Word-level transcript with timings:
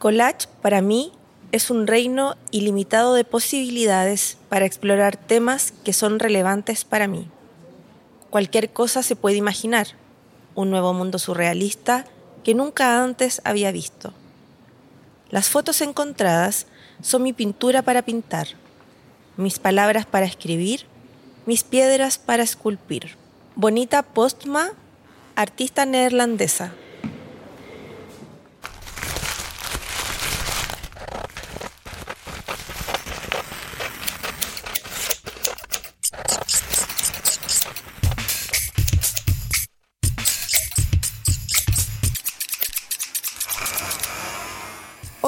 Collage 0.00 0.48
para 0.62 0.80
mí 0.80 1.12
es 1.52 1.68
un 1.68 1.86
reino 1.86 2.34
ilimitado 2.50 3.12
de 3.12 3.24
posibilidades 3.24 4.38
para 4.48 4.64
explorar 4.64 5.18
temas 5.18 5.74
que 5.84 5.92
son 5.92 6.18
relevantes 6.18 6.86
para 6.86 7.06
mí. 7.06 7.28
Cualquier 8.30 8.70
cosa 8.70 9.02
se 9.02 9.14
puede 9.14 9.36
imaginar, 9.36 9.88
un 10.54 10.70
nuevo 10.70 10.94
mundo 10.94 11.18
surrealista 11.18 12.06
que 12.44 12.54
nunca 12.54 13.04
antes 13.04 13.42
había 13.44 13.72
visto. 13.72 14.14
Las 15.28 15.50
fotos 15.50 15.82
encontradas 15.82 16.66
son 17.02 17.22
mi 17.22 17.34
pintura 17.34 17.82
para 17.82 18.00
pintar, 18.00 18.48
mis 19.36 19.58
palabras 19.58 20.06
para 20.06 20.24
escribir, 20.24 20.86
mis 21.44 21.62
piedras 21.62 22.16
para 22.16 22.42
esculpir. 22.42 23.18
Bonita 23.54 24.02
Postma, 24.02 24.70
artista 25.36 25.84
neerlandesa. 25.84 26.72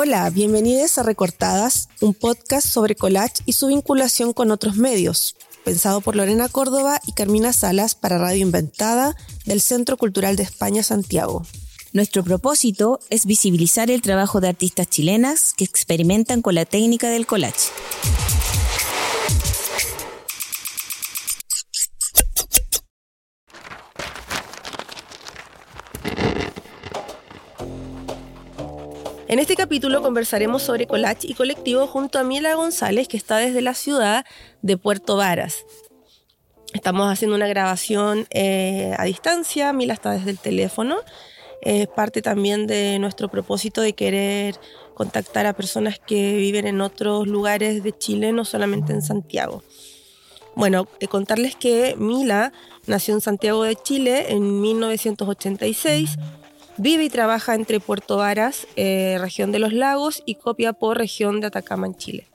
Hola, 0.05 0.29
bienvenidos 0.31 0.99
a 0.99 1.05
Recortadas, 1.05 1.89
un 2.01 2.13
podcast 2.13 2.67
sobre 2.67 2.97
collage 2.97 3.41
y 3.47 3.53
su 3.53 3.69
vinculación 3.69 4.33
con 4.33 4.51
otros 4.51 4.75
medios, 4.75 5.37
pensado 5.65 6.01
por 6.01 6.17
Lorena 6.17 6.49
Córdoba 6.49 7.01
y 7.07 7.13
Carmina 7.13 7.53
Salas 7.53 7.95
para 7.95 8.19
Radio 8.19 8.43
Inventada 8.43 9.15
del 9.47 9.61
Centro 9.61 9.97
Cultural 9.97 10.35
de 10.35 10.43
España 10.43 10.83
Santiago. 10.83 11.47
Nuestro 11.93 12.25
propósito 12.25 12.99
es 13.11 13.27
visibilizar 13.27 13.93
el 13.93 14.03
trabajo 14.03 14.41
de 14.41 14.49
artistas 14.49 14.89
chilenas 14.91 15.55
que 15.57 15.63
experimentan 15.63 16.43
con 16.43 16.57
la 16.57 16.65
técnica 16.65 17.09
del 17.09 17.25
collage. 17.25 17.71
En 29.33 29.39
este 29.39 29.57
capítulo 29.57 30.03
conversaremos 30.03 30.63
sobre 30.63 30.87
collage 30.87 31.27
y 31.27 31.33
colectivo 31.33 31.87
junto 31.87 32.19
a 32.19 32.23
Mila 32.23 32.55
González, 32.55 33.09
que 33.09 33.17
está 33.17 33.39
desde 33.39 33.63
la 33.63 33.73
ciudad 33.73 34.27
de 34.61 34.77
Puerto 34.77 35.17
Varas. 35.17 35.65
Estamos 36.75 37.11
haciendo 37.11 37.35
una 37.35 37.47
grabación 37.47 38.27
eh, 38.29 38.95
a 38.99 39.05
distancia, 39.05 39.73
Mila 39.73 39.95
está 39.95 40.11
desde 40.11 40.33
el 40.33 40.39
teléfono. 40.39 40.99
Es 41.63 41.89
parte 41.89 42.21
también 42.21 42.67
de 42.67 42.99
nuestro 42.99 43.31
propósito 43.31 43.81
de 43.81 43.95
querer 43.95 44.57
contactar 44.93 45.47
a 45.47 45.55
personas 45.55 45.99
que 45.99 46.37
viven 46.37 46.67
en 46.67 46.83
otros 46.83 47.27
lugares 47.27 47.83
de 47.83 47.97
Chile, 47.97 48.33
no 48.33 48.45
solamente 48.45 48.93
en 48.93 49.01
Santiago. 49.01 49.65
Bueno, 50.55 50.89
eh, 51.01 51.09
contarles 51.09 51.57
que 51.57 51.97
Mila 51.97 52.53
nació 52.87 53.15
en 53.15 53.23
Santiago 53.23 53.63
de 53.63 53.77
Chile 53.77 54.27
en 54.29 54.61
1986 54.61 56.19
Vive 56.79 57.05
y 57.05 57.11
trabaja 57.11 57.55
entre 57.55 57.81
Puerto 57.81 58.17
Varas, 58.17 58.67
eh, 58.77 59.19
región 59.21 59.53
de 59.53 59.59
los 59.59 59.73
lagos, 59.73 60.23
y 60.25 60.37
Copiapó, 60.37 60.95
región 60.95 61.41
de 61.41 61.49
Atacama, 61.49 61.87
en 61.87 61.97
Chile. 61.97 62.27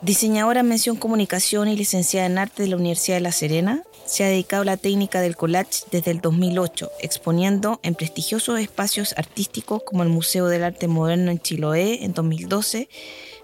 Diseñadora 0.00 0.60
en 0.60 0.68
mención 0.68 0.96
comunicación 0.96 1.68
y 1.68 1.76
licenciada 1.76 2.26
en 2.26 2.38
arte 2.38 2.62
de 2.62 2.68
la 2.68 2.76
Universidad 2.76 3.16
de 3.16 3.20
La 3.20 3.32
Serena, 3.32 3.82
se 4.04 4.24
ha 4.24 4.28
dedicado 4.28 4.62
a 4.62 4.66
la 4.66 4.76
técnica 4.76 5.20
del 5.20 5.36
collage 5.36 5.84
desde 5.90 6.10
el 6.10 6.20
2008, 6.20 6.90
exponiendo 7.00 7.78
en 7.82 7.94
prestigiosos 7.94 8.58
espacios 8.58 9.14
artísticos 9.16 9.82
como 9.84 10.02
el 10.02 10.08
Museo 10.08 10.48
del 10.48 10.64
Arte 10.64 10.88
Moderno 10.88 11.30
en 11.30 11.38
Chiloé 11.38 12.04
en 12.04 12.14
2012, 12.14 12.88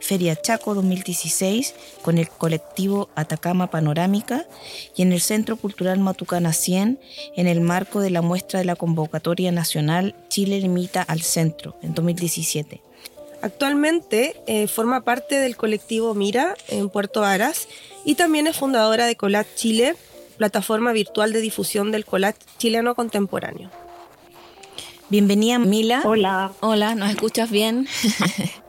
Feria 0.01 0.37
Chaco 0.37 0.75
2016 0.75 1.75
con 2.03 2.19
el 2.19 2.29
colectivo 2.29 3.09
Atacama 3.15 3.71
Panorámica 3.71 4.47
y 4.97 5.03
en 5.03 5.13
el 5.13 5.21
Centro 5.21 5.57
Cultural 5.57 5.99
Matucana 5.99 6.53
100 6.53 6.99
en 7.37 7.47
el 7.47 7.61
marco 7.61 8.01
de 8.01 8.11
la 8.11 8.23
muestra 8.23 8.59
de 8.59 8.65
la 8.65 8.77
convocatoria 8.77 9.53
nacional 9.53 10.15
Chile 10.29 10.61
limita 10.61 11.03
al 11.03 11.23
centro 11.23 11.77
en 11.83 11.95
2017. 11.95 12.81
Actualmente 13.41 14.41
eh, 14.47 14.67
forma 14.67 15.03
parte 15.03 15.37
del 15.37 15.57
colectivo 15.57 16.15
Mira 16.15 16.57
en 16.69 16.89
Puerto 16.89 17.21
Varas 17.21 17.69
y 18.05 18.17
también 18.17 18.47
es 18.47 18.57
fundadora 18.57 19.07
de 19.07 19.17
Colat 19.17 19.47
Chile, 19.55 19.95
plataforma 20.39 20.93
virtual 20.93 21.33
de 21.33 21.41
difusión 21.41 21.93
del 21.93 22.05
Colat 22.05 22.37
chileno 22.59 22.95
contemporáneo. 22.95 23.71
Bienvenida 25.09 25.59
Mila. 25.59 26.03
Hola. 26.05 26.53
Hola, 26.61 26.95
¿nos 26.95 27.11
escuchas 27.11 27.51
bien? 27.51 27.89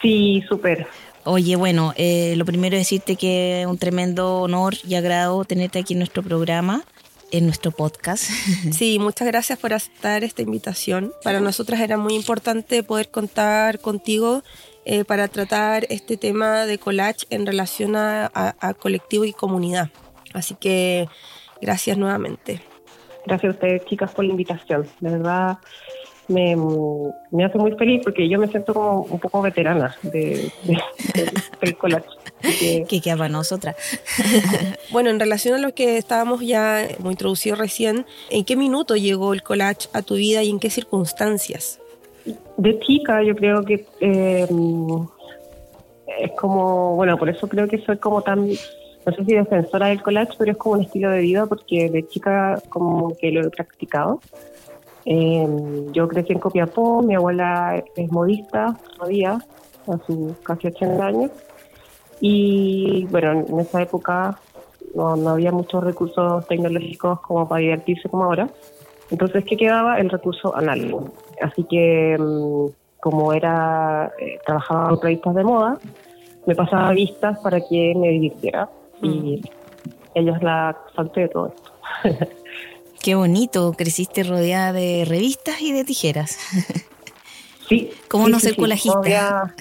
Sí, 0.00 0.42
súper. 0.48 0.86
Oye, 1.24 1.56
bueno, 1.56 1.92
eh, 1.96 2.34
lo 2.36 2.44
primero 2.44 2.76
es 2.76 2.82
decirte 2.82 3.16
que 3.16 3.62
es 3.62 3.66
un 3.66 3.78
tremendo 3.78 4.40
honor 4.40 4.74
y 4.86 4.94
agrado 4.94 5.44
tenerte 5.44 5.78
aquí 5.78 5.92
en 5.92 5.98
nuestro 5.98 6.22
programa, 6.22 6.84
en 7.30 7.44
nuestro 7.44 7.70
podcast. 7.70 8.24
Sí, 8.72 8.98
muchas 8.98 9.28
gracias 9.28 9.58
por 9.58 9.74
aceptar 9.74 10.24
esta 10.24 10.42
invitación. 10.42 11.12
Para 11.22 11.40
nosotras 11.40 11.80
era 11.80 11.96
muy 11.96 12.14
importante 12.14 12.82
poder 12.82 13.10
contar 13.10 13.80
contigo 13.80 14.42
eh, 14.84 15.04
para 15.04 15.28
tratar 15.28 15.86
este 15.90 16.16
tema 16.16 16.64
de 16.64 16.78
collage 16.78 17.26
en 17.30 17.44
relación 17.44 17.96
a, 17.96 18.30
a 18.32 18.74
colectivo 18.74 19.24
y 19.24 19.32
comunidad. 19.32 19.90
Así 20.32 20.54
que 20.54 21.08
gracias 21.60 21.98
nuevamente. 21.98 22.62
Gracias 23.26 23.50
a 23.50 23.54
ustedes, 23.54 23.84
chicas, 23.84 24.12
por 24.12 24.24
la 24.24 24.30
invitación. 24.30 24.86
De 25.00 25.10
verdad, 25.10 25.58
me, 26.28 26.56
me, 27.30 27.44
hace 27.44 27.58
muy 27.58 27.72
feliz 27.72 28.02
porque 28.04 28.28
yo 28.28 28.38
me 28.38 28.48
siento 28.48 28.74
como 28.74 29.02
un 29.02 29.18
poco 29.18 29.42
veterana 29.42 29.96
de, 30.02 30.52
del 31.60 31.76
collage. 31.76 32.06
Que, 32.40 32.84
que 32.88 33.00
queda 33.00 33.28
nosotras. 33.28 33.76
bueno, 34.92 35.10
en 35.10 35.18
relación 35.18 35.54
a 35.54 35.58
lo 35.58 35.74
que 35.74 35.96
estábamos 35.96 36.40
ya 36.40 36.86
muy 37.00 37.12
introducido 37.12 37.56
recién, 37.56 38.06
¿en 38.30 38.44
qué 38.44 38.56
minuto 38.56 38.96
llegó 38.96 39.32
el 39.32 39.42
collage 39.42 39.88
a 39.92 40.02
tu 40.02 40.14
vida 40.14 40.42
y 40.42 40.50
en 40.50 40.60
qué 40.60 40.70
circunstancias? 40.70 41.80
De 42.56 42.78
chica, 42.80 43.22
yo 43.22 43.34
creo 43.34 43.64
que 43.64 43.86
eh, 44.00 44.46
es 46.20 46.32
como, 46.32 46.96
bueno, 46.96 47.16
por 47.16 47.28
eso 47.28 47.48
creo 47.48 47.66
que 47.66 47.78
soy 47.78 47.96
como 47.96 48.22
tan 48.22 48.50
no 49.08 49.14
sé 49.14 49.24
si 49.24 49.34
defensora 49.34 49.86
del 49.86 50.02
collage, 50.02 50.32
pero 50.38 50.52
es 50.52 50.58
como 50.58 50.74
un 50.74 50.82
estilo 50.82 51.10
de 51.10 51.20
vida 51.20 51.46
porque 51.46 51.88
de 51.88 52.06
chica 52.06 52.60
como 52.68 53.16
que 53.16 53.30
lo 53.30 53.46
he 53.46 53.50
practicado. 53.50 54.20
Em, 55.10 55.90
yo 55.92 56.06
crecí 56.06 56.34
en 56.34 56.38
Copiapó, 56.38 57.00
mi 57.00 57.14
abuela 57.14 57.82
es 57.96 58.12
modista 58.12 58.76
todavía, 58.94 59.38
a 59.86 59.98
sus 60.06 60.36
casi 60.42 60.66
80 60.66 61.06
años. 61.06 61.30
Y 62.20 63.06
bueno, 63.10 63.46
en 63.48 63.58
esa 63.58 63.80
época 63.80 64.38
no, 64.94 65.14
había 65.30 65.50
muchos 65.50 65.82
recursos 65.82 66.46
tecnológicos 66.46 67.20
como 67.20 67.48
para 67.48 67.62
divertirse 67.62 68.10
como 68.10 68.24
ahora. 68.24 68.50
Entonces, 69.10 69.46
¿qué 69.46 69.56
quedaba? 69.56 69.98
El 69.98 70.10
recurso 70.10 70.54
análogo. 70.54 71.08
Así 71.40 71.64
que, 71.64 72.12
em, 72.12 72.68
como 73.00 73.32
era, 73.32 74.12
eh, 74.18 74.38
trabajaba 74.44 74.90
en 74.90 75.00
revistas 75.00 75.34
de 75.34 75.44
moda, 75.44 75.78
me 76.44 76.54
pasaba 76.54 76.90
vistas 76.90 77.38
para 77.38 77.62
que 77.62 77.94
me 77.96 78.10
divirtiera. 78.10 78.68
Y 79.00 79.40
ella 80.14 80.36
es 80.36 80.42
la 80.42 80.76
falta 80.94 81.18
de 81.18 81.28
todo 81.28 81.46
esto. 81.46 81.72
Qué 83.08 83.14
bonito, 83.14 83.72
creciste 83.72 84.22
rodeada 84.22 84.74
de 84.74 85.06
revistas 85.08 85.62
y 85.62 85.72
de 85.72 85.82
tijeras. 85.82 86.38
Sí. 87.66 87.90
¿Cómo 88.08 88.30
no 88.30 88.38
ser 88.38 88.56
colajista? 88.56 89.54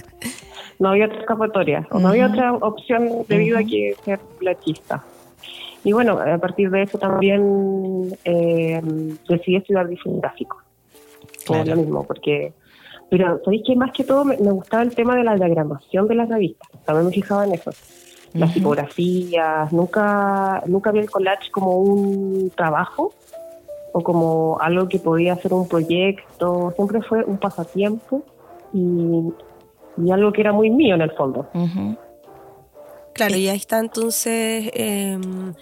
No 0.79 0.89
había, 0.89 1.07
otra 1.07 1.19
escapatoria, 1.19 1.87
no 1.91 2.07
había 2.07 2.27
otra 2.27 2.53
opción 2.53 3.25
de 3.27 3.37
vida 3.37 3.61
que 3.65 3.95
ser 4.05 4.19
plachista. 4.39 5.03
Y 5.83 5.91
bueno, 5.91 6.17
a 6.17 6.37
partir 6.37 6.69
de 6.69 6.83
eso 6.83 6.97
también 6.97 8.17
eh, 8.23 8.81
decidí 9.27 9.57
estudiar 9.57 9.89
diseño 9.89 10.21
gráfico. 10.21 10.61
Claro. 11.45 11.75
lo 11.75 11.75
mismo, 11.75 12.03
porque... 12.05 12.53
Pero, 13.09 13.41
¿sabéis 13.43 13.63
que 13.67 13.75
más 13.75 13.91
que 13.91 14.05
todo 14.05 14.23
me, 14.23 14.35
gustaba 14.37 14.83
el 14.83 14.95
tema 14.95 15.17
de 15.17 15.25
la 15.25 15.35
diagramación 15.35 16.07
de 16.07 16.15
las 16.15 16.29
revistas? 16.29 16.69
También 16.85 17.07
me 17.07 17.11
fijaba 17.11 17.45
en 17.45 17.55
eso. 17.55 17.71
Las 18.33 18.53
tipografías, 18.53 19.71
nunca, 19.73 20.63
nunca 20.65 20.91
vi 20.91 20.99
el 20.99 21.09
collage 21.09 21.51
como 21.51 21.77
un 21.77 22.51
trabajo, 22.55 23.13
o 23.97 24.03
como 24.03 24.59
algo 24.61 24.87
que 24.87 24.99
podía 24.99 25.35
ser 25.37 25.53
un 25.53 25.67
proyecto, 25.67 26.71
siempre 26.75 27.01
fue 27.01 27.23
un 27.23 27.39
pasatiempo 27.39 28.23
y, 28.71 29.33
algo 30.11 30.31
que 30.31 30.41
era 30.41 30.53
muy 30.53 30.69
mío 30.69 30.93
en 30.93 31.01
el 31.01 31.11
fondo. 31.13 31.47
Claro, 33.13 33.35
y 33.37 33.47
ahí 33.47 33.57
está 33.57 33.79
entonces 33.79 34.69
em, 34.75 35.55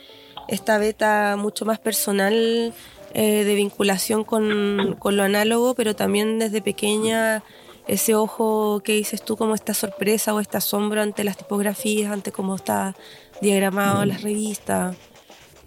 esta 0.50 0.78
beta 0.78 1.38
mucho 1.38 1.64
más 1.64 1.80
personal 1.80 2.74
eh, 3.14 3.44
de 3.46 3.56
vinculación 3.56 4.26
con, 4.26 4.98
con, 5.00 5.16
lo 5.16 5.24
análogo, 5.24 5.74
pero 5.76 5.96
también 5.96 6.38
desde 6.38 6.62
pequeña 6.62 7.42
ese 7.88 8.16
ojo 8.16 8.82
que 8.84 8.92
dices 8.92 9.24
tú, 9.24 9.38
como 9.38 9.56
esta 9.56 9.74
sorpresa 9.74 10.34
o 10.34 10.42
este 10.42 10.58
asombro 10.58 11.02
ante 11.02 11.24
las 11.24 11.38
tipografías, 11.38 12.12
ante 12.12 12.34
cómo 12.34 12.56
está 12.56 12.98
diagramado 13.42 14.04
en 14.04 14.10
las 14.10 14.24
revistas. 14.24 14.98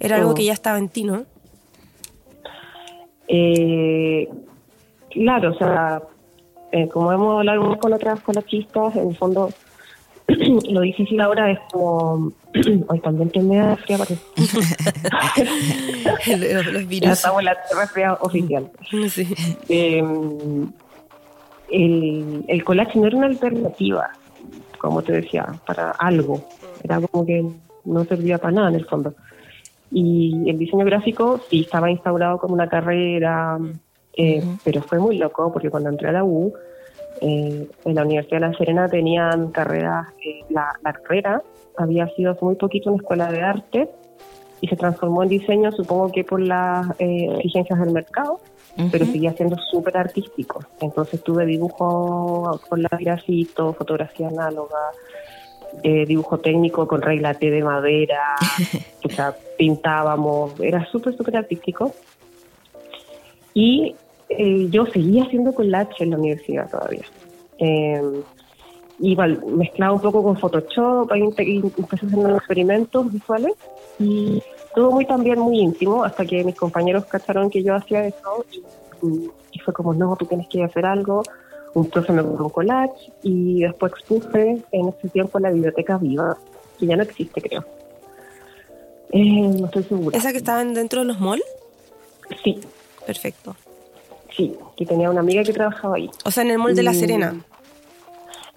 Era 0.01 0.17
algo 0.17 0.35
que 0.35 0.45
ya 0.45 0.53
estaba 0.53 0.77
en 0.77 0.91
ti, 0.91 1.05
¿no? 1.05 1.25
Eh, 3.29 4.29
claro, 5.11 5.53
o 5.53 5.55
sea, 5.55 6.03
eh, 6.73 6.89
como 6.89 7.13
hemos 7.13 7.39
hablado 7.39 7.79
con 7.79 7.93
otras 7.93 8.21
colatistas, 8.21 8.97
en 8.97 9.11
el 9.11 9.17
fondo 9.17 9.51
lo 10.71 10.81
difícil 10.81 11.21
ahora 11.21 11.51
es 11.51 11.59
como 11.73 12.33
hoy 12.89 13.01
también 13.01 13.31
tiene 13.31 13.77
fría 13.77 13.99
parece 13.99 14.19
los, 16.55 16.67
los 16.67 16.89
virus. 16.89 17.11
estamos 17.13 17.41
en 17.41 17.45
la 17.47 17.57
resfriada 17.79 18.19
oficial. 18.21 18.71
Sí. 19.11 19.27
Eh, 19.69 20.03
el, 21.71 22.45
el 22.49 22.65
collage 22.65 22.99
no 22.99 23.07
era 23.07 23.17
una 23.17 23.27
alternativa 23.27 24.11
como 24.79 25.03
te 25.03 25.13
decía 25.13 25.47
para 25.67 25.91
algo. 25.91 26.43
Era 26.83 27.01
como 27.01 27.27
que 27.27 27.45
no 27.85 28.05
servía 28.05 28.39
para 28.39 28.53
nada 28.53 28.69
en 28.71 28.77
el 28.77 28.87
fondo 28.87 29.15
y 29.91 30.49
el 30.49 30.59
diseño 30.59 30.85
gráfico 30.85 31.41
sí 31.49 31.61
estaba 31.61 31.91
instaurado 31.91 32.39
como 32.39 32.55
una 32.55 32.69
carrera 32.69 33.59
eh, 34.17 34.43
pero 34.65 34.83
fue 34.83 34.99
muy 34.99 35.17
loco 35.17 35.53
porque 35.53 35.71
cuando 35.71 35.89
entré 35.91 36.09
a 36.09 36.13
la 36.13 36.25
U 36.25 36.53
eh, 37.21 37.69
en 37.85 37.95
la 37.95 38.03
Universidad 38.03 38.41
de 38.41 38.49
La 38.49 38.59
Serena 38.59 38.89
tenían 38.89 39.51
carreras, 39.51 40.09
eh, 40.25 40.45
la, 40.51 40.73
la 40.83 40.93
carrera 40.93 41.43
había 41.77 42.09
sido 42.15 42.33
hace 42.33 42.45
muy 42.45 42.57
poquito 42.57 42.91
una 42.91 43.01
escuela 43.01 43.31
de 43.31 43.43
arte 43.43 43.89
y 44.61 44.67
se 44.69 44.77
transformó 44.77 45.23
en 45.23 45.29
diseño, 45.29 45.71
supongo 45.73 46.11
que 46.11 46.25
por 46.25 46.41
las 46.41 46.89
eh, 46.99 47.29
exigencias 47.37 47.79
del 47.79 47.93
mercado, 47.93 48.41
pero 48.93 49.05
seguía 49.07 49.33
siendo 49.33 49.57
súper 49.71 49.97
artístico. 49.97 50.61
Entonces 50.81 51.23
tuve 51.23 51.47
dibujo 51.47 52.61
con 52.69 52.83
lagrafito, 52.83 53.73
fotografía 53.73 54.29
análoga, 54.29 54.79
eh, 55.83 56.07
dibujo 56.07 56.39
técnico 56.39 56.87
con 56.87 57.03
regla 57.03 57.35
T 57.35 57.51
de 57.51 57.63
madera, 57.63 58.37
o 59.05 59.09
sea, 59.09 59.35
pintábamos, 59.57 60.59
era 60.61 60.85
súper, 60.87 61.17
súper 61.17 61.37
artístico. 61.37 61.93
Y 63.55 63.95
eh, 64.29 64.69
yo 64.71 64.87
seguía 64.87 65.25
haciendo 65.25 65.55
collage 65.55 66.05
en 66.05 66.11
la 66.11 66.19
universidad 66.19 66.71
todavía. 66.71 67.05
Eh, 67.59 68.23
igual, 69.01 69.43
mezclaba 69.47 69.95
un 69.95 70.01
poco 70.01 70.23
con 70.23 70.37
Photoshop, 70.37 71.11
ahí 71.13 71.23
empecé 71.23 72.07
unos 72.15 72.39
experimentos 72.39 73.13
visuales 73.13 73.55
y 73.99 74.43
todo 74.75 74.91
muy 74.91 75.07
también 75.07 75.39
muy 75.39 75.59
íntimo 75.61 76.05
hasta 76.05 76.25
que 76.25 76.45
mis 76.45 76.55
compañeros 76.55 77.07
cacharon 77.07 77.51
que 77.51 77.63
yo 77.63 77.75
hacía 77.75 78.07
eso 78.07 78.45
y, 79.03 79.31
y 79.53 79.59
fue 79.61 79.73
como, 79.73 79.95
no, 79.95 80.15
tú 80.17 80.27
tienes 80.27 80.49
que 80.49 80.63
hacer 80.63 80.85
algo. 80.85 81.23
Un 81.75 81.89
profe 81.91 82.13
me 82.13 82.23
compró 82.23 82.47
un 82.47 82.51
collage 82.51 83.13
y 83.23 83.61
después 83.63 83.93
expuse 83.93 84.63
en 84.73 84.89
ese 84.89 85.09
tiempo 85.09 85.39
en 85.39 85.43
la 85.43 85.51
biblioteca 85.51 85.99
viva, 85.99 86.37
que 86.79 86.87
ya 86.87 86.97
no 86.97 87.03
existe 87.03 87.41
creo. 87.41 87.65
Eh, 89.13 89.49
no 89.59 89.67
estoy 89.67 89.85
segura. 89.85 90.17
¿Esa 90.17 90.33
que 90.33 90.39
estaban 90.39 90.75
dentro 90.75 91.01
de 91.01 91.07
los 91.07 91.21
malls? 91.21 91.45
Sí, 92.43 92.61
Perfecto. 93.07 93.57
sí, 94.37 94.55
que 94.77 94.85
tenía 94.85 95.11
una 95.11 95.21
amiga 95.21 95.43
que 95.43 95.53
trabajaba 95.53 95.97
ahí. 95.97 96.11
O 96.25 96.31
sea, 96.31 96.43
en 96.43 96.51
el 96.51 96.59
mall 96.59 96.75
de 96.75 96.83
La. 96.83 96.93
Serena. 96.95 97.35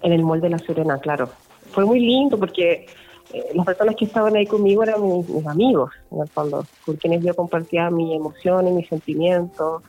En 0.02 0.12
el 0.12 0.24
Mall 0.24 0.40
de 0.40 0.50
La 0.50 0.58
Serena, 0.58 0.98
claro. 0.98 1.30
Fue 1.70 1.84
muy 1.84 2.00
lindo 2.00 2.36
porque 2.36 2.86
eh, 3.32 3.44
las 3.54 3.64
personas 3.64 3.94
que 3.94 4.04
estaban 4.04 4.34
ahí 4.34 4.46
conmigo 4.46 4.82
eran 4.82 5.00
mis, 5.06 5.28
mis 5.28 5.46
amigos, 5.46 5.92
en 6.10 6.20
el 6.22 6.28
fondo, 6.28 6.66
con 6.84 6.96
quienes 6.96 7.22
yo 7.22 7.34
compartía 7.34 7.88
mis 7.88 8.14
emociones, 8.14 8.74
mis 8.74 8.88
sentimientos. 8.88 9.82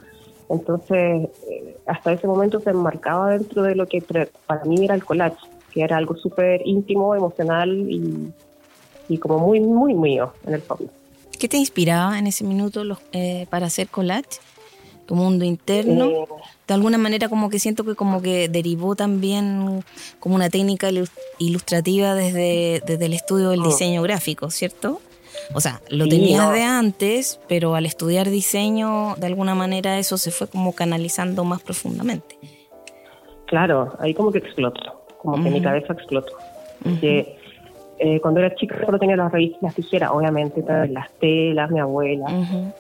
Entonces, 0.50 1.30
eh, 1.50 1.78
hasta 1.86 2.12
ese 2.13 2.28
momento 2.28 2.60
se 2.60 2.69
enmarcaba 2.72 3.31
dentro 3.31 3.63
de 3.63 3.75
lo 3.75 3.88
que 3.88 4.01
para 4.45 4.63
mí 4.66 4.84
era 4.84 4.95
el 4.95 5.04
collage, 5.04 5.38
que 5.72 5.81
era 5.81 5.98
algo 5.98 6.16
súper 6.16 6.62
íntimo, 6.66 7.16
emocional 7.16 7.69
y, 7.90 8.31
y 9.10 9.18
como 9.18 9.40
muy, 9.40 9.60
muy 9.60 9.94
mío, 9.94 10.34
en 10.45 10.54
el 10.56 10.62
fondo. 10.62 10.86
¿Qué 11.40 11.48
te 11.50 11.57
inspiraba 11.57 12.18
en 12.19 12.28
ese 12.28 12.44
minuto 12.44 12.84
los- 12.84 13.00
eh, 13.12 13.48
para 13.50 13.66
hacer 13.68 13.88
collage? 13.88 14.40
¿Tu 15.06 15.16
mundo 15.16 15.44
interno? 15.44 16.06
Eh, 16.10 16.25
de 16.68 16.74
alguna 16.74 16.98
manera 16.98 17.28
como 17.28 17.50
que 17.50 17.60
siento 17.60 17.84
que 17.84 17.94
como 17.96 18.22
que 18.22 18.48
derivó 18.48 18.96
también 18.96 19.84
como 20.22 20.36
una 20.36 20.50
técnica 20.50 20.89
ilus- 20.89 21.12
ilustrativa 21.39 22.13
desde, 22.16 22.81
desde 22.86 23.06
el 23.07 23.13
estudio 23.13 23.50
del 23.50 23.60
Oh. 23.62 23.66
diseño 23.66 24.01
gráfico, 24.01 24.50
¿cierto? 24.50 25.01
O 25.54 25.60
sea, 25.62 25.81
lo 25.90 26.06
Sí, 26.06 26.10
tenías 26.12 26.45
no. 26.48 26.51
de 26.51 26.63
antes, 26.63 27.40
pero 27.48 27.75
al 27.75 27.86
estudiar 27.86 28.30
diseño, 28.30 29.16
de 29.18 29.28
alguna 29.28 29.56
manera 29.56 29.98
eso 30.00 30.18
se 30.18 30.31
fue 30.31 30.48
como 30.48 30.74
canalizando 30.74 31.44
más 31.44 31.62
profundamente. 31.62 32.38
Claro, 33.48 33.94
ahí 34.00 34.13
como 34.13 34.31
que 34.31 34.40
explotó, 34.40 35.06
como 35.22 35.44
que 35.44 35.50
mi 35.50 35.62
cabeza 35.62 35.94
explotó. 35.94 36.34
Porque 36.84 37.38
eh, 38.00 38.19
cuando 38.19 38.40
era 38.40 38.56
chica 38.56 38.75
solo 38.86 38.98
tenía 38.98 39.16
las 39.16 39.31
revistas, 39.31 39.62
las 39.62 39.75
tijeras, 39.75 40.12
obviamente, 40.12 40.63
las 40.90 41.12
telas, 41.19 41.69
mi 41.69 41.80
abuela, 41.80 42.25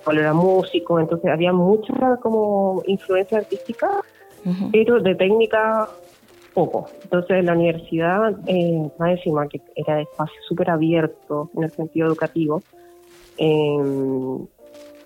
cuando 0.03 0.21
era 0.21 0.33
músico, 0.33 0.99
entonces 0.99 1.29
había 1.31 1.53
mucha 1.53 1.93
como 2.21 2.81
influencia 2.87 3.37
artística, 3.37 4.01
pero 4.71 4.99
de 4.99 5.15
técnica 5.15 5.87
poco. 6.53 6.87
Entonces 7.03 7.37
en 7.39 7.45
la 7.45 7.53
universidad, 7.53 8.33
eh, 8.47 8.89
más 8.97 9.11
encima 9.11 9.47
que 9.47 9.61
era 9.75 9.95
de 9.97 10.03
espacio 10.03 10.35
súper 10.47 10.69
abierto 10.69 11.49
en 11.55 11.63
el 11.63 11.71
sentido 11.71 12.07
educativo, 12.07 12.61
eh, 13.37 13.77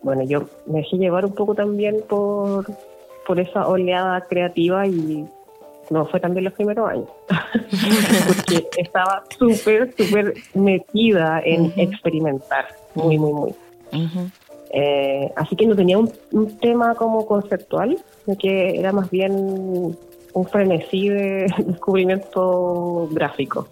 bueno, 0.01 0.23
yo 0.23 0.45
me 0.67 0.79
dejé 0.79 0.97
llevar 0.97 1.25
un 1.25 1.33
poco 1.33 1.55
también 1.55 2.03
por, 2.07 2.65
por 3.25 3.39
esa 3.39 3.67
oleada 3.67 4.21
creativa 4.21 4.85
y 4.85 5.25
no 5.89 6.05
fue 6.05 6.19
también 6.19 6.43
los 6.43 6.53
primeros 6.53 6.89
años, 6.89 7.09
porque 8.27 8.67
estaba 8.77 9.23
súper, 9.37 9.93
súper 9.97 10.33
metida 10.53 11.41
en 11.43 11.71
experimentar, 11.77 12.67
muy, 12.93 13.17
muy, 13.17 13.33
muy. 13.33 13.55
Eh, 14.71 15.31
así 15.37 15.55
que 15.55 15.65
no 15.65 15.75
tenía 15.75 15.97
un, 15.97 16.11
un 16.31 16.57
tema 16.57 16.93
como 16.95 17.25
conceptual, 17.25 17.97
que 18.39 18.77
era 18.77 18.91
más 18.91 19.09
bien 19.09 19.97
un 20.37 20.47
frenesí 20.47 21.09
de 21.09 21.51
descubrimiento 21.65 23.09
gráfico. 23.11 23.67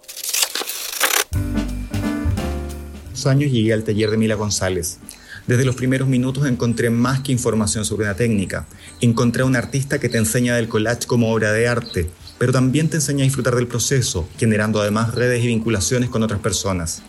Hace 3.12 3.28
años 3.28 3.50
llegué 3.50 3.72
al 3.72 3.84
taller 3.84 4.10
de 4.10 4.16
Mila 4.16 4.34
González. 4.34 4.98
Desde 5.46 5.64
los 5.64 5.76
primeros 5.76 6.08
minutos 6.08 6.44
encontré 6.46 6.90
más 6.90 7.20
que 7.20 7.30
información 7.30 7.84
sobre 7.84 8.04
una 8.04 8.14
técnica. 8.14 8.66
Encontré 9.00 9.42
a 9.42 9.46
un 9.46 9.54
artista 9.54 10.00
que 10.00 10.08
te 10.08 10.18
enseña 10.18 10.56
del 10.56 10.68
collage 10.68 11.06
como 11.06 11.32
obra 11.32 11.52
de 11.52 11.68
arte, 11.68 12.10
pero 12.36 12.52
también 12.52 12.90
te 12.90 12.96
enseña 12.96 13.22
a 13.22 13.28
disfrutar 13.28 13.54
del 13.54 13.68
proceso, 13.68 14.28
generando 14.36 14.80
además 14.80 15.14
redes 15.14 15.44
y 15.44 15.46
vinculaciones 15.46 16.10
con 16.10 16.24
otras 16.24 16.40
personas. 16.40 17.02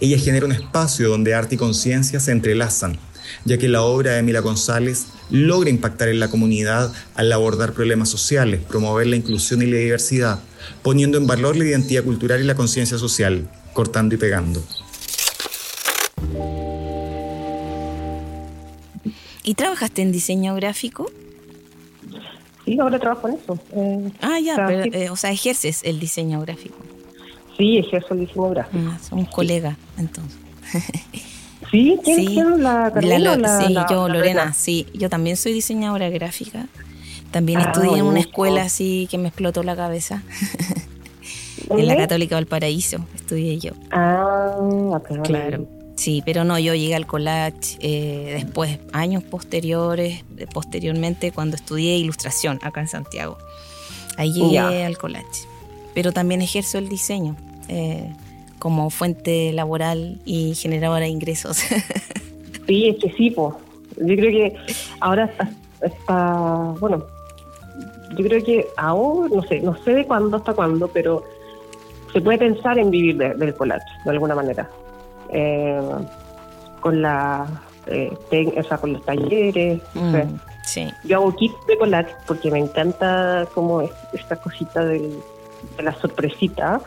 Ella 0.00 0.18
genera 0.18 0.46
un 0.46 0.52
espacio 0.52 1.08
donde 1.08 1.34
arte 1.34 1.56
y 1.56 1.58
conciencia 1.58 2.20
se 2.20 2.30
entrelazan, 2.30 2.96
ya 3.44 3.58
que 3.58 3.68
la 3.68 3.82
obra 3.82 4.12
de 4.12 4.22
Mila 4.22 4.40
González 4.40 5.06
logra 5.30 5.70
impactar 5.70 6.08
en 6.08 6.20
la 6.20 6.28
comunidad 6.28 6.92
al 7.14 7.32
abordar 7.32 7.72
problemas 7.72 8.08
sociales, 8.08 8.60
promover 8.68 9.06
la 9.06 9.16
inclusión 9.16 9.62
y 9.62 9.66
la 9.66 9.76
diversidad, 9.78 10.40
poniendo 10.82 11.18
en 11.18 11.26
valor 11.26 11.56
la 11.56 11.64
identidad 11.64 12.04
cultural 12.04 12.40
y 12.40 12.44
la 12.44 12.54
conciencia 12.54 12.98
social, 12.98 13.48
cortando 13.72 14.14
y 14.14 14.18
pegando. 14.18 14.62
¿Y 19.42 19.54
trabajaste 19.54 20.02
en 20.02 20.12
diseño 20.12 20.54
gráfico? 20.54 21.10
Sí, 22.64 22.78
ahora 22.78 22.98
trabajo 22.98 23.28
en 23.28 23.34
eso. 23.34 23.58
Eh, 23.72 24.10
Ah, 24.22 24.38
ya, 24.40 24.52
o 24.54 24.56
sea, 24.56 24.66
pero, 24.66 24.82
sí, 24.84 24.90
eh, 24.94 25.10
o 25.10 25.16
sea, 25.16 25.30
ejerces 25.32 25.80
el 25.84 26.00
diseño 26.00 26.40
gráfico. 26.40 26.76
sí, 27.58 27.76
ejerzo 27.78 28.14
el 28.14 28.20
diseño 28.20 28.48
gráfico. 28.50 28.78
Ah, 28.90 28.98
somos 29.06 29.28
colegas, 29.28 29.76
entonces. 29.98 30.38
¿Sí? 31.74 31.98
¿Quién, 32.04 32.16
Sí, 32.18 32.26
quién? 32.26 32.62
¿La 32.62 32.90
La 32.94 33.18
Lo- 33.18 33.36
la- 33.36 33.60
sí, 33.66 33.74
yo, 33.90 34.08
Lorena, 34.08 34.42
Rena? 34.42 34.52
sí. 34.54 34.86
Yo 34.94 35.08
también 35.10 35.36
soy 35.36 35.52
diseñadora 35.52 36.08
gráfica. 36.10 36.66
También 37.32 37.58
Ah, 37.60 37.64
estudié 37.72 37.98
en 37.98 38.04
una 38.04 38.20
escuela 38.20 38.62
así 38.62 39.08
que 39.10 39.18
me 39.18 39.28
explotó 39.28 39.62
la 39.64 39.74
cabeza. 39.74 40.22
en 41.70 41.86
la. 41.88 41.96
Católica 41.96 42.36
Valparaíso 42.36 42.98
estudié 43.14 43.58
yo. 43.58 43.72
Ah. 43.90 44.56
Claro. 45.24 45.66
Sí, 45.96 46.22
pero 46.26 46.44
no, 46.44 46.58
yo 46.58 46.74
llegué 46.74 46.94
al 46.96 47.06
collage 47.06 47.76
eh, 47.80 48.32
después, 48.34 48.78
años 48.92 49.22
posteriores, 49.22 50.24
eh, 50.36 50.46
posteriormente 50.52 51.30
cuando 51.32 51.54
estudié 51.56 51.96
ilustración 51.96 52.58
acá 52.62 52.80
en 52.80 52.88
Santiago. 52.88 53.38
Ahí 54.16 54.32
llegué 54.32 54.84
al 54.84 54.98
collage. 54.98 55.46
Pero 55.94 56.12
también 56.12 56.42
ejerzo 56.42 56.78
el 56.78 56.88
diseño 56.88 57.36
eh, 57.68 58.12
como 58.64 58.88
fuente 58.88 59.52
laboral 59.52 60.16
y 60.24 60.54
generadora 60.54 61.00
de 61.04 61.08
ingresos. 61.10 61.62
Sí, 62.66 62.88
es 62.88 62.96
que 62.96 63.12
sí, 63.12 63.30
pues. 63.30 63.52
Yo 63.98 64.16
creo 64.16 64.30
que 64.30 64.56
ahora 65.00 65.30
está, 65.82 66.32
bueno, 66.80 67.04
yo 68.16 68.24
creo 68.24 68.42
que 68.42 68.66
ahora, 68.78 69.28
no 69.36 69.42
sé, 69.42 69.60
no 69.60 69.76
sé 69.84 69.90
de 69.92 70.06
cuándo 70.06 70.38
hasta 70.38 70.54
cuándo, 70.54 70.88
pero 70.88 71.22
se 72.14 72.22
puede 72.22 72.38
pensar 72.38 72.78
en 72.78 72.90
vivir 72.90 73.18
de- 73.18 73.34
del 73.34 73.54
collage, 73.54 73.84
de 74.06 74.10
alguna 74.12 74.34
manera. 74.34 74.70
Eh, 75.28 75.78
con 76.80 77.02
la, 77.02 77.46
eh, 77.86 78.10
o 78.56 78.62
sea, 78.62 78.78
con 78.78 78.94
los 78.94 79.04
talleres. 79.04 79.82
Mm, 79.92 80.16
sí. 80.64 80.90
Yo 81.04 81.18
hago 81.18 81.36
kits 81.36 81.54
de 81.68 81.76
collage 81.76 82.14
porque 82.26 82.50
me 82.50 82.60
encanta 82.60 83.46
como 83.52 83.82
es- 83.82 83.90
esta 84.14 84.36
cosita 84.36 84.82
de 84.86 85.02
la 85.82 85.92
sorpresita. 86.00 86.80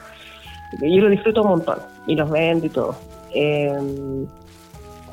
Yo 0.73 1.01
lo 1.01 1.09
disfruto 1.09 1.41
un 1.41 1.49
montón 1.49 1.79
y 2.07 2.15
los 2.15 2.29
vendo 2.29 2.65
y 2.65 2.69
todo. 2.69 2.95
Eh, 3.33 4.25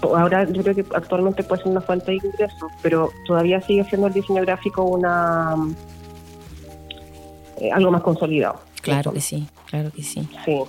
ahora 0.03 0.45
yo 0.45 0.63
creo 0.63 0.75
que 0.75 0.85
actualmente 0.95 1.43
puede 1.43 1.63
ser 1.63 1.71
una 1.71 1.81
fuente 1.81 2.13
de 2.13 2.17
ingresos, 2.17 2.71
pero 2.83 3.11
todavía 3.27 3.61
sigue 3.61 3.85
siendo 3.85 4.09
el 4.09 4.13
diseño 4.13 4.43
gráfico 4.43 4.85
una 4.85 5.55
eh, 7.61 7.71
algo 7.71 7.91
más 7.91 8.03
consolidado. 8.03 8.61
Claro 8.83 9.13
que 9.13 9.21
sí, 9.21 9.47
claro 9.67 9.91
que 9.91 10.03
sí. 10.03 10.29
Sí. 10.45 10.61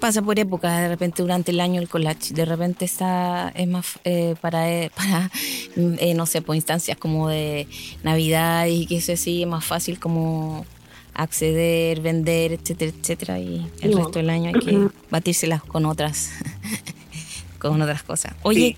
Pasa 0.00 0.22
por 0.22 0.38
épocas, 0.38 0.80
de 0.80 0.88
repente 0.88 1.22
durante 1.22 1.50
el 1.50 1.60
año 1.60 1.80
el 1.80 1.88
collage, 1.88 2.34
de 2.34 2.44
repente 2.44 2.84
está, 2.84 3.50
es 3.54 3.66
más 3.66 3.98
eh, 4.04 4.34
para, 4.40 4.70
eh, 4.70 4.90
para 4.96 5.30
eh, 5.76 6.14
no 6.14 6.26
sé, 6.26 6.42
por 6.42 6.56
instancias 6.56 6.96
como 6.96 7.28
de 7.28 7.66
Navidad 8.02 8.66
y 8.66 8.86
que 8.86 8.96
eso 8.96 9.16
sí, 9.16 9.42
es 9.42 9.48
más 9.48 9.64
fácil 9.64 9.98
como 9.98 10.66
acceder, 11.14 12.00
vender, 12.00 12.52
etcétera, 12.52 12.92
etcétera, 12.98 13.38
y 13.38 13.66
el 13.80 13.96
resto 13.96 14.18
del 14.18 14.30
año 14.30 14.50
hay 14.54 14.60
que 14.60 14.88
batírselas 15.10 15.62
con 15.62 15.86
otras, 15.86 16.30
con 17.58 17.80
otras 17.80 18.02
cosas. 18.02 18.34
Oye, 18.42 18.76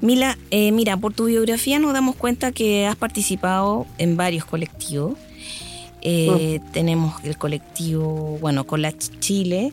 Mila, 0.00 0.38
eh, 0.50 0.72
mira, 0.72 0.96
por 0.96 1.12
tu 1.12 1.26
biografía 1.26 1.78
nos 1.78 1.92
damos 1.92 2.16
cuenta 2.16 2.52
que 2.52 2.86
has 2.86 2.96
participado 2.96 3.86
en 3.98 4.16
varios 4.16 4.44
colectivos. 4.44 5.18
Eh, 6.02 6.60
Tenemos 6.72 7.22
el 7.24 7.36
colectivo, 7.36 8.38
bueno, 8.40 8.64
Collage 8.64 9.10
Chile, 9.18 9.72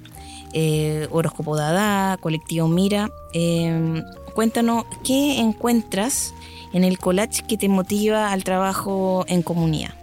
eh, 0.54 1.08
Horóscopo 1.12 1.56
Dada, 1.56 2.18
colectivo 2.18 2.68
Mira. 2.68 3.12
Eh, 3.34 4.02
cuéntanos, 4.34 4.86
¿qué 5.04 5.40
encuentras 5.40 6.34
en 6.74 6.84
el 6.84 6.98
collage 6.98 7.44
que 7.48 7.58
te 7.58 7.70
motiva 7.70 8.32
al 8.32 8.44
trabajo 8.44 9.26
en 9.28 9.44
comunidad? 9.44 9.94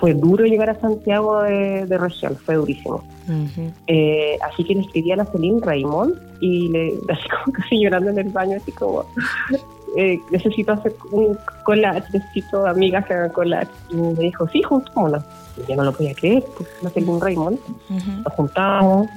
Fue 0.00 0.12
duro 0.12 0.44
llegar 0.44 0.70
a 0.70 0.80
Santiago 0.80 1.42
de, 1.42 1.86
de 1.86 1.98
región, 1.98 2.36
fue 2.36 2.56
durísimo. 2.56 3.04
Eh, 3.86 4.38
así 4.42 4.64
que 4.64 4.74
le 4.74 4.80
escribí 4.80 5.12
a 5.12 5.16
la 5.16 5.24
Celine 5.26 5.60
Raymond 5.60 6.14
y 6.40 6.68
le, 6.68 6.94
así 7.08 7.28
como 7.28 7.52
casi 7.52 7.80
llorando 7.80 8.10
en 8.10 8.18
el 8.18 8.28
baño, 8.30 8.56
así 8.56 8.72
como, 8.72 9.04
eh, 9.96 10.18
necesito 10.30 10.72
hacer 10.72 10.94
un 11.12 11.38
collage, 11.64 12.04
necesito 12.12 12.66
amigas 12.66 13.06
que 13.06 13.14
hagan 13.14 13.30
collage. 13.30 13.70
Y 13.90 13.96
me 13.96 14.24
dijo, 14.24 14.48
sí, 14.48 14.62
juntémonos. 14.62 15.22
Y 15.56 15.70
yo 15.70 15.76
no 15.76 15.84
lo 15.84 15.92
podía 15.92 16.14
creer, 16.14 16.44
pues 16.56 16.68
la 16.82 16.90
Celine 16.90 17.20
Raymond. 17.20 17.58
Ujú. 17.90 18.10
Nos 18.24 18.34
juntamos, 18.34 19.08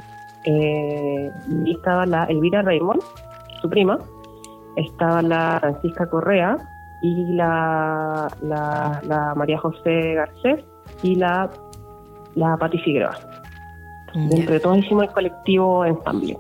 eh, 0.46 1.32
y 1.66 1.72
estaba 1.72 2.06
la 2.06 2.26
Elvira 2.26 2.62
Raymond, 2.62 3.02
su 3.62 3.70
prima, 3.70 4.00
estaba 4.76 5.22
la 5.22 5.58
Francisca 5.60 6.08
Correa 6.08 6.58
y 7.02 7.34
la, 7.34 8.28
la, 8.42 9.02
la 9.08 9.34
María 9.36 9.58
José 9.60 10.14
Garcés 10.16 10.64
y 11.04 11.16
la, 11.16 11.50
la 12.36 12.58
Pati 12.58 12.78
Figueroa. 12.80 13.18
Ya, 14.14 14.38
Entre 14.38 14.60
todos 14.60 14.78
hicimos 14.80 15.06
el 15.06 15.12
colectivo 15.12 15.86
ensamble. 15.86 16.38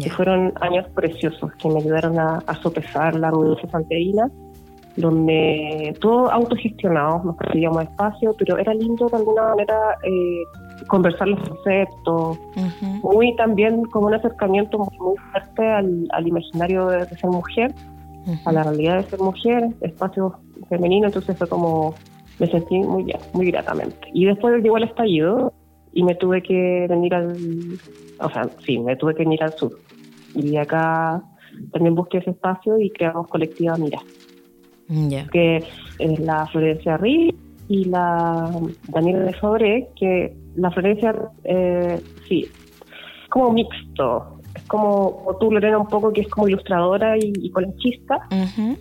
que 0.00 0.08
ya. 0.08 0.14
fueron 0.14 0.52
años 0.60 0.86
preciosos 0.94 1.52
que 1.58 1.68
me 1.68 1.80
ayudaron 1.80 2.18
a, 2.18 2.38
a 2.46 2.54
sopesar 2.56 3.14
la 3.16 3.30
rudencia 3.30 3.68
santiaguina, 3.70 4.30
donde 4.96 5.94
todo 6.00 6.30
autogestionado, 6.30 7.22
nos 7.24 7.36
conseguíamos 7.36 7.82
espacio, 7.82 8.34
pero 8.38 8.56
era 8.58 8.72
lindo 8.74 9.08
de 9.08 9.16
alguna 9.16 9.42
manera 9.48 9.76
eh, 10.04 10.42
conversar 10.86 11.28
los 11.28 11.48
conceptos, 11.48 12.38
Ujú. 12.56 13.12
muy 13.14 13.34
también 13.36 13.84
como 13.86 14.06
un 14.06 14.14
acercamiento 14.14 14.78
muy, 14.78 14.98
muy 14.98 15.16
fuerte 15.30 15.66
al, 15.68 16.06
al 16.12 16.26
imaginario 16.28 16.86
de, 16.86 16.98
de 17.06 17.16
ser 17.18 17.28
mujer, 17.30 17.74
A 18.44 18.52
la 18.52 18.62
realidad 18.62 19.02
de 19.02 19.10
ser 19.10 19.20
mujer, 19.20 19.68
espacio 19.80 20.34
femenino, 20.68 21.06
entonces 21.06 21.36
fue 21.36 21.48
como, 21.48 21.94
me 22.38 22.50
sentí 22.50 22.78
muy 22.78 23.04
bien, 23.04 23.18
muy 23.32 23.50
gratamente. 23.50 24.08
Y 24.12 24.24
después 24.24 24.62
llegó 24.62 24.78
el 24.78 24.84
estallido 24.84 25.52
y 25.92 26.02
me 26.02 26.14
tuve 26.14 26.42
que 26.42 26.86
venir 26.88 27.14
al, 27.14 27.36
o 28.20 28.30
sea, 28.30 28.48
sí, 28.64 28.78
me 28.78 28.96
tuve 28.96 29.14
que 29.14 29.24
venir 29.24 29.42
al 29.42 29.52
sur. 29.52 29.78
Y 30.34 30.56
acá 30.56 31.22
también 31.72 31.94
busqué 31.94 32.18
ese 32.18 32.30
espacio 32.30 32.78
y 32.78 32.90
creamos 32.90 33.28
colectiva 33.28 33.76
Mira, 33.76 34.00
que 35.32 35.64
es 35.98 36.20
la 36.20 36.46
Florencia 36.46 36.96
Riz 36.96 37.34
y 37.68 37.84
la 37.84 38.50
Daniela 38.88 39.20
de 39.20 39.32
Fabré, 39.34 39.88
que 39.96 40.36
la 40.56 40.70
Florencia, 40.70 41.14
eh, 41.44 42.00
sí, 42.28 42.48
como 43.30 43.52
mixto. 43.52 44.33
Es 44.54 44.62
como, 44.64 45.16
como 45.16 45.36
tú, 45.38 45.50
Lorena, 45.50 45.78
un 45.78 45.88
poco 45.88 46.12
que 46.12 46.22
es 46.22 46.28
como 46.28 46.48
ilustradora 46.48 47.16
y, 47.18 47.32
y 47.36 47.50
colechista, 47.50 48.20
Ujú. 48.30 48.76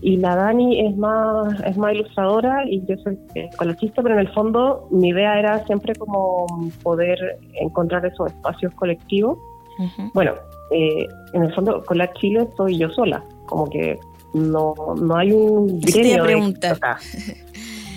y 0.00 0.16
la 0.16 0.34
Dani 0.34 0.86
es 0.86 0.96
más 0.96 1.60
es 1.64 1.76
más 1.76 1.94
ilustradora 1.94 2.64
y 2.68 2.84
yo 2.86 2.96
soy 3.04 3.16
eh, 3.34 3.48
colechista, 3.56 4.02
pero 4.02 4.14
en 4.14 4.20
el 4.20 4.28
fondo 4.32 4.88
mi 4.90 5.10
idea 5.10 5.38
era 5.38 5.64
siempre 5.66 5.94
como 5.94 6.46
poder 6.82 7.38
encontrar 7.60 8.04
esos 8.06 8.28
espacios 8.32 8.74
colectivos. 8.74 9.38
Bueno, 10.14 10.32
eh, 10.70 11.06
en 11.32 11.42
el 11.44 11.54
fondo 11.54 11.82
con 11.84 11.98
la 11.98 12.12
Chile 12.14 12.46
soy 12.56 12.78
yo 12.78 12.88
sola, 12.90 13.22
como 13.46 13.68
que 13.68 13.98
no, 14.34 14.74
no 15.00 15.16
hay 15.16 15.32
un 15.32 15.80
gremio 15.80 16.24
de 16.24 16.68
acá. 16.68 16.98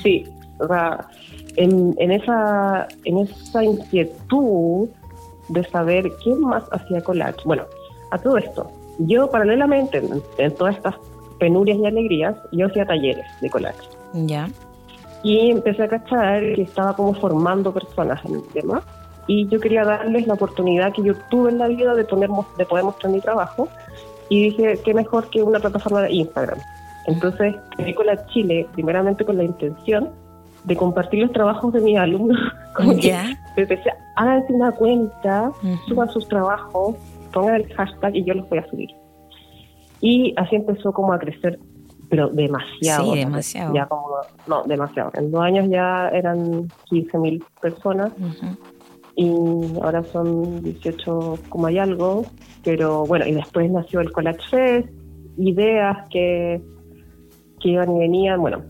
Sí, 0.04 0.24
o 0.60 0.68
sea, 0.68 1.06
en, 1.58 1.94
en 1.98 2.12
esa 2.12 2.88
en 3.04 3.18
esa 3.20 3.64
inquietud 3.64 4.88
de 5.50 5.64
saber 5.66 6.12
quién 6.24 6.42
más 6.42 6.64
hacía 6.72 7.02
collage. 7.02 7.42
Bueno, 7.46 7.64
a 8.12 8.18
todo 8.18 8.38
esto, 8.38 8.70
yo 9.00 9.30
paralelamente 9.30 9.98
en, 9.98 10.22
en 10.38 10.56
todas 10.56 10.76
estas 10.76 10.96
penurias 11.40 11.78
y 11.78 11.86
alegrías, 11.86 12.36
yo 12.52 12.68
hacía 12.68 12.86
talleres 12.86 13.26
de 13.42 13.50
collage. 13.50 13.90
Ya. 14.14 14.50
Y 15.24 15.50
empecé 15.50 15.84
a 15.84 15.88
cachar 15.88 16.42
que 16.54 16.62
estaba 16.62 16.96
como 16.96 17.14
formando 17.14 17.74
personas 17.74 18.24
en 18.26 18.36
el 18.36 18.44
tema. 18.54 18.82
Y 19.28 19.48
yo 19.48 19.60
quería 19.60 19.84
darles 19.84 20.28
la 20.28 20.36
oportunidad 20.36 20.94
que 20.94 21.02
yo 21.02 21.14
tuve 21.32 21.50
en 21.50 21.58
la 21.58 21.68
vida 21.68 21.96
de, 21.96 22.06
poner, 22.06 22.30
de 22.58 22.66
poder 22.66 22.86
mostrar 22.86 23.12
mi 23.12 23.20
trabajo. 23.22 23.68
Y 24.30 24.52
dije, 24.52 24.80
qué 24.84 24.94
mejor 24.94 25.30
que 25.30 25.42
una 25.42 25.60
plataforma 25.60 26.04
de 26.04 26.14
Instagram. 26.14 26.60
Entonces, 27.08 27.56
creé 27.76 27.96
con 27.96 28.06
la 28.06 28.26
Chile, 28.28 28.68
primeramente 28.74 29.26
con 29.26 29.38
la 29.38 29.44
intención 29.44 30.12
de 30.66 30.76
compartir 30.76 31.22
los 31.24 31.32
trabajos 31.32 31.74
de 31.74 31.82
mis 31.82 31.98
alumnos. 31.98 32.38
Como 32.76 32.92
que 32.96 33.10
Ya. 33.10 33.26
empecé, 33.56 33.92
háganse 34.16 34.54
una 34.54 34.72
cuenta, 34.72 35.50
Ujú. 35.64 35.78
suban 35.88 36.10
sus 36.10 36.28
trabajos, 36.28 36.96
pongan 37.34 37.56
el 37.56 37.74
hashtag 37.74 38.16
y 38.16 38.24
yo 38.26 38.34
los 38.34 38.50
voy 38.50 38.60
a 38.60 38.68
subir. 38.68 38.90
Y 40.02 40.34
así 40.38 40.56
empezó 40.58 40.92
como 40.92 41.14
a 41.14 41.20
crecer, 41.20 41.58
pero 42.10 42.30
demasiado. 42.30 43.14
Sí, 43.14 43.20
demasiado. 43.20 43.74
Ya 43.74 43.86
como, 43.88 44.08
no, 44.48 44.64
demasiado. 44.64 45.10
En 45.16 45.32
dos 45.32 45.42
años 45.42 45.68
ya 45.70 46.10
eran 46.10 46.68
15.000 46.92 47.44
personas 47.62 48.12
Ujú. 48.20 48.58
y 49.16 49.80
ahora 49.82 50.04
son 50.04 50.62
18 50.64 51.40
como 51.50 51.68
hay 51.68 51.78
algo. 51.80 52.24
Pero 52.64 53.06
bueno, 53.06 53.26
y 53.26 53.32
después 53.34 53.72
nació 53.72 54.02
el 54.02 54.12
Collage 54.12 54.48
Fest, 54.50 54.90
ideas 55.38 55.98
que, 56.10 56.62
que 57.62 57.70
iban 57.70 57.96
y 57.96 58.00
venían. 58.00 58.42
Bueno, 58.42 58.64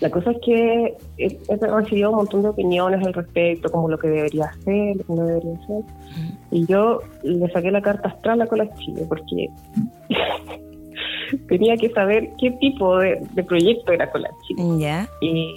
la 0.00 0.10
cosa 0.10 0.30
es 0.30 0.38
que 0.42 0.96
he, 1.18 1.56
recibido 1.56 2.10
un 2.10 2.16
montón 2.16 2.42
de 2.42 2.48
opiniones 2.48 3.06
al 3.06 3.12
respecto, 3.12 3.70
como 3.70 3.88
lo 3.88 3.98
que 3.98 4.08
debería 4.08 4.46
hacer, 4.46 4.96
lo 4.96 5.04
que 5.04 5.12
no 5.12 5.26
debería 5.26 5.52
hacer. 5.52 5.82
Y 6.50 6.66
yo 6.66 7.00
le 7.22 7.50
saqué 7.50 7.70
la 7.70 7.82
carta 7.82 8.08
astral 8.08 8.40
a 8.40 8.46
Collage 8.46 8.74
Chile 8.78 9.04
porque 9.06 9.48
tenía 11.48 11.76
que 11.76 11.90
saber 11.90 12.30
qué 12.38 12.50
tipo 12.52 12.98
de, 12.98 13.20
de 13.34 13.44
proyecto 13.44 13.92
era 13.92 14.10
Collage 14.10 14.34
Chile. 14.46 15.06
Y, 15.20 15.54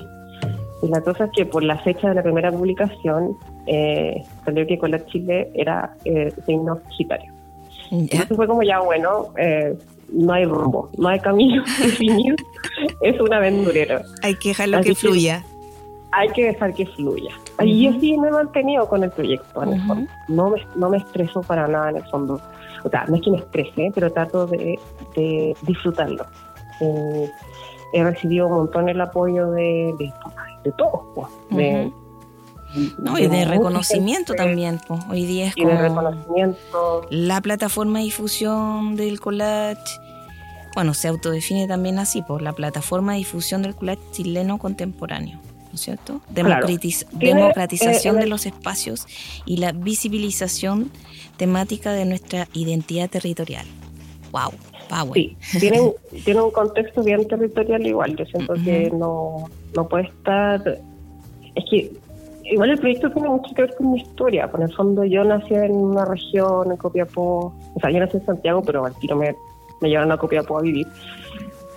y 0.82 0.88
la 0.90 1.00
cosa 1.00 1.26
es 1.26 1.32
que 1.32 1.46
por 1.46 1.64
la 1.64 1.78
fecha 1.80 2.10
de 2.10 2.16
la 2.16 2.24
primera 2.24 2.52
publicación 2.52 3.38
eh, 3.66 4.24
salió 4.44 4.68
que 4.68 4.78
Collage 4.78 5.06
Chile 5.06 5.52
era 5.54 5.96
eh, 6.04 6.34
signo 6.46 6.82
Sagitario. 6.90 7.32
Ya. 7.92 7.98
Entonces 7.98 8.36
fue 8.36 8.48
como 8.48 8.64
ya, 8.64 8.82
bueno, 8.82 9.28
eh, 9.38 9.78
no 10.14 10.34
hay 10.34 10.46
rumbo, 10.46 10.90
no 10.98 11.08
hay 11.10 11.20
camino 11.20 11.64
definido, 11.80 12.36
es 13.02 13.20
un 13.20 13.34
aventurero. 13.34 14.00
Hay 14.22 14.36
que 14.36 14.50
dejarlo 14.50 14.78
Así 14.78 14.90
que 14.90 14.96
fluya. 14.96 15.44
Hay 16.12 16.30
que 16.30 16.46
dejar 16.46 16.74
que 16.76 16.86
fluya. 16.86 17.32
Y 17.64 17.86
yo 17.86 18.00
sí 18.00 18.16
me 18.18 18.28
he 18.28 18.32
mantenido 18.32 18.88
con 18.88 19.04
el 19.04 19.10
proyecto, 19.12 19.64
en 19.64 19.74
el 19.74 19.82
fondo. 19.88 20.12
No 20.28 20.50
me, 20.52 20.62
no 20.76 20.90
me 20.90 20.98
estreso 20.98 21.42
para 21.42 21.68
nada 21.68 21.90
en 21.90 21.98
el 21.98 22.04
fondo. 22.06 22.40
O 22.84 22.90
sea, 22.90 23.06
no 23.08 23.16
es 23.16 23.22
que 23.24 23.32
me 23.32 23.38
estrese, 23.38 23.92
pero 23.96 24.12
trato 24.12 24.46
de, 24.46 24.78
de 25.16 25.56
disfrutarlo. 25.64 26.26
Eh, 26.82 27.30
he 27.94 28.04
recibido 28.04 28.46
un 28.48 28.54
montón 28.54 28.90
el 28.90 29.02
apoyo 29.02 29.50
de, 29.52 29.94
de, 29.98 30.14
de 30.64 30.72
todos, 30.78 31.02
pues, 31.16 31.28
de, 31.52 31.92
No, 33.00 33.18
y 33.18 33.28
de 33.28 33.46
reconocimiento 33.46 34.34
gente, 34.34 34.44
también. 34.44 34.80
pues. 34.88 35.00
Hoy 35.10 35.26
día 35.26 35.48
es 35.48 35.54
Y 35.58 35.66
de 35.66 35.78
reconocimiento. 35.78 37.08
la 37.10 37.42
plataforma 37.42 38.00
de 38.00 38.06
difusión 38.06 38.96
del 38.96 39.20
collage. 39.20 39.82
Bueno, 40.76 40.94
se 40.94 41.08
autodefine 41.08 41.68
también 41.68 42.00
así, 42.00 42.22
por 42.22 42.42
la 42.42 42.54
plataforma 42.54 43.14
de 43.14 43.20
difusión 43.20 43.62
del 43.62 43.76
collage 43.76 44.02
chileno 44.12 44.58
contemporáneo. 44.58 45.40
¿No 45.68 45.76
es 45.76 45.82
cierto? 45.82 46.22
Democratiz- 46.34 47.08
democratización 47.14 48.16
eh, 48.16 48.20
de 48.20 48.24
el- 48.26 48.30
los 48.30 48.46
espacios 48.46 49.08
y 49.46 49.58
la 49.58 49.72
visibilización 49.72 50.92
temática 51.38 51.94
de 51.94 52.06
nuestra 52.06 52.48
identidad 52.54 53.10
territorial. 53.10 53.66
¡Wow! 54.32 54.52
Power. 54.90 55.14
Sí, 55.14 55.36
tiene, 55.60 55.82
un- 55.82 55.94
tiene 56.26 56.42
un 56.42 56.52
contexto 56.52 57.04
bien 57.04 57.28
territorial 57.28 57.86
igual. 57.88 58.16
Yo 58.16 58.26
siento 58.26 58.54
que 58.56 58.92
no, 58.92 59.50
no 59.76 59.88
puede 59.88 60.06
estar... 60.06 60.62
Es 61.56 61.64
que 61.70 61.92
igual 62.52 62.70
el 62.72 62.78
proyecto 62.80 63.12
tiene 63.12 63.30
mucho 63.30 63.54
que 63.56 63.62
ver 63.64 63.76
con 63.76 63.92
mi 63.94 64.02
historia. 64.02 64.52
Por 64.52 64.62
el 64.62 64.72
fondo 64.76 65.04
yo 65.06 65.24
nací 65.24 65.54
en 65.56 65.72
una 65.72 66.06
región, 66.06 66.70
en 66.72 66.78
Copiapó. 66.78 67.54
O 67.76 67.80
sea, 67.80 67.90
yo 67.90 68.00
nací 68.00 68.18
en 68.18 68.26
Santiago, 68.26 68.62
pero 68.62 68.86
al 68.86 68.94
tiro 69.00 69.16
me, 69.16 69.36
me 69.84 69.90
llevaron 69.90 70.12
a 70.12 70.18
Copiapó 70.18 70.58
a 70.58 70.62
vivir. 70.62 70.88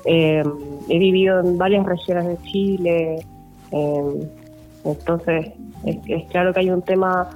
Eh, 0.04 0.42
he 0.88 0.98
vivido 0.98 1.40
en 1.40 1.58
varias 1.58 1.84
regiones 1.84 2.26
de 2.26 2.38
Chile. 2.48 3.26
Eh, 3.72 4.28
entonces, 4.84 5.48
es, 5.84 6.24
claro 6.30 6.54
que 6.54 6.60
hay 6.60 6.70
un 6.70 6.82
tema 6.82 7.28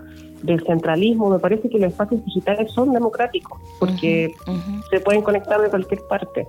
del 0.42 0.64
centralismo. 0.64 1.28
Me 1.30 1.40
parece 1.40 1.68
que 1.68 1.78
los 1.78 1.90
espacios 1.90 2.24
digitales 2.24 2.70
son 2.70 2.92
democráticos 2.92 3.60
porque 3.80 4.32
se 4.90 5.00
pueden 5.00 5.22
conectar 5.22 5.60
de 5.60 5.68
cualquier 5.68 6.00
parte. 6.08 6.46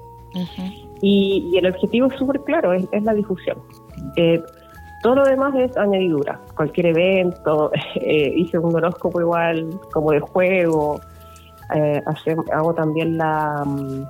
y, 1.01 1.57
el 1.57 1.65
objetivo 1.65 2.07
es 2.07 2.17
súper 2.17 2.39
claro, 2.41 2.73
es, 2.73 3.03
la 3.03 3.13
difusión. 3.15 3.57
Eh, 4.15 4.39
todo 5.01 5.15
lo 5.15 5.25
demás 5.25 5.55
es 5.55 5.75
añadidura. 5.75 6.39
Cualquier 6.55 6.85
evento, 6.87 7.71
hice 8.35 8.59
un 8.59 8.75
horóscopo 8.75 9.19
igual, 9.19 9.67
como 9.91 10.11
de 10.11 10.19
juego. 10.19 11.01
Eh, 11.73 12.01
hago 12.51 12.73
también 12.73 13.17
la, 13.17 13.63
mm, 13.65 14.05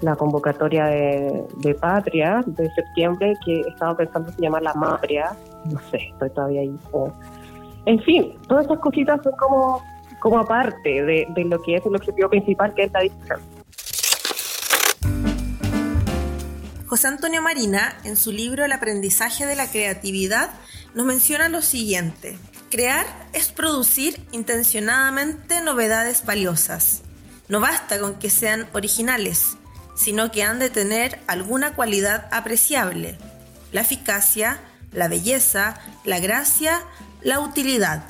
la 0.00 0.16
convocatoria 0.16 0.86
de, 0.86 1.74
Patria 1.80 2.42
de 2.46 2.70
septiembre, 2.74 3.34
que 3.44 3.60
estaba 3.60 3.96
pensando 3.96 4.30
en 4.30 4.36
llamarla 4.36 4.74
Mapria. 4.74 5.32
No 5.64 5.78
sé, 5.90 5.98
estoy 6.12 6.30
todavía 6.30 6.62
ahí. 6.62 6.78
En 7.86 8.00
fin, 8.02 8.34
todas 8.48 8.66
esas 8.66 8.78
cositas 8.78 9.20
son 9.22 9.32
como, 9.36 9.82
como 10.20 10.38
aparte 10.38 11.02
de, 11.02 11.26
de 11.28 11.44
lo 11.44 11.60
que 11.62 11.76
es 11.76 11.86
el 11.86 11.94
objetivo 11.94 12.28
principal, 12.28 12.74
que 12.74 12.84
es 12.84 12.92
la 12.92 13.00
difusión. 13.00 13.40
José 16.86 17.06
Antonio 17.06 17.40
Marina, 17.40 17.96
en 18.04 18.16
su 18.16 18.32
libro 18.32 18.64
El 18.64 18.72
aprendizaje 18.72 19.46
de 19.46 19.54
la 19.54 19.70
creatividad, 19.70 20.50
nos 20.94 21.06
menciona 21.06 21.48
lo 21.48 21.62
siguiente. 21.62 22.36
Crear 22.70 23.04
es 23.32 23.48
producir 23.48 24.24
intencionadamente 24.30 25.60
novedades 25.60 26.24
valiosas. 26.24 27.02
No 27.48 27.58
basta 27.58 27.98
con 27.98 28.14
que 28.20 28.30
sean 28.30 28.68
originales, 28.72 29.56
sino 29.96 30.30
que 30.30 30.44
han 30.44 30.60
de 30.60 30.70
tener 30.70 31.18
alguna 31.26 31.74
cualidad 31.74 32.28
apreciable. 32.30 33.18
La 33.72 33.80
eficacia, 33.80 34.60
la 34.92 35.08
belleza, 35.08 35.80
la 36.04 36.20
gracia, 36.20 36.80
la 37.22 37.40
utilidad. 37.40 38.04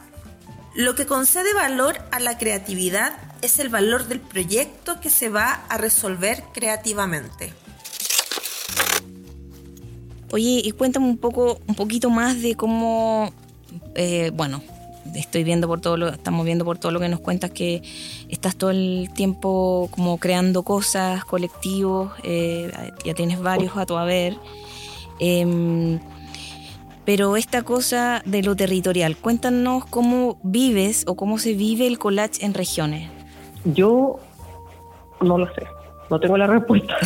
Lo 0.75 0.95
que 0.95 1.07
concede 1.07 1.55
valor 1.55 1.97
a 2.13 2.21
la 2.21 2.37
creatividad 2.37 3.17
es 3.41 3.61
el 3.61 3.71
valor 3.71 4.09
del 4.09 4.21
proyecto 4.21 5.01
que 5.01 5.09
se 5.09 5.31
va 5.31 5.65
a 5.71 5.79
resolver 5.79 6.45
creativamente. 6.53 7.55
Oye, 10.33 10.61
y 10.63 10.71
cuéntame 10.73 11.07
un 11.07 11.17
poco, 11.17 11.61
un 11.67 11.75
poquito 11.75 12.11
más 12.11 12.43
de 12.43 12.55
cómo, 12.55 13.33
eh, 13.95 14.31
bueno, 14.35 14.63
estoy 15.15 15.45
viendo 15.45 15.67
por 15.67 15.81
todo 15.81 15.97
lo, 15.97 16.09
estamos 16.09 16.45
viendo 16.45 16.65
por 16.65 16.79
todo 16.79 16.93
lo 16.93 17.01
que 17.01 17.09
nos 17.09 17.21
cuentas 17.21 17.51
que 17.51 17.83
estás 18.29 18.57
todo 18.57 18.71
el 18.71 19.11
tiempo 19.15 19.89
como 19.91 20.19
creando 20.19 20.63
cosas, 20.63 21.25
colectivos, 21.25 22.13
eh, 22.23 22.71
ya 23.05 23.15
tienes 23.15 23.41
varios 23.41 23.77
a 23.77 23.87
tu 23.87 23.97
haber. 23.97 24.37
Em, 25.19 25.99
pero 27.05 27.37
esta 27.37 27.63
cosa 27.63 28.23
de 28.25 28.43
lo 28.43 28.55
territorial, 28.55 29.17
cuéntanos 29.17 29.85
cómo 29.87 30.39
vives 30.43 31.05
o 31.07 31.17
cómo 31.17 31.39
se 31.39 31.55
vive 31.55 31.87
el 31.87 31.99
collage 31.99 32.45
en 32.45 32.55
regiones. 32.55 33.11
Yo 33.65 34.19
no 35.21 35.39
lo 35.39 35.47
sé 35.55 35.67
no 36.11 36.19
tengo 36.19 36.37
la 36.37 36.47
respuesta. 36.47 36.97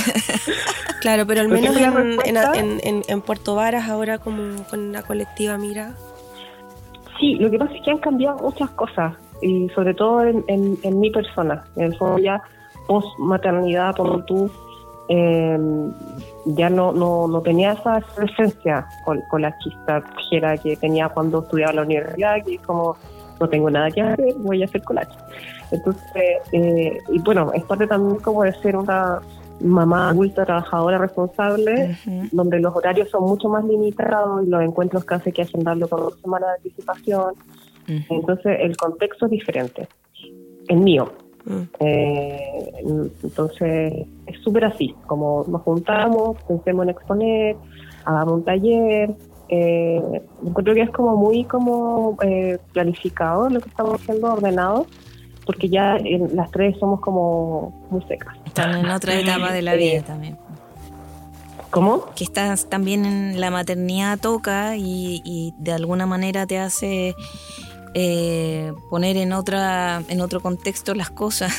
claro, 1.00 1.26
pero 1.26 1.42
al 1.42 1.49
menos 1.49 1.76
en, 1.76 3.21
Puerto 3.21 3.54
Varas 3.54 3.88
ahora 3.88 4.18
como 4.18 4.64
con 4.64 4.92
la 4.92 5.02
colectiva 5.02 5.59
Mira. 5.59 5.94
Sí, 7.25 7.37
lo 7.37 7.50
que 7.50 7.59
pasa 7.59 7.75
es 7.75 7.81
que 7.81 7.90
han 7.90 7.99
cambiado 8.00 8.37
muchas 8.37 8.69
cosas 8.73 9.14
y 9.40 9.66
sobre 9.71 9.95
todo 9.95 10.23
en, 10.25 11.00
mi 11.00 11.11
persona. 11.11 11.64
En 11.75 11.85
el 11.85 11.97
fondo 11.97 12.19
ya 12.19 12.43
post 12.87 13.19
maternidad, 13.19 13.97
por 13.97 14.26
tú, 14.26 14.50
eh, 15.09 15.59
ya 16.45 16.69
no, 16.69 16.93
no, 16.93 17.40
tenía 17.40 17.73
esa 17.73 18.02
presencia 18.14 18.87
con, 19.07 19.40
la 19.40 19.54
que 20.62 20.77
tenía 20.77 21.09
cuando 21.09 21.38
estudiaba 21.38 21.70
en 21.70 21.77
la 21.77 21.83
universidad, 21.85 22.44
que 22.44 22.57
es 22.57 22.61
como 22.61 22.94
no 23.40 23.48
tengo 23.48 23.70
nada 23.70 23.90
que 23.90 24.03
hacer, 24.03 24.35
voy 24.40 24.61
a 24.61 24.66
hacer 24.66 24.83
collage. 24.83 25.16
Entonces, 25.70 26.03
eh, 26.53 26.98
y 27.11 27.18
bueno, 27.20 27.53
es 27.55 27.64
parte 27.64 27.87
también 27.87 28.20
como 28.20 28.42
de 28.42 28.53
ser 28.61 28.77
una 28.77 29.18
mamá 29.64 30.11
adulta, 30.11 30.44
trabajadora, 30.44 30.98
responsable, 30.98 31.96
donde 32.33 32.61
los 32.61 32.74
horarios 32.77 33.11
son 33.11 33.24
mucho 33.24 33.48
más 33.48 33.64
limitados 33.64 34.46
y 34.46 34.50
los 34.50 34.62
encuentros 34.62 35.05
casi 35.05 35.33
que 35.33 35.42
hacen 35.42 35.64
darlo 35.64 35.88
con 35.88 36.00
dos 36.00 36.20
semanas 36.20 36.50
de 36.50 36.57
anticipación. 36.57 37.35
Entonces, 37.87 38.59
el 38.61 38.77
contexto 38.77 39.27
es 39.27 39.31
diferente. 39.31 39.88
El 40.68 40.79
mío. 40.79 41.12
Eh, 41.79 42.72
entonces, 43.22 44.07
es 44.27 44.40
súper 44.42 44.64
así, 44.64 44.94
como 45.07 45.44
nos 45.48 45.62
juntamos, 45.62 46.37
pensemos 46.48 46.85
en 46.85 46.90
exponer, 46.90 47.57
hagamos 48.05 48.35
un 48.35 48.44
taller, 48.44 49.14
eh, 49.48 50.22
encuentro 50.44 50.74
que 50.74 50.83
es 50.83 50.90
como 50.90 51.16
muy 51.16 51.44
como 51.44 52.16
eh, 52.22 52.59
planificado 52.72 53.50
lo 53.50 53.61
que 53.61 53.68
estamos 53.68 54.00
haciendo, 54.00 54.33
ordenado, 54.33 54.87
porque 55.44 55.68
ya 55.68 55.96
en 55.98 56.35
las 56.35 56.50
tres 56.50 56.79
somos 56.79 57.00
como 57.00 57.87
muy 57.90 58.03
secas. 58.03 58.37
Están 58.55 58.77
en 58.77 58.88
otra 58.88 59.19
etapa 59.19 59.51
de 59.51 59.62
la 59.62 59.75
vida 59.75 60.03
también. 60.03 60.38
¿Cómo? 61.71 62.07
Que 62.14 62.23
estás 62.23 62.71
también 62.71 63.05
en 63.05 63.40
la 63.40 63.51
maternidad 63.51 64.17
toca 64.17 64.77
y, 64.77 65.53
de 65.59 65.73
alguna 65.73 66.07
manera 66.07 66.47
te 66.47 66.61
hace 66.61 67.17
eh, 67.95 68.73
poner 68.90 69.17
en 69.17 69.33
otra 69.33 70.03
en 70.09 70.21
otro 70.21 70.40
contexto 70.40 70.95
las 70.95 71.11
cosas. 71.11 71.53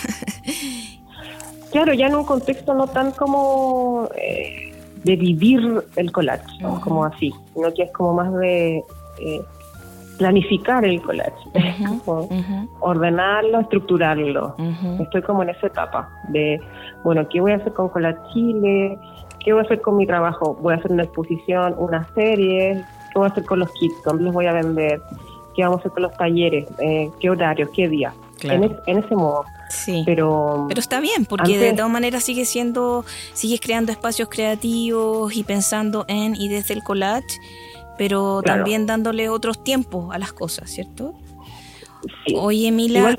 claro, 1.73 1.93
ya 1.93 2.07
en 2.07 2.15
un 2.15 2.23
contexto 2.23 2.73
no 2.73 2.87
tan 2.87 3.11
como 3.11 4.07
eh, 4.15 4.73
de 5.03 5.17
vivir 5.17 5.83
el 5.97 6.13
collage, 6.13 6.45
como 6.81 7.03
así, 7.03 7.33
sino 7.53 7.73
que 7.73 7.83
es 7.83 7.91
como 7.91 8.13
más 8.13 8.33
de 8.35 8.77
eh, 9.19 9.41
planificar 10.17 10.85
el 10.85 11.01
collage, 11.01 11.33
ordenarlo, 12.79 13.59
estructurarlo. 13.59 14.55
Estoy 14.99 15.21
como 15.21 15.43
en 15.43 15.49
esa 15.49 15.67
etapa 15.67 16.09
de, 16.29 16.59
bueno, 17.03 17.27
¿qué 17.29 17.41
voy 17.41 17.51
a 17.51 17.55
hacer 17.55 17.73
con 17.73 17.89
Collage 17.89 18.19
Chile? 18.33 18.97
¿Qué 19.43 19.53
voy 19.53 19.61
a 19.61 19.65
hacer 19.65 19.81
con 19.81 19.97
mi 19.97 20.07
trabajo? 20.07 20.57
¿Voy 20.61 20.73
a 20.73 20.77
hacer 20.77 20.91
una 20.91 21.03
exposición, 21.03 21.75
una 21.77 22.07
serie? 22.15 22.83
¿Qué 23.11 23.19
voy 23.19 23.27
a 23.27 23.31
hacer 23.31 23.45
con 23.45 23.59
los 23.59 23.71
kits? 23.73 23.95
¿Dónde 24.03 24.23
los 24.23 24.33
voy 24.33 24.47
a 24.47 24.53
vender? 24.53 25.01
¿Qué 25.55 25.63
vamos 25.63 25.77
a 25.77 25.79
hacer 25.81 25.91
con 25.91 26.03
los 26.03 26.13
talleres? 26.17 26.67
Eh, 26.79 27.09
¿Qué 27.19 27.29
horario? 27.29 27.69
¿Qué 27.71 27.87
día? 27.87 28.13
En, 28.43 28.77
en, 28.85 28.97
ese 28.97 29.15
modo. 29.15 29.45
Sí. 29.69 30.03
Pero, 30.05 30.65
pero 30.67 30.79
está 30.79 30.99
bien, 30.99 31.25
porque 31.25 31.57
de 31.57 31.73
todas 31.73 31.89
maneras 31.89 32.23
sigue 32.23 32.45
siendo, 32.45 33.05
sigues 33.33 33.59
creando 33.59 33.91
espacios 33.91 34.29
creativos 34.29 35.35
y 35.35 35.43
pensando 35.43 36.05
en 36.07 36.35
y 36.35 36.49
desde 36.49 36.73
el 36.73 36.83
collage, 36.83 37.39
pero 37.97 38.41
también 38.41 38.85
dándole 38.85 39.29
otros 39.29 39.63
tiempos 39.63 40.13
a 40.13 40.17
las 40.17 40.33
cosas, 40.33 40.69
¿cierto? 40.69 41.13
Sí. 42.25 42.35
Oye, 42.37 42.71
Mila. 42.71 43.15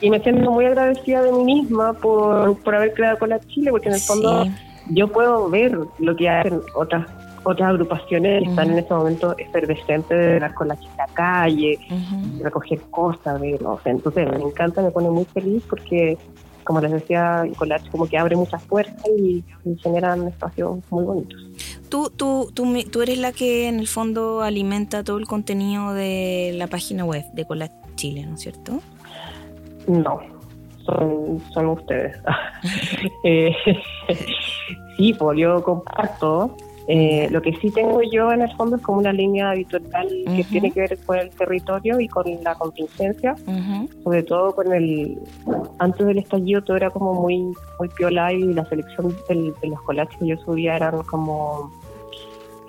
y, 0.00 0.10
me 0.10 0.20
siento 0.20 0.50
muy 0.50 0.66
agradecida 0.66 1.22
de 1.22 1.32
mí 1.32 1.44
misma 1.44 1.94
por, 1.94 2.58
por 2.58 2.74
haber 2.74 2.92
creado 2.92 3.18
Collage 3.18 3.46
Chile, 3.48 3.70
porque 3.70 3.88
en 3.88 3.94
el 3.94 4.00
fondo 4.00 4.46
yo 4.90 5.08
puedo 5.08 5.48
ver 5.48 5.78
lo 5.98 6.16
que 6.16 6.28
hacen 6.28 6.60
otras 6.74 7.06
otras 7.44 7.70
agrupaciones 7.70 8.42
que 8.42 8.50
están 8.50 8.70
en 8.70 8.78
este 8.78 8.94
momento 8.94 9.34
efervescentes 9.38 10.18
de 10.18 10.40
dar 10.40 10.54
con 10.54 10.68
la 10.68 10.76
calle, 11.12 11.78
de 12.38 12.44
recoger 12.44 12.80
cosas, 12.90 13.40
de, 13.40 13.58
no 13.60 13.78
sé, 13.82 13.90
entonces 13.90 14.28
me 14.30 14.42
encanta, 14.42 14.82
me 14.82 14.90
pone 14.90 15.10
muy 15.10 15.24
feliz 15.26 15.62
porque, 15.68 16.16
como 16.64 16.80
les 16.80 16.92
decía, 16.92 17.44
Collage 17.56 17.90
como 17.90 18.06
que 18.06 18.18
abre 18.18 18.34
muchas 18.36 18.62
puertas 18.64 19.04
y, 19.16 19.44
generan 19.82 20.26
espacios 20.28 20.78
muy 20.90 21.04
bonitos. 21.04 21.40
Tú, 21.94 22.10
tú, 22.10 22.50
tú, 22.52 22.74
tú 22.90 23.02
eres 23.02 23.18
la 23.18 23.30
que 23.30 23.68
en 23.68 23.78
el 23.78 23.86
fondo 23.86 24.42
alimenta 24.42 25.04
todo 25.04 25.16
el 25.16 25.28
contenido 25.28 25.94
de 25.94 26.52
la 26.56 26.66
página 26.66 27.04
web 27.04 27.22
de 27.34 27.44
Collage 27.44 27.72
Chile, 27.94 28.26
¿no 28.26 28.34
es 28.34 28.40
cierto? 28.40 28.80
No, 29.86 30.18
son, 30.84 31.40
son 31.52 31.66
ustedes. 31.66 32.16
eh, 33.22 33.54
sí, 34.96 35.14
pues 35.14 35.38
yo 35.38 35.62
comparto 35.62 36.56
eh, 36.88 37.28
lo 37.30 37.40
que 37.40 37.52
sí 37.58 37.70
tengo 37.70 38.02
yo 38.02 38.32
en 38.32 38.42
el 38.42 38.52
fondo 38.56 38.74
es 38.74 38.82
como 38.82 38.98
una 38.98 39.12
línea 39.12 39.54
editorial 39.54 40.08
que 40.36 40.42
tiene 40.50 40.72
que 40.72 40.80
ver 40.80 40.98
con 41.06 41.18
el 41.20 41.30
territorio 41.30 42.00
y 42.00 42.08
con 42.08 42.24
la 42.42 42.56
contingencia, 42.56 43.36
sobre 44.02 44.24
todo 44.24 44.52
con 44.52 44.72
el 44.72 45.18
antes 45.78 46.06
del 46.06 46.18
estallido 46.18 46.62
todo 46.62 46.76
era 46.76 46.90
como 46.90 47.14
muy 47.14 47.54
muy 47.78 47.88
piola 47.96 48.32
y 48.32 48.52
la 48.52 48.64
selección 48.66 49.16
de 49.28 49.68
los 49.68 49.80
collages 49.82 50.18
que 50.18 50.26
yo 50.26 50.36
subía 50.38 50.76
eran 50.76 51.02
como 51.04 51.72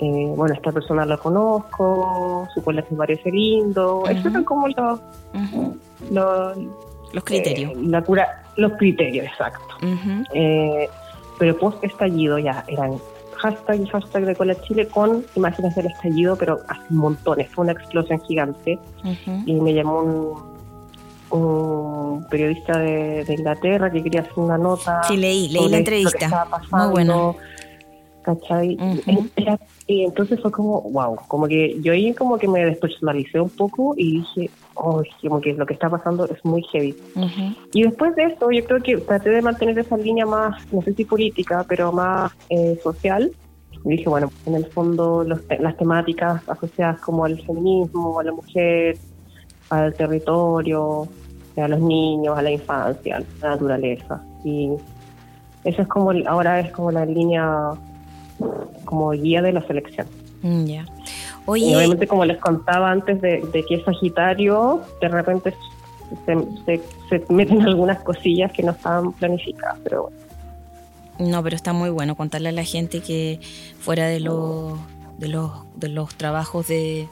eh, 0.01 0.33
bueno 0.35 0.53
esta 0.53 0.71
persona 0.71 1.05
la 1.05 1.17
conozco, 1.17 2.47
su 2.53 2.63
collage 2.63 2.87
me 2.91 2.97
parece 2.97 3.31
lindo, 3.31 4.03
esos 4.09 4.25
eran 4.25 4.43
como 4.43 4.67
los 4.67 4.99
los, 6.11 7.23
criterios, 7.23 7.71
eh, 7.71 7.77
la 7.87 8.01
cura, 8.01 8.43
los 8.57 8.73
criterios 8.73 9.25
exacto. 9.25 9.75
pero 11.39 11.57
post 11.57 11.83
estallido 11.83 12.39
ya 12.39 12.63
eran 12.67 12.97
hashtag 13.45 13.81
y 13.81 13.87
hashtag 13.87 14.25
de 14.25 14.35
Cola 14.35 14.55
Chile 14.61 14.87
con 14.87 15.25
imágenes 15.35 15.75
del 15.75 15.87
estallido, 15.87 16.35
pero 16.35 16.59
hace 16.67 16.93
montones, 16.93 17.49
fue 17.51 17.63
una 17.63 17.73
explosión 17.73 18.19
gigante. 18.21 18.79
Y 19.45 19.53
me 19.53 19.73
llamó 19.73 20.55
un, 21.29 22.25
periodista 22.29 22.77
de, 22.79 23.25
Inglaterra 23.27 23.91
que 23.91 24.01
quería 24.03 24.21
hacer 24.21 24.33
una 24.37 24.57
nota. 24.57 25.03
Sí, 25.03 25.17
leí, 25.17 25.49
leí 25.49 25.69
la 25.69 25.77
entrevista. 25.77 26.47
Muy 26.71 26.87
bueno. 26.91 27.35
¿Cachai? 28.25 28.75
y 29.87 30.03
entonces 30.03 30.41
fue 30.41 30.51
como, 30.51 30.81
wow, 30.81 31.15
como 31.27 31.47
que 31.47 31.79
yo 31.81 31.93
ahí 31.93 32.11
como 32.15 32.39
que 32.39 32.47
me 32.47 32.65
despersonalicé 32.65 33.39
un 33.39 33.51
poco 33.51 33.93
y 33.95 34.19
dije, 34.19 34.49
oh, 34.73 35.03
como 35.21 35.39
que 35.39 35.53
lo 35.53 35.65
que 35.65 35.75
está 35.75 35.89
pasando 35.89 36.25
es 36.25 36.43
muy 36.43 36.63
heavy. 36.63 36.95
Y 37.71 37.83
después 37.83 38.15
de 38.15 38.23
eso, 38.23 38.49
yo 38.49 38.65
creo 38.65 38.81
que 38.81 38.97
traté 38.97 39.29
de 39.29 39.43
mantener 39.43 39.77
esa 39.77 39.95
línea 39.95 40.25
más, 40.25 40.73
no 40.73 40.81
sé 40.81 40.93
si 40.93 41.05
política, 41.05 41.63
pero 41.69 41.91
más 41.91 42.31
eh, 42.49 42.79
social. 42.83 43.31
Y 43.85 43.89
dije, 43.89 44.09
bueno, 44.09 44.31
en 44.47 44.55
el 44.55 44.65
fondo 44.65 45.23
las 45.23 45.77
temáticas 45.77 46.41
asociadas 46.49 46.99
como 47.01 47.25
al 47.25 47.39
feminismo, 47.43 48.19
a 48.19 48.23
la 48.23 48.31
mujer, 48.31 48.97
al 49.69 49.93
territorio, 49.93 51.07
a 51.57 51.67
los 51.67 51.79
niños, 51.79 52.35
a 52.35 52.41
la 52.41 52.49
infancia, 52.49 53.17
a 53.17 53.19
la 53.43 53.49
naturaleza. 53.51 54.23
Y 54.43 54.71
eso 55.63 55.81
es 55.83 55.87
como, 55.87 56.11
ahora 56.27 56.59
es 56.59 56.71
como 56.71 56.91
la 56.91 57.05
línea 57.05 57.71
como 58.85 59.11
guía 59.11 59.41
de 59.41 59.53
la 59.53 59.61
selección. 59.65 60.07
Mm, 60.41 60.65
ya. 60.65 60.85
Y 61.47 61.75
obviamente, 61.75 62.07
como 62.07 62.25
les 62.25 62.39
contaba 62.39 62.91
antes 62.91 63.21
de, 63.21 63.65
que 63.67 63.75
es 63.75 63.83
Sagitario, 63.83 64.81
de 64.99 65.07
repente 65.07 65.53
se, 66.25 66.81
se, 67.09 67.23
meten 67.29 67.61
algunas 67.61 67.99
cosillas 68.01 68.51
que 68.51 68.63
no 68.63 68.71
estaban 68.71 69.13
planificadas, 69.13 69.77
pero 69.83 70.03
bueno. 70.03 70.17
No, 71.17 71.43
pero 71.43 71.55
está 71.55 71.71
muy 71.71 71.89
bueno 71.89 72.15
contarle 72.15 72.49
a 72.49 72.51
la 72.51 72.63
gente 72.63 73.01
que 73.01 73.39
fuera 73.79 74.07
de 74.07 74.19
los, 74.19 74.73
de 75.17 75.29
los, 75.29 75.51
de 75.75 75.89
los 75.89 76.13
trabajos 76.15 76.67
de, 76.67 77.07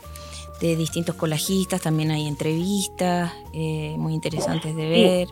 de 0.59 0.75
distintos 0.75 1.15
colajistas 1.15 1.81
también 1.81 2.12
hay 2.12 2.27
entrevistas 2.27 3.31
eh, 3.53 3.95
muy 3.97 4.13
interesantes 4.13 4.75
de 4.75 4.89
ver. 4.89 5.27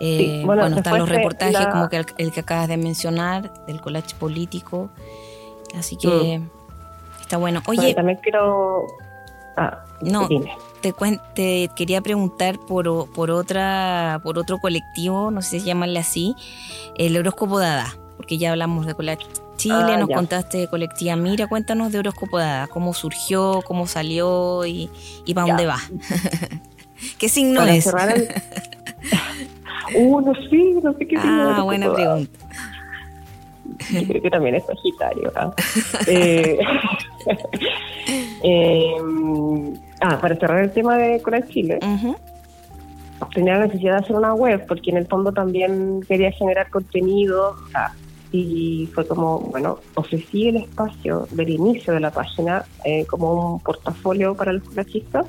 Eh, 0.00 0.42
bueno, 0.44 0.66
están 0.66 0.98
los 0.98 1.08
reportajes 1.08 1.66
como 1.68 1.88
que 1.88 2.04
el, 2.18 2.32
que 2.32 2.40
acabas 2.40 2.68
de 2.68 2.76
mencionar, 2.76 3.52
del 3.66 3.80
collage 3.80 4.14
político. 4.16 4.90
Así 5.76 5.96
que 5.96 6.38
mm. 6.38 7.20
está 7.20 7.36
bueno. 7.36 7.62
Oye, 7.66 7.94
también 7.94 8.18
quiero... 8.22 8.86
Ah, 9.56 9.84
no, 10.00 10.28
te, 10.80 10.92
te 11.34 11.70
quería 11.76 12.00
preguntar 12.00 12.58
por, 12.58 13.10
por, 13.12 13.30
otra, 13.30 14.20
por 14.24 14.36
otro 14.38 14.58
colectivo, 14.58 15.30
no 15.30 15.42
sé 15.42 15.60
si 15.60 15.66
llamarle 15.66 16.00
así, 16.00 16.34
el 16.96 17.16
horóscopo 17.16 17.60
Dada, 17.60 17.94
porque 18.16 18.36
ya 18.36 18.50
hablamos 18.50 18.84
de 18.84 18.94
collage 18.94 19.26
Chile, 19.56 19.76
ah, 19.78 19.96
nos 19.96 20.08
contaste 20.08 20.58
de 20.58 20.68
colectiva 20.68 21.14
Mira, 21.14 21.46
cuéntanos 21.46 21.92
de 21.92 22.00
horóscopo 22.00 22.38
Dada, 22.38 22.66
cómo 22.66 22.92
surgió, 22.92 23.62
cómo 23.64 23.86
salió 23.86 24.66
y, 24.66 24.90
y 25.24 25.34
para 25.34 25.46
dónde 25.46 25.66
va. 25.66 25.78
¿Qué 27.18 27.28
signo 27.28 27.62
es? 27.62 27.88
Uh, 29.94 30.20
no 30.20 30.34
sé, 30.34 30.80
no 30.82 30.92
sé 30.94 31.06
qué 31.06 31.16
Ah, 31.18 31.60
buena 31.64 31.92
pregunta. 31.92 32.38
Yo 33.90 34.06
creo 34.06 34.22
que 34.22 34.30
también 34.30 34.54
es 34.54 34.64
Sagitario. 34.66 35.32
¿ah? 35.36 35.52
eh, 36.06 36.58
em, 38.42 39.74
ah, 40.00 40.20
para 40.20 40.36
cerrar 40.36 40.64
el 40.64 40.70
tema 40.70 40.96
de 40.96 41.20
Coral 41.22 41.48
Chile, 41.48 41.78
tenía 43.32 43.58
la 43.58 43.66
necesidad 43.66 43.98
de 43.98 43.98
hacer 44.04 44.16
una 44.16 44.34
web 44.34 44.64
porque 44.66 44.90
en 44.90 44.98
el 44.98 45.06
fondo 45.06 45.32
también 45.32 46.02
quería 46.06 46.30
generar 46.32 46.70
contenido. 46.70 47.56
y 48.32 48.88
fue 48.92 49.06
como, 49.06 49.38
bueno, 49.38 49.78
ofrecí 49.94 50.48
el 50.48 50.56
espacio 50.56 51.28
del 51.30 51.50
inicio 51.50 51.94
de 51.94 52.00
la 52.00 52.10
página 52.10 52.64
eh, 52.84 53.06
como 53.06 53.54
un 53.54 53.60
portafolio 53.60 54.34
para 54.34 54.52
los 54.52 54.64
colechistas 54.64 55.26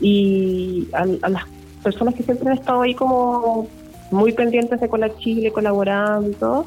y 0.00 0.88
a, 0.92 1.02
a, 1.22 1.28
las 1.28 1.44
personas 1.84 2.14
que 2.16 2.24
siempre 2.24 2.50
han 2.50 2.58
estado 2.58 2.82
ahí 2.82 2.94
como 2.94 3.68
muy 4.12 4.32
pendientes 4.32 4.80
de 4.80 4.88
Cola 4.88 5.14
Chile, 5.18 5.52
colaborando. 5.52 6.66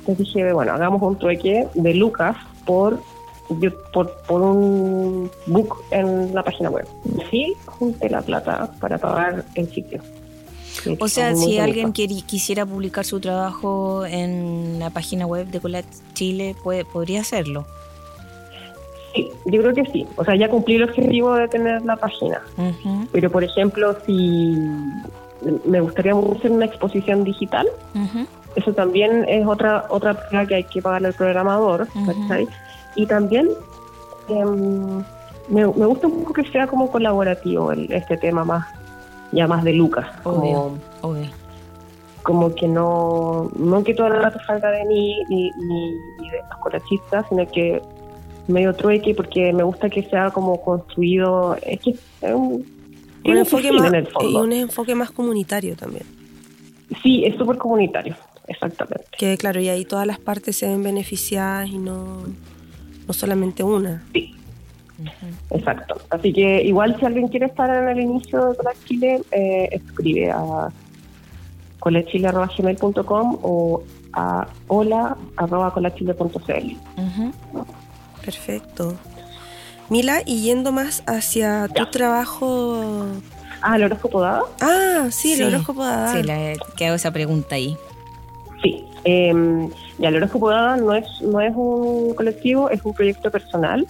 Entonces 0.00 0.26
dije, 0.26 0.52
bueno, 0.52 0.72
hagamos 0.72 1.02
un 1.02 1.18
trueque 1.18 1.66
de 1.74 1.94
Lucas 1.94 2.36
por, 2.64 3.00
por, 3.92 4.16
por 4.26 4.42
un 4.42 5.30
book 5.46 5.82
en 5.90 6.34
la 6.34 6.42
página 6.42 6.70
web. 6.70 6.86
Sí, 7.30 7.54
junté 7.66 8.08
la 8.10 8.22
plata 8.22 8.70
para 8.80 8.98
pagar 8.98 9.44
el 9.54 9.68
sitio. 9.70 10.02
O 10.98 11.08
sea, 11.08 11.34
si 11.34 11.58
alguien 11.58 11.92
quisiera 11.92 12.66
publicar 12.66 13.04
su 13.04 13.20
trabajo 13.20 14.04
en 14.04 14.78
la 14.78 14.90
página 14.90 15.26
web 15.26 15.46
de 15.46 15.60
Cola 15.60 15.82
Chile, 16.14 16.54
puede, 16.62 16.84
podría 16.84 17.20
hacerlo. 17.20 17.64
Sí, 19.14 19.30
yo 19.46 19.60
creo 19.62 19.74
que 19.74 19.84
sí. 19.92 20.06
O 20.16 20.24
sea, 20.24 20.36
ya 20.36 20.48
cumplí 20.48 20.74
el 20.74 20.84
objetivo 20.84 21.34
de 21.34 21.48
tener 21.48 21.82
la 21.84 21.96
página. 21.96 22.42
Pero, 23.12 23.30
por 23.30 23.44
ejemplo, 23.44 23.96
si 24.04 24.58
me 25.64 25.80
gustaría 25.80 26.12
hacer 26.12 26.50
una 26.50 26.66
exposición 26.66 27.24
digital. 27.24 27.66
Eso 28.56 28.72
también 28.72 29.24
es 29.28 29.46
otra 29.46 29.86
otra 29.88 30.14
prueba 30.14 30.46
que 30.46 30.54
hay 30.56 30.64
que 30.64 30.80
pagarle 30.80 31.08
al 31.08 31.14
programador. 31.14 31.88
Y 32.96 33.06
también 33.06 33.48
em, 34.28 35.02
me, 35.48 35.64
gusta 35.64 36.06
un 36.06 36.20
poco 36.20 36.32
que 36.34 36.44
sea 36.50 36.66
como 36.66 36.90
colaborativo 36.90 37.72
el, 37.72 37.90
este 37.92 38.16
tema 38.16 38.44
más, 38.44 38.66
ya 39.32 39.46
más 39.46 39.64
de 39.64 39.72
Lucas. 39.72 40.06
Como, 40.22 40.78
como 42.22 42.54
que 42.54 42.68
no, 42.68 43.50
no 43.56 43.84
que 43.84 43.94
todo 43.94 44.06
el 44.08 44.22
rato 44.22 44.38
salga 44.46 44.70
de 44.70 44.84
mí 44.84 45.16
ni, 45.28 45.50
ni, 45.50 46.30
de 46.30 46.38
los 46.48 46.58
colachistas, 46.62 47.26
sino 47.28 47.46
que 47.48 47.82
medio 48.46 48.74
trueque 48.74 49.14
porque 49.14 49.52
me 49.52 49.62
gusta 49.62 49.90
que 49.90 50.02
sea 50.04 50.30
como 50.30 50.60
construido. 50.62 51.56
Es 51.62 51.80
que 51.80 51.90
es 51.90 52.34
un, 52.34 52.64
un 53.24 53.36
enfoque, 53.36 53.72
más, 53.72 53.92
y 54.22 54.34
un 54.34 54.52
enfoque 54.52 54.94
más 54.94 55.10
comunitario 55.10 55.76
también. 55.76 56.04
Sí, 57.02 57.24
es 57.24 57.36
súper 57.36 57.56
comunitario, 57.56 58.14
exactamente. 58.46 59.04
Que 59.16 59.36
claro, 59.38 59.60
y 59.60 59.68
ahí 59.68 59.84
todas 59.84 60.06
las 60.06 60.18
partes 60.18 60.56
se 60.56 60.68
ven 60.68 60.82
beneficiadas 60.82 61.68
y 61.68 61.78
no, 61.78 62.22
no 63.06 63.14
solamente 63.14 63.62
una. 63.62 64.02
Sí. 64.12 64.34
Exacto. 65.50 66.00
Así 66.10 66.32
que 66.32 66.62
igual 66.62 66.96
si 66.98 67.04
alguien 67.04 67.28
quiere 67.28 67.46
estar 67.46 67.68
en 67.68 67.88
el 67.88 68.00
inicio 68.00 68.50
de 68.50 68.56
Colach 68.56 68.76
Chile, 68.84 69.22
eh, 69.32 69.68
escribe 69.72 70.30
a 70.30 70.68
colachile.gmail.com 71.80 73.38
o 73.42 73.82
a 74.12 74.46
hola.colachile.cl. 74.68 76.76
Perfecto. 78.24 78.96
Mila, 79.94 80.22
y 80.26 80.42
yendo 80.42 80.72
más 80.72 81.04
hacia 81.06 81.68
tu 81.68 81.86
trabajo. 81.86 83.06
Ah, 83.62 83.76
el 83.76 83.84
horóscopo 83.84 84.20
dado. 84.20 84.48
Ah, 84.60 85.06
sí, 85.12 85.34
el 85.34 85.54
horóscopo 85.54 85.84
dado. 85.84 86.16
Sí, 86.16 86.24
le, 86.24 86.56
que 86.76 86.86
hago 86.86 86.96
esa 86.96 87.12
pregunta 87.12 87.54
ahí. 87.54 87.76
Sí. 88.60 88.84
Eh, 89.04 89.68
ya, 89.98 90.08
el 90.08 90.16
horóscopo 90.16 90.50
dado 90.50 90.82
no 90.82 90.94
es, 90.94 91.06
no 91.20 91.40
es 91.40 91.52
un 91.54 92.12
colectivo, 92.14 92.70
es 92.70 92.84
un 92.84 92.92
proyecto 92.92 93.30
personal 93.30 93.86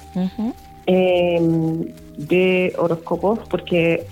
em, 0.85 1.87
de 2.19 2.75
horóscopos, 2.77 3.39
porque 3.49 4.07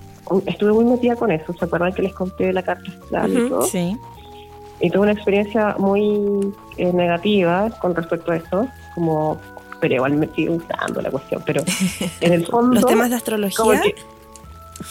estuve 0.47 0.73
muy 0.73 0.87
metida 0.87 1.15
con 1.15 1.31
eso. 1.31 1.53
¿Se 1.53 1.67
acuerdan 1.67 1.93
que 1.93 2.01
les 2.01 2.15
conté 2.15 2.55
la 2.55 2.63
carta 2.63 2.91
astral 2.91 3.33
y 3.35 3.49
todo? 3.51 3.67
Sí. 3.67 3.99
Y 4.81 4.89
tuve 4.89 5.03
una 5.03 5.13
experiencia 5.13 5.77
muy 5.79 6.55
eh, 6.79 6.91
negativa 6.91 7.69
con 7.83 7.95
respecto 7.95 8.33
a 8.33 8.37
eso, 8.37 8.67
como 8.95 9.39
pero 9.83 9.97
igual 9.97 10.13
me 10.13 10.29
sigue 10.29 10.49
gustando 10.49 11.03
la 11.03 11.11
cuestión. 11.11 11.43
Pero 11.45 11.65
en 12.21 12.33
el 12.33 12.47
fondo. 12.47 12.77
¿Los 12.77 12.87
temas 12.87 13.11
de 13.11 13.17
astrología? 13.17 13.83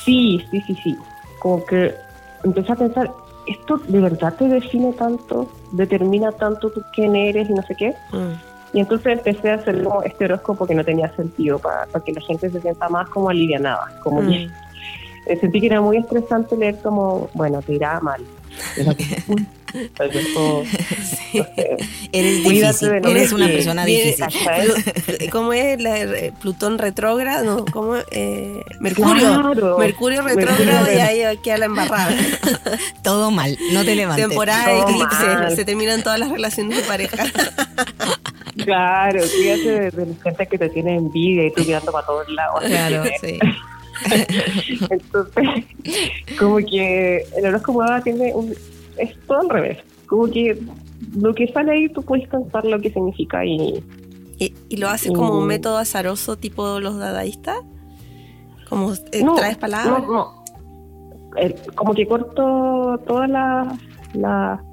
sí, 0.04 0.46
sí, 0.52 0.62
sí, 0.68 0.78
sí. 0.84 0.98
Como 1.40 1.66
que 1.66 1.96
empecé 2.44 2.74
a 2.74 2.76
pensar, 2.76 3.10
¿esto 3.48 3.78
de 3.88 4.02
verdad 4.02 4.34
te 4.38 4.50
define 4.50 4.92
tanto? 4.92 5.48
¿Determina 5.72 6.34
tanto 6.34 6.70
tú 6.72 6.84
quién 6.94 7.16
eres 7.16 7.50
y 7.50 7.54
no 7.54 7.64
sé 7.64 7.76
qué? 7.76 7.96
Mm. 8.12 8.34
Y 8.74 8.80
entonces 8.82 9.14
empecé 9.14 9.52
a 9.52 9.56
hacer 9.56 9.82
como 9.82 10.04
este 10.04 10.26
horóscopo 10.26 10.68
que 10.68 10.76
no 10.76 10.84
tenía 10.84 11.10
sentido 11.16 11.58
para, 11.58 11.88
que 12.06 12.12
la 12.12 12.22
gente 12.22 12.50
se 12.50 12.60
sienta 12.60 12.90
más 12.90 13.08
como 13.10 13.30
alivianada. 13.30 13.94
Como 14.04 14.22
mm. 14.22 14.28
que 14.28 15.38
sentí 15.40 15.62
que 15.62 15.68
era 15.68 15.80
muy 15.80 15.98
estresante 15.98 16.58
leer 16.58 16.82
como, 16.82 17.30
bueno, 17.34 17.62
te 17.62 17.76
irá 17.76 17.98
mal. 18.02 18.22
Eres 22.12 22.44
difícil, 22.44 22.90
eres 23.06 23.32
una 23.32 23.48
persona 23.48 23.86
difícil. 23.86 24.26
¿Cómo 25.32 25.54
es 25.54 25.82
la, 25.82 26.34
Plutón 26.40 26.78
retrógrado? 26.78 27.66
¿Cómo, 27.72 27.96
eh, 28.12 28.62
Mercurio. 28.80 29.78
Mercurio 29.78 30.22
retrógrado 30.22 30.92
y 30.92 30.98
ahí 30.98 31.38
queda 31.38 31.60
la 31.60 31.66
embarrada. 31.66 32.14
Todo 33.04 33.32
mal, 33.32 33.58
no 33.72 33.86
te 33.86 33.96
levantes. 33.96 34.28
Temporada 34.28 34.74
de 34.74 34.82
eclipse, 34.82 35.56
se 35.56 35.66
terminan 35.66 36.04
todas 36.04 36.20
las 36.20 36.30
relaciones 36.30 36.78
de 36.78 36.84
pareja. 36.84 37.24
Claro, 38.58 39.24
fíjate 39.24 39.92
de, 39.92 40.06
la 40.06 40.24
gente 40.24 40.48
que 40.48 40.58
te 40.58 40.70
tiene 40.70 40.96
envidia 40.96 41.46
y 41.46 41.54
tú 41.54 41.64
mirando 41.64 41.92
para 41.92 42.06
todos 42.06 42.28
lados. 42.30 42.64
Claro, 42.66 43.04
sí. 43.22 43.40
Entonces, 44.90 45.66
como 46.40 46.58
que 46.58 47.26
el 47.38 47.46
horóscopo 47.46 47.84
tiene 48.04 48.34
un, 48.34 48.54
es 48.98 49.20
todo 49.28 49.40
al 49.40 49.50
revés. 49.50 49.78
Como 50.08 50.28
que 50.28 50.58
lo 51.16 51.34
que 51.34 51.48
sale 51.48 51.72
ahí 51.72 51.90
tú 51.90 52.02
puedes 52.02 52.28
pensar 52.28 52.66
lo 52.66 52.80
que 52.80 52.92
significa 52.92 53.46
y... 53.46 53.84
¿Y, 54.40 54.78
lo 54.78 54.90
haces 54.90 55.12
como 55.12 55.38
un 55.38 55.46
método 55.46 55.78
azaroso 55.78 56.36
tipo 56.36 56.80
los 56.80 56.98
dadaístas? 56.98 57.58
¿Como 58.68 58.94
eh, 58.94 59.24
traes 59.36 59.58
palabras? 59.58 60.04
No, 60.08 60.12
no. 60.12 60.44
como 61.76 61.94
que 61.94 62.08
corto 62.08 63.00
todas 63.06 63.30
las 63.30 63.78
la, 64.14 64.64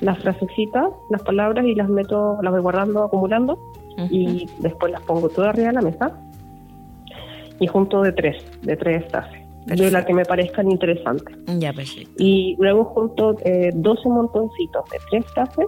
las 0.00 0.18
frasecitas, 0.20 0.90
las 1.10 1.22
palabras 1.22 1.66
y 1.66 1.74
las 1.74 1.88
meto, 1.90 2.38
las 2.42 2.50
voy 2.50 2.62
guardando, 2.62 3.04
acumulando 3.04 3.58
y 4.10 4.48
después 4.58 4.90
las 4.90 5.02
pongo 5.02 5.28
todas 5.28 5.50
arriba 5.50 5.68
de 5.68 5.74
la 5.74 5.82
mesa 5.82 6.12
y 7.60 7.66
junto 7.66 8.02
de 8.02 8.12
tres, 8.12 8.44
de 8.62 8.76
tres 8.76 9.04
frases, 9.10 9.40
de 9.66 9.90
las 9.90 10.04
que 10.04 10.14
me 10.14 10.24
parezcan 10.24 10.70
interesantes. 10.70 11.36
Ya, 11.58 11.72
perfecto. 11.72 12.12
Y 12.18 12.56
luego 12.58 12.84
junto 12.84 13.36
eh, 13.44 13.70
12 13.74 14.08
montoncitos 14.08 14.84
de 14.90 14.98
tres 15.10 15.24
frases 15.32 15.66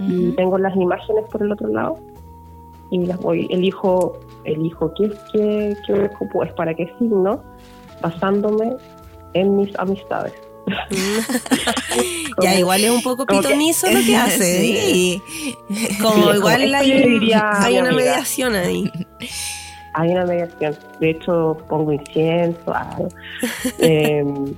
y 0.00 0.30
tengo 0.36 0.58
las 0.58 0.76
imágenes 0.76 1.24
por 1.30 1.42
el 1.42 1.50
otro 1.50 1.68
lado 1.68 1.96
y 2.90 3.04
las 3.04 3.18
voy, 3.18 3.46
elijo, 3.50 4.18
elijo 4.44 4.92
qué, 4.94 5.10
qué, 5.32 5.76
qué 5.86 6.10
es 6.44 6.52
para 6.54 6.74
qué 6.74 6.90
signo, 6.98 7.42
basándome 8.00 8.76
en 9.34 9.56
mis 9.56 9.76
amistades. 9.78 10.34
ya, 12.42 12.58
igual 12.58 12.84
es 12.84 12.90
un 12.90 13.02
poco 13.02 13.24
pitonizo 13.26 13.90
lo 13.90 14.00
que 14.00 14.16
hace. 14.16 14.58
Sí. 14.58 15.22
Como 16.02 16.32
Sí, 16.32 16.36
igual 16.36 16.62
esto 16.62 16.76
hay, 16.76 17.08
diría 17.08 17.50
hay 17.62 17.78
una 17.78 17.92
mediación 17.92 18.54
ahí. 18.54 18.90
Hay 19.94 20.10
una 20.10 20.24
mediación. 20.26 20.76
De 21.00 21.10
hecho, 21.10 21.56
pongo 21.68 21.92
incienso. 21.92 22.72
em, 23.78 24.54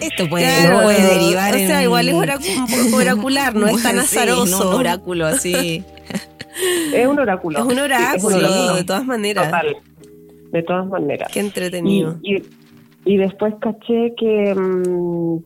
Esto 0.00 0.28
puede, 0.28 0.44
Claro, 0.44 0.82
puede 0.82 1.02
derivar 1.02 1.54
o 1.54 1.56
en 1.56 1.66
sea, 1.68 1.82
igual 1.82 2.08
es 2.08 2.14
oracu- 2.14 2.94
oracular, 2.94 3.54
no 3.54 3.66
es 3.68 3.82
tan 3.82 3.94
Sí, 4.02 4.18
azaroso. 4.18 4.64
no 4.64 4.70
un 4.70 4.76
oráculo 4.76 5.26
así. 5.26 5.84
es 6.92 7.06
un 7.06 7.18
oráculo. 7.18 7.58
Es 7.60 7.64
un 7.64 7.70
Sí, 7.74 7.78
oráculo, 7.80 8.74
de 8.74 8.84
todas 8.84 9.04
maneras. 9.04 9.44
Total. 9.46 9.76
De 10.52 10.62
todas 10.62 10.86
maneras. 10.86 11.30
Qué 11.32 11.40
entretenido. 11.40 12.18
y, 12.22 12.42
y 13.04 13.16
después 13.16 13.54
caché 13.60 14.14
que, 14.18 14.54
mm, 14.54 15.38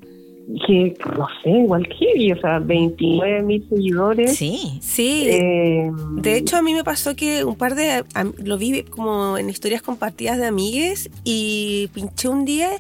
que, 0.66 0.94
no 1.16 1.26
sé, 1.42 1.50
igual 1.50 1.86
que, 1.88 2.32
o 2.32 2.40
sea, 2.40 2.58
29 2.58 3.42
mil 3.42 3.66
seguidores. 3.68 4.36
Sí. 4.36 4.78
Sí. 4.82 5.26
Eh, 5.28 5.90
De 6.16 6.36
hecho, 6.36 6.56
a 6.56 6.62
mí 6.62 6.74
me 6.74 6.84
pasó 6.84 7.14
que 7.16 7.44
un 7.44 7.56
par 7.56 7.74
de... 7.74 8.04
Lo 8.42 8.58
vi 8.58 8.82
como 8.82 9.38
en 9.38 9.48
historias 9.50 9.82
compartidas 9.82 10.38
de 10.38 10.46
amigues 10.46 11.10
y 11.24 11.88
pinché 11.94 12.28
un 12.28 12.44
día 12.44 12.70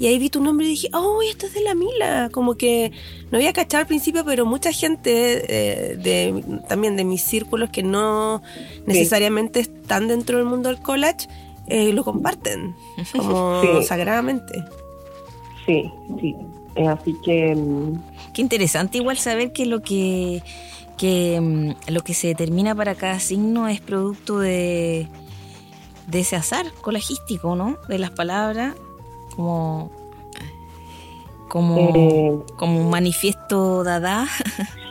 y 0.00 0.06
ahí 0.08 0.18
vi 0.18 0.28
tu 0.28 0.42
nombre 0.42 0.66
y 0.66 0.70
dije, 0.70 0.88
oh, 0.92 1.20
esto 1.22 1.46
es 1.46 1.54
de 1.54 1.60
la 1.62 1.74
Mila. 1.76 2.28
Como 2.32 2.56
que 2.56 2.90
no 3.30 3.38
había 3.38 3.52
cachado 3.52 3.82
al 3.82 3.86
principio, 3.86 4.24
pero 4.24 4.44
mucha 4.44 4.72
gente 4.72 5.44
eh, 5.48 5.96
de, 5.96 6.42
también 6.68 6.96
de 6.96 7.04
mis 7.04 7.22
círculos 7.22 7.70
que 7.70 7.84
no 7.84 8.42
necesariamente 8.86 9.60
están 9.60 10.08
dentro 10.08 10.38
del 10.38 10.46
mundo 10.46 10.68
del 10.68 10.78
collage 10.80 11.28
eh, 11.68 11.92
lo 11.94 12.04
comparten 12.04 12.74
como 13.16 13.62
Sí. 13.62 13.84
sagradamente. 13.84 14.64
sí, 15.64 15.84
sí. 16.20 16.34
Eh, 16.76 16.88
así 16.88 17.16
que, 17.24 17.54
mm, 17.54 18.02
Qué 18.32 18.42
interesante 18.42 18.98
igual 18.98 19.16
saber 19.16 19.52
que 19.52 19.64
lo 19.66 19.80
que, 19.80 20.42
que 20.96 21.40
mm, 21.40 21.92
lo 21.92 22.00
que 22.02 22.14
se 22.14 22.28
determina 22.28 22.74
para 22.74 22.94
cada 22.94 23.20
signo 23.20 23.68
es 23.68 23.80
producto 23.80 24.38
de, 24.38 25.08
de 26.08 26.20
ese 26.20 26.36
azar 26.36 26.66
colajístico, 26.80 27.54
¿no? 27.54 27.78
De 27.88 27.98
las 27.98 28.10
palabras, 28.10 28.74
como, 29.36 29.90
como, 31.48 31.92
eh, 31.94 32.38
como 32.56 32.80
un 32.80 32.90
manifiesto 32.90 33.84
dada. 33.84 34.26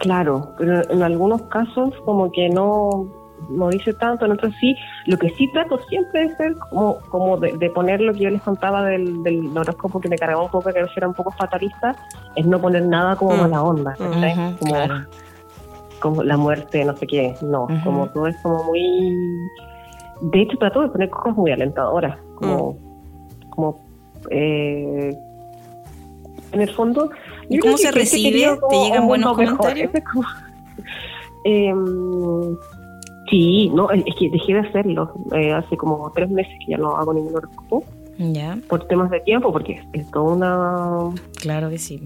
Claro, 0.00 0.54
pero 0.56 0.88
en 0.92 1.02
algunos 1.02 1.42
casos 1.42 1.92
como 2.04 2.30
que 2.30 2.48
no, 2.48 3.08
no 3.48 3.68
dice 3.70 3.92
tanto, 3.94 4.24
en 4.26 4.32
otros 4.32 4.52
sí. 4.60 4.76
Lo 5.06 5.16
que 5.18 5.30
sí 5.30 5.50
trato 5.52 5.78
siempre 5.88 6.28
de 6.28 6.36
ser 6.36 6.54
como, 6.70 6.98
como 7.10 7.36
de, 7.36 7.56
de 7.56 7.70
poner 7.70 8.00
lo 8.00 8.12
que 8.12 8.20
yo 8.20 8.30
les 8.30 8.42
contaba 8.42 8.84
del, 8.84 9.22
del 9.22 9.56
horóscopo 9.56 10.00
que 10.00 10.08
me 10.08 10.16
cargaba 10.18 10.42
un 10.42 10.50
poco, 10.50 10.70
que 10.72 10.78
era 10.96 11.08
un 11.08 11.14
poco 11.14 11.30
fatalista, 11.32 11.96
es 12.36 12.46
no 12.46 12.60
poner 12.60 12.82
nada 12.86 13.16
como 13.16 13.34
Mm. 13.36 13.40
mala 13.40 13.62
onda. 13.62 13.96
Ujú, 13.98 14.58
como, 14.58 14.72
claro. 14.74 14.94
como 16.00 16.22
la 16.22 16.36
muerte, 16.36 16.84
no 16.84 16.96
sé 16.96 17.06
qué, 17.06 17.34
no, 17.42 17.66
como 17.84 18.08
todo 18.08 18.26
es 18.26 18.36
como 18.42 18.64
muy... 18.64 19.26
De 20.20 20.42
hecho 20.42 20.56
trato 20.58 20.82
de 20.82 20.88
poner 20.88 21.10
cosas 21.10 21.36
muy 21.36 21.50
alentadoras, 21.52 22.18
como... 22.36 22.72
Mm. 22.72 23.50
como 23.50 23.80
eh, 24.30 25.16
en 26.52 26.60
el 26.60 26.70
fondo... 26.70 27.10
¿Y 27.50 27.58
cómo 27.60 27.78
se 27.78 27.90
recibe? 27.90 28.58
¿Te 28.70 28.76
llegan 28.76 29.06
buenos 29.06 29.34
comentarios? 29.34 29.90
Es 29.94 30.02
Em, 31.44 32.56
sí, 33.30 33.70
no, 33.74 33.90
es 33.90 34.02
que 34.16 34.30
dejé 34.30 34.54
de 34.54 34.60
hacerlo 34.60 35.12
eh, 35.32 35.52
hace 35.52 35.76
como 35.76 36.10
tres 36.14 36.30
meses 36.30 36.52
que 36.64 36.72
ya 36.72 36.78
no 36.78 36.96
hago 36.96 37.12
ningún 37.14 37.36
horóscopo 37.36 37.84
Ya, 38.18 38.58
por 38.68 38.84
temas 38.86 39.10
de 39.10 39.20
tiempo, 39.20 39.52
porque 39.52 39.72
es, 39.74 39.82
es 39.92 40.10
toda 40.10 40.34
una. 40.34 41.14
claro 41.40 41.70
que 41.70 41.78
sí. 41.78 42.02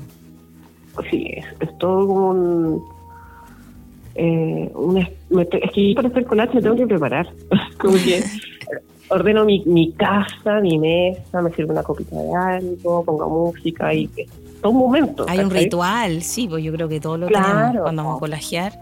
Sí, 1.11 1.27
es, 1.35 1.45
es 1.61 1.79
todo 1.79 2.07
como 2.07 2.29
un. 2.31 2.83
Eh, 4.15 4.71
me 4.91 5.01
es 5.01 5.71
que 5.73 5.93
para 5.97 6.09
hacer 6.09 6.27
collage 6.27 6.55
me 6.57 6.63
tengo 6.63 6.77
que 6.77 6.87
preparar. 6.87 7.29
como 7.79 7.95
que 7.95 8.23
ordeno 9.09 9.45
mi, 9.45 9.63
mi 9.65 9.93
casa, 9.93 10.61
mi 10.61 10.79
mesa, 10.79 11.41
me 11.41 11.51
sirvo 11.53 11.73
una 11.73 11.83
copita 11.83 12.17
de 12.17 12.35
algo, 12.35 13.05
pongo 13.05 13.29
música 13.29 13.93
y 13.95 14.09
es 14.17 14.29
todo 14.61 14.73
un 14.73 14.79
momento. 14.79 15.25
Hay 15.29 15.39
un 15.41 15.51
ritual, 15.51 16.23
sí, 16.23 16.47
pues 16.47 16.63
yo 16.63 16.73
creo 16.73 16.89
que 16.89 17.01
todos 17.01 17.19
lo 17.19 17.27
Claro. 17.27 17.47
tenemos 17.49 17.83
cuando 17.83 18.03
vamos 18.05 18.17
a 18.19 18.21
colagiar. 18.21 18.73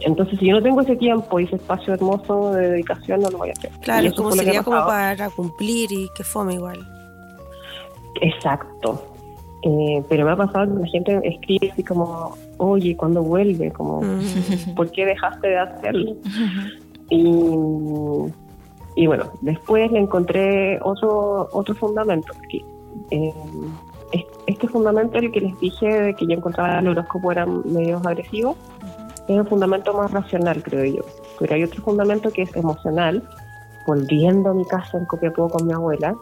Entonces, 0.00 0.38
si 0.38 0.46
yo 0.46 0.54
no 0.56 0.62
tengo 0.62 0.80
ese 0.80 0.96
tiempo 0.96 1.38
y 1.40 1.44
ese 1.44 1.56
espacio 1.56 1.92
hermoso 1.94 2.52
de 2.52 2.70
dedicación, 2.70 3.20
no 3.20 3.30
lo 3.30 3.38
voy 3.38 3.50
a 3.50 3.52
hacer. 3.52 3.70
Claro, 3.82 4.06
es 4.08 4.14
como 4.14 4.32
sería 4.32 4.62
como 4.62 4.86
para 4.86 5.28
cumplir 5.30 5.92
y 5.92 6.08
que 6.16 6.24
fome 6.24 6.54
igual. 6.54 6.78
Exacto. 8.20 9.04
Eh, 9.62 10.02
pero 10.08 10.24
me 10.24 10.32
ha 10.32 10.36
pasado 10.36 10.74
que 10.74 10.80
la 10.80 10.86
gente 10.88 11.20
escribe 11.24 11.70
así 11.70 11.84
como, 11.84 12.34
oye, 12.56 12.96
¿cuándo 12.96 13.22
vuelve? 13.22 13.70
Como. 13.72 14.00
¿por 14.74 14.90
qué 14.90 15.04
dejaste 15.04 15.48
de 15.48 15.58
hacerlo? 15.58 16.16
Y, 17.10 19.02
y 19.02 19.06
bueno, 19.06 19.24
después 19.42 19.90
le 19.92 19.98
encontré 20.00 20.78
otro 20.82 21.48
otro 21.52 21.74
fundamento. 21.74 22.32
Porque, 22.38 22.64
eh, 23.10 23.34
es- 24.12 24.24
este 24.46 24.66
fundamento, 24.68 25.18
el 25.18 25.30
que 25.30 25.40
les 25.42 25.60
dije 25.60 25.86
de 25.86 26.14
que 26.14 26.26
yo 26.26 26.32
encontraba 26.32 26.78
el 26.78 26.88
horóscopo 26.88 27.30
eran 27.32 27.62
medios 27.70 28.04
agresivos, 28.06 28.56
es 29.34 29.40
un 29.40 29.46
fundamento 29.46 29.92
más 29.94 30.10
racional, 30.10 30.62
creo 30.62 30.84
yo. 30.96 31.02
Pero 31.38 31.54
hay 31.54 31.64
otro 31.64 31.82
fundamento 31.82 32.30
que 32.30 32.42
es 32.42 32.54
emocional. 32.56 33.22
Volviendo 33.86 34.50
a 34.50 34.54
mi 34.54 34.64
casa 34.66 34.98
en 34.98 35.04
Copiapó 35.06 35.48
con 35.48 35.66
mi 35.66 35.72
abuela, 35.72 36.14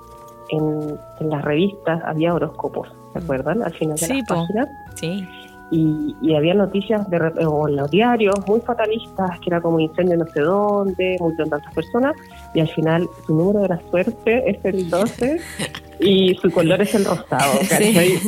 en, 0.51 0.99
en 1.21 1.29
las 1.31 1.44
revistas 1.44 2.01
había 2.05 2.33
horóscopos, 2.35 2.88
¿se 3.12 3.18
acuerdan? 3.18 3.62
Al 3.62 3.75
final 3.75 3.97
de 3.97 4.07
Sí, 4.07 4.12
las 4.21 4.29
po. 4.29 4.35
páginas 4.37 4.68
Sí. 4.94 5.29
y, 5.71 6.16
y 6.23 6.35
había 6.35 6.55
noticias 6.55 7.09
de, 7.11 7.18
o 7.47 7.68
en 7.68 7.77
los 7.77 7.90
diarios 7.90 8.35
muy 8.47 8.61
fatalistas, 8.61 9.38
que 9.40 9.51
era 9.51 9.61
como 9.61 9.79
incendio 9.81 10.16
no 10.16 10.27
sé 10.29 10.40
dónde, 10.40 11.16
murieron 11.21 11.51
tantas 11.51 11.75
personas, 11.75 12.14
y 12.55 12.61
al 12.61 12.68
final 12.68 13.07
su 13.27 13.35
número 13.35 13.61
de 13.61 13.68
la 13.68 13.81
suerte 13.90 14.51
es 14.51 14.64
el 14.64 14.88
12 14.88 15.40
y 16.01 16.35
su 16.37 16.51
color 16.51 16.81
es 16.81 16.94
el 16.94 17.05
rosado. 17.05 17.53
Entonces, 17.61 18.23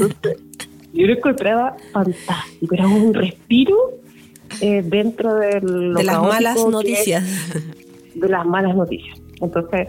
yo 0.92 1.06
lo 1.06 1.12
encontraba 1.14 1.76
fantástico, 1.92 2.74
era 2.74 2.86
un 2.88 3.14
respiro 3.14 3.76
eh, 4.60 4.82
dentro 4.84 5.34
de, 5.34 5.60
lo 5.60 5.98
De 5.98 6.04
las 6.04 6.20
malas 6.22 6.56
es- 6.56 6.66
noticias. 6.66 7.24
de 8.14 8.28
las 8.28 8.44
malas 8.46 8.74
noticias. 8.76 9.18
Entonces, 9.40 9.88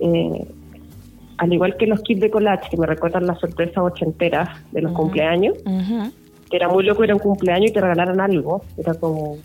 eh, 0.00 0.44
al 1.38 1.52
igual 1.52 1.76
que 1.76 1.86
los 1.86 2.00
kits 2.02 2.20
de 2.20 2.30
collage 2.30 2.68
que 2.70 2.76
me 2.76 2.86
recuerdan 2.86 3.26
las 3.26 3.38
sorpresas 3.40 3.78
ochenteras 3.78 4.48
de 4.72 4.82
los 4.82 4.92
cumpleaños, 4.92 5.54
que 6.50 6.56
era 6.56 6.68
muy 6.68 6.84
loco, 6.84 7.02
era 7.04 7.14
un 7.14 7.20
cumpleaños 7.20 7.70
y 7.70 7.74
te 7.74 7.80
regalaran 7.80 8.20
algo, 8.20 8.62
era 8.78 8.94
como 8.94 9.36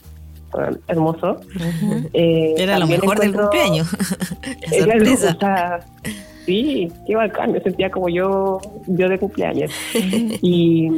bueno, 0.51 0.77
hermoso. 0.87 1.39
Eh, 2.13 2.53
Era 2.57 2.77
lo 2.77 2.85
mejor 2.87 3.19
del 3.19 3.33
cumpleaños. 3.33 3.87
Era 4.71 4.93
sorpresa. 4.93 5.31
o 5.35 5.39
sea, 5.39 5.79
sí, 6.45 6.91
qué 7.07 7.15
bacán, 7.15 7.53
me 7.53 7.61
sentía 7.61 7.89
como 7.89 8.09
yo, 8.09 8.59
yo 8.87 9.07
de 9.09 9.17
cumpleaños. 9.17 9.71
y 10.41 10.89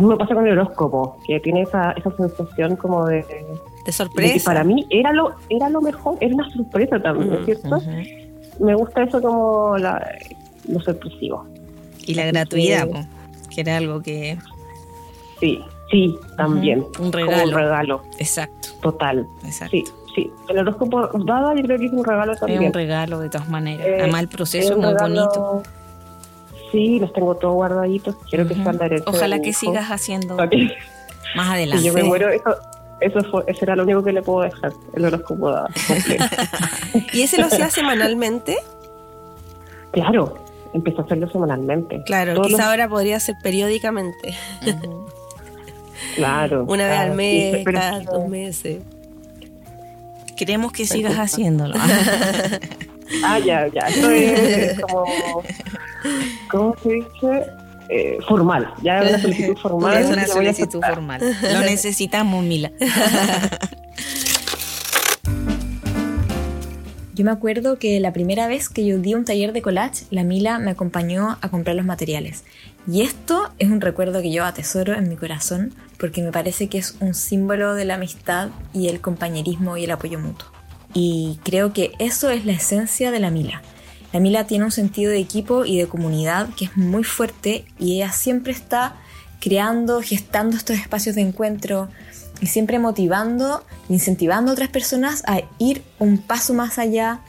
mí 0.00 0.06
me 0.06 0.16
pasa 0.16 0.34
con 0.34 0.46
el 0.46 0.58
horóscopo, 0.58 1.18
que 1.26 1.40
tiene 1.40 1.62
esa, 1.62 1.92
esa 1.92 2.10
sensación 2.16 2.76
como 2.76 3.06
de, 3.06 3.16
de 3.16 3.22
De 3.22 3.84
que 3.84 3.92
sorpresa. 3.92 4.44
para 4.50 4.64
mí 4.64 4.86
era 4.90 5.12
lo, 5.12 5.34
era 5.50 5.68
lo 5.68 5.80
mejor, 5.80 6.16
era 6.20 6.34
una 6.34 6.50
sorpresa 6.50 7.00
también, 7.00 7.40
Mm, 7.42 7.44
¿cierto? 7.44 7.76
Ujú. 7.76 7.90
Me 8.60 8.74
gusta 8.74 9.02
eso 9.02 9.20
como 9.20 9.76
la, 9.78 10.06
lo 10.68 10.80
sorpresivo. 10.80 11.46
Y 12.06 12.14
la 12.14 12.26
gratuidad, 12.26 12.88
que- 12.88 13.06
que 13.54 13.60
era 13.60 13.76
algo 13.76 14.00
que... 14.02 14.38
Sí, 15.40 15.60
sí, 15.90 16.16
también. 16.36 16.80
un 16.80 16.92
Como 16.92 17.10
regalo. 17.12 17.44
un 17.48 17.54
regalo, 17.54 18.02
Exacto, 18.18 18.68
total. 18.80 19.26
exacto. 19.44 19.70
Sí, 19.76 19.84
sí. 20.14 20.30
El 20.48 20.58
horóscopo 20.58 21.08
dado 21.24 21.54
yo 21.54 21.62
creo 21.64 21.78
que 21.78 21.86
es 21.86 21.92
un 21.92 22.04
regalo 22.04 22.32
Es 22.32 22.40
también. 22.40 22.64
un 22.64 22.72
regalo 22.72 23.18
de 23.20 23.28
todas 23.28 23.48
maneras. 23.48 23.86
Eh, 23.86 23.96
Además 24.00 24.20
el 24.22 24.28
Es 24.28 24.34
proceso 24.34 24.70
es 24.70 24.76
un 24.76 24.84
muy 24.84 24.94
regalo- 24.94 25.26
bonito. 25.26 25.62
Sí, 26.72 26.98
los 26.98 27.12
tengo 27.12 27.36
todos 27.36 27.54
guardaditos. 27.54 28.16
Quiero 28.28 28.48
que 28.48 28.54
sean 28.54 28.78
la 28.78 28.86
herencia 28.86 29.12
Ojalá 29.12 29.40
que 29.40 29.50
hijo. 29.50 29.60
sigas 29.60 29.90
haciendo 29.90 30.36
más 30.36 30.48
adelante. 31.50 31.84
yo 31.84 31.92
me 31.92 32.02
muero, 32.02 32.28
eso, 32.30 32.56
eso, 33.00 33.22
fue, 33.30 33.44
eso 33.46 33.60
era 33.62 33.76
lo 33.76 33.82
único 33.84 34.02
que 34.02 34.12
le 34.12 34.22
puedo 34.22 34.40
dejar, 34.42 34.72
el 34.94 35.04
horóscopo. 35.04 35.52
¿Y 37.12 37.22
ese 37.22 37.38
lo 37.38 37.46
hacía 37.46 37.68
semanalmente? 37.70 38.56
claro, 39.92 40.42
empecé 40.72 41.02
a 41.02 41.04
hacerlo 41.04 41.28
semanalmente. 41.30 42.02
Claro, 42.06 42.32
Todos 42.34 42.46
quizá 42.46 42.58
los- 42.58 42.66
ahora 42.66 42.88
podría 42.88 43.20
ser 43.20 43.34
periódicamente. 43.42 44.34
Claro. 46.16 46.64
Una 46.68 46.84
vez 46.88 46.94
claro, 46.96 47.10
al 47.12 47.16
mes, 47.16 47.56
sí, 47.58 47.64
cada 47.64 48.00
dos 48.00 48.28
meses. 48.28 48.82
Queremos 50.36 50.70
que 50.72 50.84
sigas 50.84 51.14
haciéndolo. 51.16 51.74
Ah, 53.24 53.38
ya, 53.38 53.66
ya. 53.68 53.82
Esto 53.88 54.10
es 54.10 54.80
como. 54.80 55.04
¿Cómo 56.50 56.76
se 56.82 56.88
dice? 56.90 57.46
Eh, 57.88 58.18
formal. 58.26 58.72
Ya 58.82 59.02
es 59.02 59.10
una 59.10 59.18
solicitud 59.20 59.56
formal. 59.62 59.96
es 59.96 60.06
una 60.06 60.26
solicitud 60.26 60.80
formal. 60.82 61.20
Lo 61.52 61.60
necesitamos, 61.60 62.44
Mila. 62.44 62.72
Yo 67.14 67.26
me 67.26 67.30
acuerdo 67.30 67.78
que 67.78 68.00
la 68.00 68.14
primera 68.14 68.46
vez 68.46 68.70
que 68.70 68.86
yo 68.86 68.96
di 68.96 69.12
un 69.12 69.26
taller 69.26 69.52
de 69.52 69.60
collage, 69.60 70.06
la 70.10 70.24
Mila 70.24 70.58
me 70.58 70.70
acompañó 70.70 71.36
a 71.42 71.50
comprar 71.50 71.76
los 71.76 71.84
materiales. 71.84 72.42
Y 72.90 73.02
esto 73.02 73.52
es 73.58 73.68
un 73.70 73.82
recuerdo 73.82 74.22
que 74.22 74.32
yo 74.32 74.46
atesoro 74.46 74.94
en 74.94 75.10
mi 75.10 75.16
corazón 75.16 75.74
porque 75.98 76.22
me 76.22 76.32
parece 76.32 76.68
que 76.68 76.78
es 76.78 76.96
un 77.00 77.12
símbolo 77.12 77.74
de 77.74 77.84
la 77.84 77.94
amistad 77.94 78.48
y 78.72 78.88
el 78.88 79.02
compañerismo 79.02 79.76
y 79.76 79.84
el 79.84 79.90
apoyo 79.90 80.18
mutuo. 80.18 80.48
Y 80.94 81.38
creo 81.44 81.72
que 81.72 81.92
eso 81.98 82.30
es 82.30 82.44
la 82.44 82.52
esencia 82.52 83.10
de 83.10 83.20
la 83.20 83.30
Mila. 83.30 83.62
La 84.12 84.20
Mila 84.20 84.46
tiene 84.46 84.64
un 84.64 84.70
sentido 84.70 85.10
de 85.10 85.18
equipo 85.18 85.64
y 85.64 85.78
de 85.78 85.88
comunidad 85.88 86.50
que 86.54 86.66
es 86.66 86.76
muy 86.76 87.02
fuerte 87.02 87.64
y 87.78 87.96
ella 87.96 88.12
siempre 88.12 88.52
está 88.52 88.96
creando, 89.40 90.02
gestando 90.02 90.56
estos 90.56 90.76
espacios 90.76 91.14
de 91.14 91.22
encuentro 91.22 91.88
y 92.40 92.46
siempre 92.46 92.78
motivando, 92.78 93.64
incentivando 93.88 94.50
a 94.50 94.54
otras 94.54 94.68
personas 94.68 95.22
a 95.26 95.40
ir 95.58 95.82
un 95.98 96.18
paso 96.18 96.52
más 96.52 96.78
allá, 96.78 97.20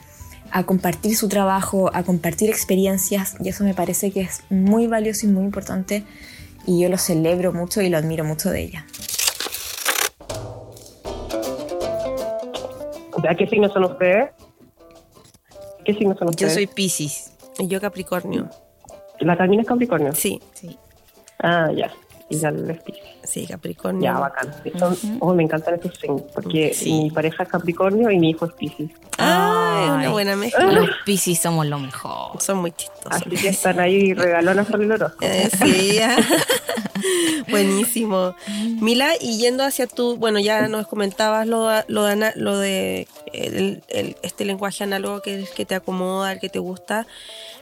a 0.50 0.64
compartir 0.64 1.16
su 1.16 1.28
trabajo, 1.28 1.90
a 1.94 2.02
compartir 2.02 2.50
experiencias 2.50 3.34
y 3.40 3.48
eso 3.48 3.64
me 3.64 3.74
parece 3.74 4.10
que 4.10 4.20
es 4.20 4.42
muy 4.50 4.86
valioso 4.86 5.26
y 5.26 5.30
muy 5.30 5.44
importante 5.44 6.04
y 6.66 6.80
yo 6.80 6.88
lo 6.88 6.98
celebro 6.98 7.52
mucho 7.52 7.80
y 7.80 7.88
lo 7.88 7.96
admiro 7.96 8.24
mucho 8.24 8.50
de 8.50 8.62
ella. 8.62 8.86
¿A 13.28 13.34
qué 13.34 13.46
signos 13.46 13.72
son 13.72 13.84
ustedes? 13.84 14.30
¿Qué 15.84 15.94
signos 15.94 16.18
son 16.18 16.28
Yo 16.28 16.30
ustedes? 16.30 16.54
soy 16.54 16.66
Pisces. 16.66 17.32
Y 17.58 17.68
yo 17.68 17.80
Capricornio. 17.80 18.48
¿La 19.20 19.36
Carmina 19.36 19.62
es 19.62 19.68
Capricornio? 19.68 20.12
Sí, 20.12 20.40
Sí. 20.54 20.76
Ah, 21.38 21.70
ya. 21.74 21.92
Y 22.30 22.38
ya 22.38 22.50
les 22.50 22.82
Piscis. 22.82 23.02
sí, 23.22 23.46
Capricornio. 23.46 24.02
Ya, 24.02 24.18
bacán. 24.18 24.54
Son- 24.78 24.96
oh, 25.20 25.34
me 25.34 25.42
encantan 25.42 25.74
estos 25.74 25.94
signos, 25.98 26.22
porque 26.32 26.72
Sí. 26.72 26.90
mi 26.92 27.10
pareja 27.10 27.42
es 27.42 27.48
Capricornio 27.50 28.10
y 28.10 28.18
mi 28.18 28.30
hijo 28.30 28.46
es 28.46 28.52
Piscis. 28.54 28.90
Ah, 29.18 29.82
es 29.84 29.90
una 29.90 30.10
buena 30.10 30.34
mezcla. 30.34 30.64
Los 30.72 30.88
Pisces 31.04 31.38
somos 31.38 31.66
lo 31.66 31.78
mejor. 31.78 32.40
Son 32.40 32.58
muy 32.58 32.72
chistosos. 32.72 33.10
Así 33.12 33.28
que 33.30 33.48
están 33.48 33.78
ahí 33.78 34.14
regalonas 34.14 34.66
por 34.66 34.82
el 34.82 34.90
horóscopo. 34.92 35.24
Eh, 35.26 35.50
sí, 35.62 35.98
buenísimo. 37.50 38.34
Mila, 38.80 39.12
y 39.20 39.38
yendo 39.38 39.64
hacia 39.64 39.86
tu, 39.86 40.16
bueno, 40.16 40.38
ya 40.40 40.66
nos 40.68 40.86
comentabas 40.86 41.46
lo, 41.46 41.68
lo 41.88 42.04
de, 42.04 42.32
lo 42.36 42.58
de 42.58 43.06
el- 43.32 43.82
el- 43.88 44.16
este 44.22 44.44
lenguaje 44.44 44.84
análogo 44.84 45.20
que 45.20 45.34
es 45.42 45.50
el 45.50 45.54
que 45.54 45.64
te 45.66 45.74
acomoda, 45.74 46.32
el 46.32 46.40
que 46.40 46.48
te 46.48 46.58
gusta, 46.58 47.06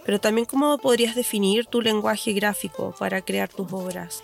pero 0.05 0.21
también 0.21 0.47
cómo 0.47 0.79
podrías 0.79 1.15
definir 1.15 1.67
tu 1.67 1.81
lenguaje 1.81 2.33
gráfico 2.33 2.95
para 2.99 3.23
crear 3.23 3.49
tus 3.49 3.73
obras. 3.73 4.23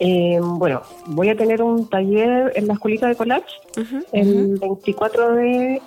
Eh, 0.00 0.38
bueno, 0.40 0.80
voy 1.08 1.28
a 1.28 1.36
tener 1.36 1.62
un 1.62 1.88
taller 1.88 2.52
en 2.56 2.66
la 2.66 2.72
escuelita 2.74 3.06
de 3.08 3.16
collage 3.16 3.44
el 4.12 4.58
24 4.58 5.34
de, 5.34 5.82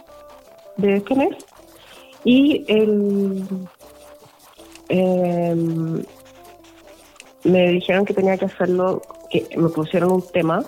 de 0.77 0.95
este 0.97 1.15
mes 1.15 1.35
y 2.23 2.63
el 2.67 3.43
em, 4.89 6.03
me 7.43 7.67
dijeron 7.69 8.05
que 8.05 8.13
tenía 8.13 8.37
que 8.37 8.45
hacerlo, 8.45 9.01
que 9.31 9.47
me 9.57 9.69
pusieron 9.69 10.11
un 10.11 10.21
tema 10.31 10.63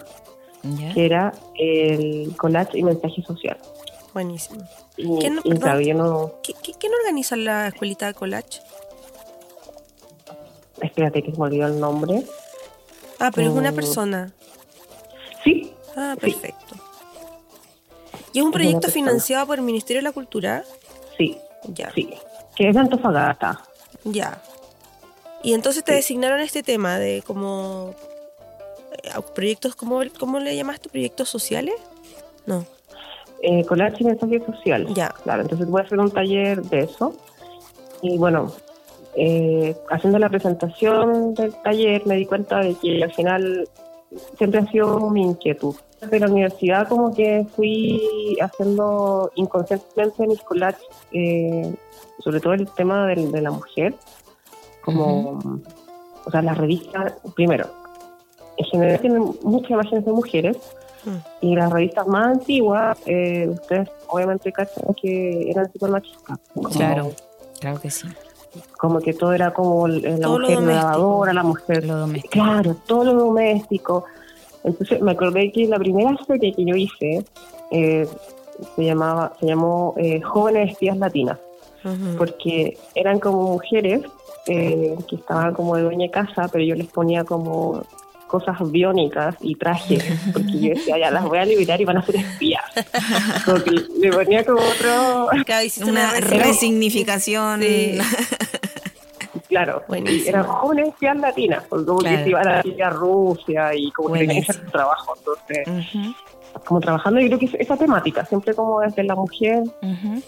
que 0.95 1.05
era 1.05 1.31
el 1.59 2.35
collage 2.37 2.79
y 2.79 2.83
mensaje 2.83 3.21
social. 3.21 3.57
Buenísimo. 4.13 4.63
Y, 4.97 5.19
¿Qué 5.19 5.29
no- 5.29 5.41
quién 6.79 6.91
organiza 7.03 7.35
la 7.35 7.67
escuelita 7.67 8.07
de 8.07 8.15
collage? 8.15 8.61
espérate 10.81 11.21
que 11.23 11.31
me 11.31 11.45
olvidó 11.45 11.67
el 11.67 11.79
nombre. 11.79 12.23
Ah, 13.19 13.31
pero 13.33 13.49
es 13.51 13.53
una 13.55 13.71
persona. 13.71 14.31
Sí, 15.43 15.71
Ah, 15.97 16.15
Sí. 16.15 16.19
perfecto. 16.31 16.75
¿Y 18.33 18.39
es 18.39 18.45
un 18.45 18.51
proyecto 18.51 18.89
financiado 18.89 19.47
por 19.47 19.57
el 19.59 19.63
Ministerio 19.63 19.99
de 20.01 20.03
la 20.03 20.11
Cultura? 20.11 20.63
sí, 21.17 21.37
Ya. 21.69 21.91
sí, 21.93 22.09
que 22.55 22.67
es 22.69 22.73
de 22.75 22.81
Antofagasta. 22.81 23.61
Ya. 24.03 24.41
Y 25.43 25.53
entonces 25.53 25.83
te 25.83 25.93
designaron 25.93 26.39
este 26.41 26.61
tema 26.63 26.97
de 26.99 27.23
como 27.25 27.95
eh, 29.03 29.09
proyectos, 29.33 29.75
¿cómo, 29.75 30.01
¿cómo 30.19 30.39
le 30.39 30.55
llamaste? 30.55 30.89
¿Proyectos 30.89 31.29
sociales? 31.29 31.75
No. 32.45 32.65
eh, 33.41 33.63
y 33.99 34.03
mensaje 34.03 34.41
social. 34.45 34.87
Ya. 34.93 35.09
Claro, 35.23 35.43
entonces 35.43 35.67
voy 35.67 35.81
a 35.81 35.85
hacer 35.85 35.99
un 35.99 36.09
taller 36.11 36.61
de 36.63 36.79
eso. 36.81 37.15
Y 38.01 38.17
bueno, 38.17 38.51
eh, 39.15 39.75
haciendo 39.89 40.19
la 40.19 40.29
presentación 40.29 41.33
del 41.33 41.53
taller 41.63 42.05
me 42.05 42.15
di 42.15 42.25
cuenta 42.25 42.59
de 42.59 42.75
que 42.75 43.03
al 43.03 43.13
final 43.13 43.67
siempre 44.37 44.59
ha 44.59 44.67
sido 44.71 45.09
mi 45.09 45.21
inquietud. 45.23 45.75
Desde 46.01 46.19
la 46.19 46.27
universidad 46.27 46.87
como 46.87 47.13
que 47.13 47.45
fui 47.55 48.37
haciendo 48.41 49.31
inconscientemente 49.35 50.27
mis 50.27 50.41
collages, 50.41 50.85
eh, 51.11 51.73
sobre 52.19 52.39
todo 52.39 52.53
el 52.53 52.69
tema 52.71 53.07
del- 53.07 53.31
de 53.31 53.41
la 53.41 53.51
mujer, 53.51 53.95
como, 54.83 55.39
o 56.25 56.31
sea, 56.31 56.41
las 56.41 56.57
revistas, 56.57 57.13
primero, 57.35 57.67
en 58.57 58.65
general 58.65 58.99
tienen 58.99 59.23
muchas 59.43 59.71
imágenes 59.71 60.05
de 60.05 60.11
mujeres, 60.11 60.57
Mm. 61.05 61.17
y 61.41 61.55
las 61.55 61.71
revistas 61.71 62.07
más 62.07 62.27
antiguas, 62.39 62.97
eh, 63.05 63.47
ustedes 63.49 63.89
obviamente 64.07 64.51
cachan 64.51 64.85
que 64.99 65.51
eran 65.51 65.71
súper 65.71 65.89
machistas. 65.91 66.39
Claro, 66.75 67.11
claro 67.59 67.79
que 67.79 67.91
sí. 67.91 68.07
Como 68.77 68.99
que 68.99 69.13
todo 69.13 69.33
era 69.33 69.51
como 69.51 69.87
la 69.87 70.19
Todo 70.19 70.39
mujer 70.39 70.61
lavadora, 70.61 71.33
la 71.33 71.43
mujer... 71.43 71.85
Lo 71.85 71.97
doméstico. 71.97 72.33
Claro, 72.33 72.75
todo 72.85 73.03
lo 73.05 73.13
doméstico. 73.13 74.05
Entonces 74.63 75.01
me 75.01 75.11
acordé 75.11 75.51
que 75.51 75.67
la 75.67 75.77
primera 75.77 76.17
serie 76.25 76.53
que 76.53 76.65
yo 76.65 76.75
hice 76.75 77.23
eh, 77.71 78.07
se 78.75 78.83
llamaba 78.83 79.33
se 79.39 79.45
llamó 79.45 79.93
eh, 79.97 80.21
Jóvenes 80.21 80.71
Espías 80.71 80.97
Latinas, 80.97 81.37
porque 82.17 82.77
eran 82.95 83.19
como 83.19 83.43
mujeres 83.43 84.01
eh, 84.47 84.95
que 85.07 85.17
estaban 85.17 85.53
como 85.53 85.75
de 85.75 85.83
dueña 85.83 86.05
de 86.05 86.11
casa, 86.11 86.49
pero 86.51 86.63
yo 86.63 86.73
les 86.73 86.87
ponía 86.87 87.23
como 87.23 87.83
cosas 88.27 88.57
biónicas 88.71 89.35
y 89.39 89.55
trajes, 89.55 90.03
porque 90.33 90.51
yo 90.59 90.69
decía, 90.69 90.97
ya 90.97 91.11
las 91.11 91.23
voy 91.23 91.37
a 91.37 91.45
liberar 91.45 91.79
y 91.79 91.85
van 91.85 91.97
a 91.97 92.05
ser 92.05 92.17
espías. 92.17 92.63
Como 93.45 93.63
que 93.63 93.71
le 93.99 94.11
ponía 94.11 94.43
como 94.43 94.59
otro, 94.59 95.29
Claro, 95.45 95.65
hiciste 95.65 95.89
Una 95.89 96.09
una, 96.09 96.19
resignificación. 96.19 97.61
Sí. 97.61 97.97
Claro, 99.63 99.83
Buenísimo. 99.87 100.29
eran 100.29 100.43
jóvenes 100.45 100.87
espías 100.89 101.17
latinas, 101.17 101.63
porque 101.69 101.85
como 101.85 101.99
Claro. 101.99 102.17
que 102.17 102.23
se 102.23 102.29
iban 102.29 102.47
a 102.47 102.61
ir 102.63 102.83
a 102.83 102.89
Rusia 102.89 103.73
y 103.75 103.91
como 103.91 104.11
que 104.13 104.19
tenían 104.19 104.43
que 104.43 104.47
Buenísimo. 104.51 104.65
su 104.65 104.71
trabajo, 104.71 105.13
entonces... 105.17 105.87
Como 106.65 106.79
trabajando, 106.79 107.19
yo 107.19 107.27
creo 107.27 107.39
que 107.39 107.45
es 107.47 107.53
esa 107.55 107.75
temática, 107.75 108.23
siempre 108.25 108.53
como 108.53 108.79
desde 108.79 109.03
la 109.03 109.15
mujer, 109.15 109.63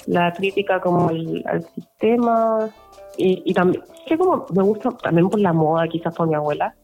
la 0.07 0.33
crítica 0.33 0.81
como 0.81 1.07
al, 1.07 1.41
al 1.47 1.65
sistema, 1.73 2.69
y, 3.17 3.43
y 3.49 3.53
también, 3.53 3.81
sé 4.09 4.17
como 4.17 4.45
me 4.53 4.61
gusta 4.63 4.91
también 4.91 5.29
por 5.29 5.39
la 5.39 5.53
moda, 5.53 5.87
quizás 5.87 6.13
por 6.13 6.27
mi 6.27 6.35
abuela, 6.35 6.75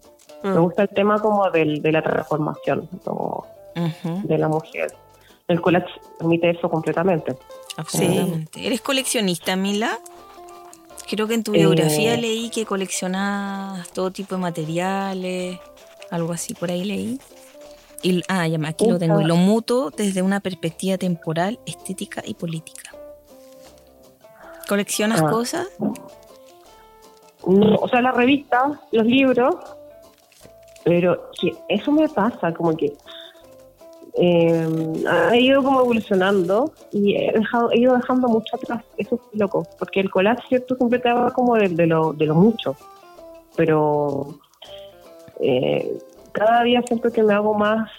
me 0.43 0.51
Mm. 0.51 0.61
gusta 0.63 0.83
el 0.83 0.89
tema 0.89 1.19
como 1.19 1.49
del, 1.51 1.81
de 1.81 1.91
la 1.91 2.01
transformación 2.01 2.87
como 3.03 3.45
de 4.23 4.37
la 4.37 4.47
mujer. 4.47 4.93
El 5.49 5.59
collage 5.59 5.87
permite 6.17 6.49
eso 6.51 6.69
completamente. 6.69 7.35
absolutamente. 7.75 8.65
¿Eres 8.65 8.79
coleccionista, 8.81 9.57
Mila? 9.57 9.99
Creo 11.09 11.27
que 11.27 11.33
en 11.35 11.43
tu 11.43 11.53
Eh, 11.53 11.59
biografía 11.59 12.15
leí 12.17 12.49
que 12.49 12.65
coleccionas 12.65 13.87
todo 13.89 14.11
tipo 14.11 14.35
de 14.35 14.41
materiales, 14.41 15.59
algo 16.09 16.33
así, 16.33 16.53
por 16.53 16.71
ahí 16.71 16.83
leí. 16.85 17.19
Y, 18.01 18.21
ah, 18.27 18.47
ya, 18.47 18.57
aquí 18.67 18.89
lo 18.89 18.97
tengo. 18.99 19.21
Y 19.21 19.25
lo 19.25 19.35
mutuo 19.35 19.89
desde 19.91 20.21
una 20.21 20.39
perspectiva 20.39 20.97
temporal, 20.97 21.59
estética 21.65 22.21
y 22.25 22.33
política. 22.33 22.91
¿Coleccionas 24.67 25.21
Ah. 25.21 25.29
cosas? 25.29 25.67
No, 27.45 27.75
o 27.75 27.89
sea, 27.89 28.01
la 28.01 28.11
revista, 28.11 28.79
los 28.91 29.05
libros, 29.05 29.55
pero 30.85 31.29
que 31.39 31.53
eso 31.69 31.91
me 31.91 32.07
pasa, 32.09 32.53
como 32.53 32.75
que 32.75 32.93
eh, 34.15 34.67
ha 35.09 35.35
ido 35.35 35.63
como 35.63 35.81
evolucionando 35.81 36.71
y 36.91 37.15
he, 37.15 37.31
dejado, 37.31 37.71
he 37.71 37.79
ido 37.79 37.95
dejando 37.95 38.27
mucho 38.27 38.55
atrás, 38.55 38.83
eso 38.97 39.15
es 39.15 39.39
loco, 39.39 39.67
porque 39.79 40.01
el 40.01 40.11
collage, 40.11 40.47
¿cierto? 40.49 40.75
Siempre 40.75 40.99
te 40.99 41.09
habla 41.09 41.31
como 41.31 41.55
de, 41.55 41.69
de 41.69 41.87
lo, 41.87 42.13
de 42.13 42.25
lo 42.27 42.35
mucho, 42.35 42.75
pero 43.55 44.39
eh, 45.39 45.97
cada 46.31 46.63
día 46.63 46.83
siento 46.85 47.11
que 47.11 47.23
me 47.23 47.33
hago 47.33 47.53
más 47.53 47.89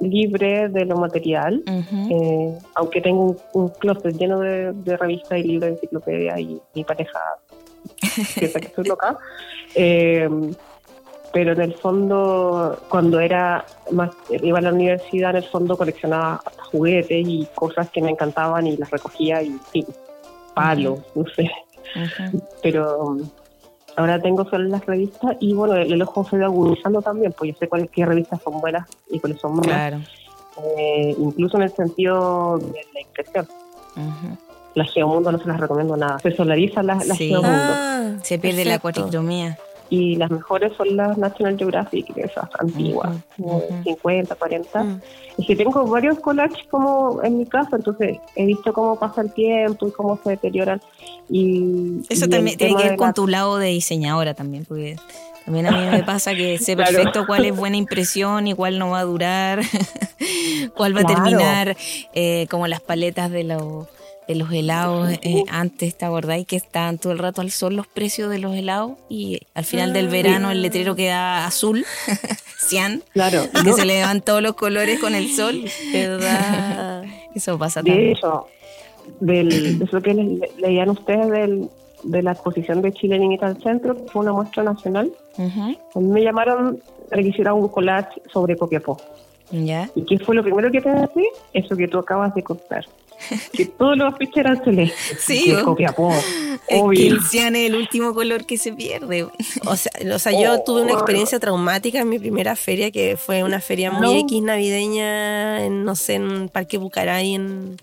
libre 0.00 0.68
de 0.68 0.84
lo 0.84 0.96
material, 0.96 1.62
eh, 1.66 2.58
aunque 2.74 3.00
tengo 3.00 3.22
un, 3.22 3.38
un 3.54 3.68
closet 3.70 4.16
lleno 4.16 4.40
de, 4.40 4.72
de 4.72 4.96
revistas 4.96 5.38
y 5.38 5.44
libros 5.44 5.70
de 5.70 5.74
enciclopedia 5.76 6.38
y 6.40 6.60
mi 6.74 6.84
pareja 6.84 7.18
piensa 8.38 8.60
que 8.60 8.66
estoy 8.66 8.84
loca. 8.84 9.16
Eh, 9.74 10.28
pero 11.32 11.52
en 11.52 11.60
el 11.62 11.74
fondo, 11.74 12.78
cuando 12.88 13.18
era 13.20 13.64
más, 13.90 14.10
iba 14.30 14.58
a 14.58 14.62
la 14.62 14.72
universidad, 14.72 15.30
en 15.30 15.36
el 15.36 15.44
fondo 15.44 15.76
coleccionaba 15.76 16.42
juguetes 16.70 17.26
y 17.26 17.48
cosas 17.54 17.88
que 17.90 18.02
me 18.02 18.10
encantaban 18.10 18.66
y 18.66 18.76
las 18.76 18.90
recogía 18.90 19.42
y, 19.42 19.58
y 19.72 19.86
palos, 20.54 21.00
no 21.14 21.24
sé. 21.34 21.50
Pero 22.62 22.98
um, 22.98 23.28
ahora 23.96 24.20
tengo 24.20 24.44
solo 24.44 24.64
las 24.68 24.84
revistas 24.86 25.36
y 25.40 25.54
bueno, 25.54 25.74
el, 25.74 25.92
el 25.92 26.02
ojo 26.02 26.24
se 26.28 26.38
va 26.38 26.46
agudizando 26.46 27.00
también, 27.02 27.32
pues 27.32 27.52
yo 27.52 27.58
sé 27.58 27.68
cuáles 27.68 27.90
qué 27.90 28.04
revistas 28.04 28.40
son 28.42 28.60
buenas 28.60 28.88
y 29.10 29.18
cuáles 29.18 29.40
son 29.40 29.56
malas. 29.56 29.70
Claro. 29.72 30.00
Eh, 30.78 31.14
incluso 31.18 31.56
en 31.56 31.62
el 31.62 31.72
sentido 31.74 32.58
de 32.58 32.80
la 32.92 33.00
impresión. 33.00 33.48
Ujú. 33.96 34.36
La 34.74 34.84
Geomundo 34.84 35.32
no 35.32 35.38
se 35.38 35.48
las 35.48 35.60
recomiendo 35.60 35.96
nada. 35.96 36.18
Se 36.18 36.34
solariza 36.34 36.82
la, 36.82 36.94
la 36.96 37.14
Sí. 37.14 37.28
Geomundo. 37.28 37.50
Ah, 37.52 38.10
Se 38.22 38.38
pierde 38.38 38.64
la 38.64 38.78
perfecto. 38.78 39.02
Y 39.94 40.16
las 40.16 40.30
mejores 40.30 40.72
son 40.78 40.96
las 40.96 41.18
National 41.18 41.58
Geographic, 41.58 42.16
esas 42.16 42.48
antiguas, 42.58 43.10
de 43.36 43.44
ujú. 43.44 43.82
50, 43.84 44.34
40. 44.36 44.82
Mm. 44.84 45.00
Es 45.36 45.46
que 45.46 45.54
tengo 45.54 45.86
varios 45.86 46.18
collages 46.20 46.66
como 46.70 47.22
en 47.22 47.36
mi 47.36 47.44
casa, 47.44 47.76
entonces 47.76 48.16
he 48.34 48.46
visto 48.46 48.72
cómo 48.72 48.98
pasa 48.98 49.20
el 49.20 49.30
tiempo 49.34 49.88
y 49.88 49.92
cómo 49.92 50.18
se 50.24 50.30
deterioran. 50.30 50.80
Y, 51.28 52.00
Eso 52.08 52.24
y 52.24 52.28
también 52.30 52.56
tiene 52.56 52.74
que 52.74 52.82
ver 52.84 52.96
con 52.96 53.08
la- 53.08 53.12
tu 53.12 53.28
lado 53.28 53.58
de 53.58 53.66
diseñadora 53.68 54.32
también, 54.32 54.64
porque 54.64 54.96
también 55.44 55.66
a 55.66 55.72
mí 55.72 55.86
me 55.90 56.02
pasa 56.04 56.34
que 56.34 56.56
sé 56.58 56.74
Claro. 56.74 56.90
perfecto 56.90 57.26
cuál 57.26 57.44
es 57.44 57.54
buena 57.54 57.76
impresión 57.76 58.46
y 58.48 58.54
cuál 58.54 58.78
no 58.78 58.88
va 58.92 59.00
a 59.00 59.04
durar, 59.04 59.60
cuál 60.74 60.96
va 60.96 61.00
a 61.00 61.04
Claro. 61.04 61.22
terminar, 61.22 61.76
eh, 62.14 62.46
como 62.50 62.66
las 62.66 62.80
paletas 62.80 63.30
de 63.30 63.44
los 63.44 63.86
de 64.28 64.34
los 64.36 64.52
helados 64.52 65.10
eh, 65.22 65.42
antes, 65.50 65.96
¿te 65.96 66.04
acordáis 66.04 66.46
que 66.46 66.56
estaban 66.56 66.98
todo 66.98 67.12
el 67.12 67.18
rato 67.18 67.40
al 67.40 67.50
sol 67.50 67.74
los 67.76 67.86
precios 67.86 68.30
de 68.30 68.38
los 68.38 68.54
helados? 68.54 68.92
Y 69.08 69.40
al 69.54 69.64
final 69.64 69.92
del 69.92 70.08
verano 70.08 70.50
el 70.50 70.62
letrero 70.62 70.94
queda 70.94 71.44
azul, 71.46 71.84
cian, 72.58 73.02
Claro, 73.12 73.42
que 73.50 73.62
no, 73.70 73.76
se 73.76 73.84
le 73.84 73.98
dan 73.98 74.20
todos 74.20 74.42
los 74.42 74.54
colores 74.54 74.98
con 75.00 75.14
el 75.14 75.28
sol. 75.34 75.64
¿Verdad? 75.92 77.04
Eso 77.34 77.58
pasa 77.58 77.82
de 77.82 77.90
también. 77.90 78.10
hecho, 78.16 78.46
del, 79.20 79.78
de 79.78 79.84
eso 79.86 80.00
que 80.00 80.14
le- 80.14 80.24
le- 80.24 80.50
leían 80.58 80.88
ustedes 80.90 81.30
del, 81.30 81.68
de 82.04 82.22
la 82.22 82.32
exposición 82.32 82.82
de 82.82 82.92
Chile 82.92 83.18
Limita 83.18 83.46
al 83.46 83.60
Centro, 83.62 83.96
que 83.96 84.10
fue 84.10 84.22
una 84.22 84.32
muestra 84.32 84.62
nacional, 84.62 85.10
a 85.38 85.98
mí 85.98 86.06
me 86.08 86.22
llamaron 86.22 86.80
para 87.10 87.22
que 87.22 87.28
hiciera 87.28 87.54
un 87.54 87.68
collage 87.68 88.20
sobre 88.32 88.56
Copiapó. 88.56 88.98
¿Ya? 89.52 89.88
¿Y 89.94 90.04
qué 90.04 90.18
fue 90.18 90.34
lo 90.34 90.42
primero 90.42 90.70
que 90.70 90.80
pensé? 90.80 91.22
Eso 91.52 91.76
que 91.76 91.86
tú 91.86 91.98
acabas 91.98 92.34
de 92.34 92.42
contar. 92.42 92.84
que 93.52 93.66
todos 93.66 93.96
los 93.96 94.12
afiches 94.12 94.38
eran 94.38 94.64
celestes. 94.64 95.18
Sí, 95.20 95.44
Que. 95.54 95.62
Copiapó, 95.62 96.10
Es 96.12 96.24
que 96.68 96.80
obvio. 96.80 97.06
el 97.14 97.20
cian 97.22 97.54
es 97.54 97.68
el 97.68 97.76
último 97.76 98.12
color 98.14 98.44
que 98.46 98.56
se 98.58 98.72
pierde. 98.72 99.28
O 99.66 99.76
sea, 99.76 99.92
o 100.12 100.18
sea, 100.18 100.32
yo 100.32 100.54
Oh. 100.54 100.64
tuve 100.64 100.82
una 100.82 100.92
experiencia 100.94 101.38
traumática 101.38 102.00
en 102.00 102.08
mi 102.08 102.18
primera 102.18 102.56
feria, 102.56 102.90
que 102.90 103.16
fue 103.16 103.44
una 103.44 103.60
feria 103.60 103.92
muy 103.92 104.00
No. 104.14 104.20
X 104.26 104.42
navideña, 104.42 105.64
en, 105.64 105.84
no 105.84 105.94
sé, 105.94 106.14
en 106.14 106.48
Parque 106.48 106.78
Bucaray, 106.78 107.34
en, 107.34 107.76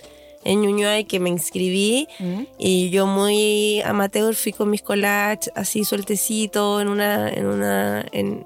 en 0.46 0.62
Ñuñoa, 0.62 1.00
y 1.00 1.04
que 1.06 1.20
me 1.20 1.30
inscribí. 1.30 2.08
¿Mm? 2.20 2.42
Y 2.58 2.90
yo 2.92 3.06
muy 3.08 3.82
amateur 3.82 4.34
fui 4.36 4.54
con 4.54 4.70
mis 4.70 4.82
collages 4.82 5.52
así 5.56 5.84
sueltecito 5.84 6.80
en 6.82 6.88
una, 6.88 7.30
en 7.30 7.46
una, 7.46 8.06
en, 8.12 8.46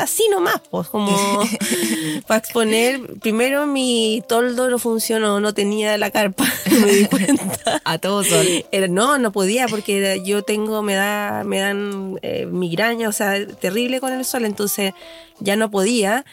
así 0.00 0.24
nomás, 0.30 0.60
pues 0.70 0.88
como 0.88 1.14
para 2.26 2.38
exponer. 2.38 3.00
Primero 3.20 3.66
mi 3.66 4.22
toldo 4.28 4.68
no 4.70 4.78
funcionó, 4.78 5.40
no 5.40 5.52
tenía 5.54 5.96
la 5.98 6.10
carpa, 6.10 6.44
me 6.70 6.92
di 6.92 7.04
cuenta. 7.06 7.80
A 7.84 7.98
todo 7.98 8.24
sol. 8.24 8.46
Era- 8.72 8.88
no, 8.88 9.18
no 9.18 9.32
podía 9.32 9.68
porque 9.68 9.98
era- 9.98 10.16
yo 10.16 10.42
tengo, 10.42 10.82
me 10.82 10.94
da, 10.94 11.42
me 11.44 11.58
dan 11.58 12.18
eh, 12.22 12.46
migraña, 12.46 13.08
o 13.08 13.12
sea, 13.12 13.46
terrible 13.46 14.00
con 14.00 14.12
el 14.12 14.24
sol, 14.24 14.44
entonces 14.44 14.94
ya 15.40 15.56
no 15.56 15.70
podía. 15.70 16.24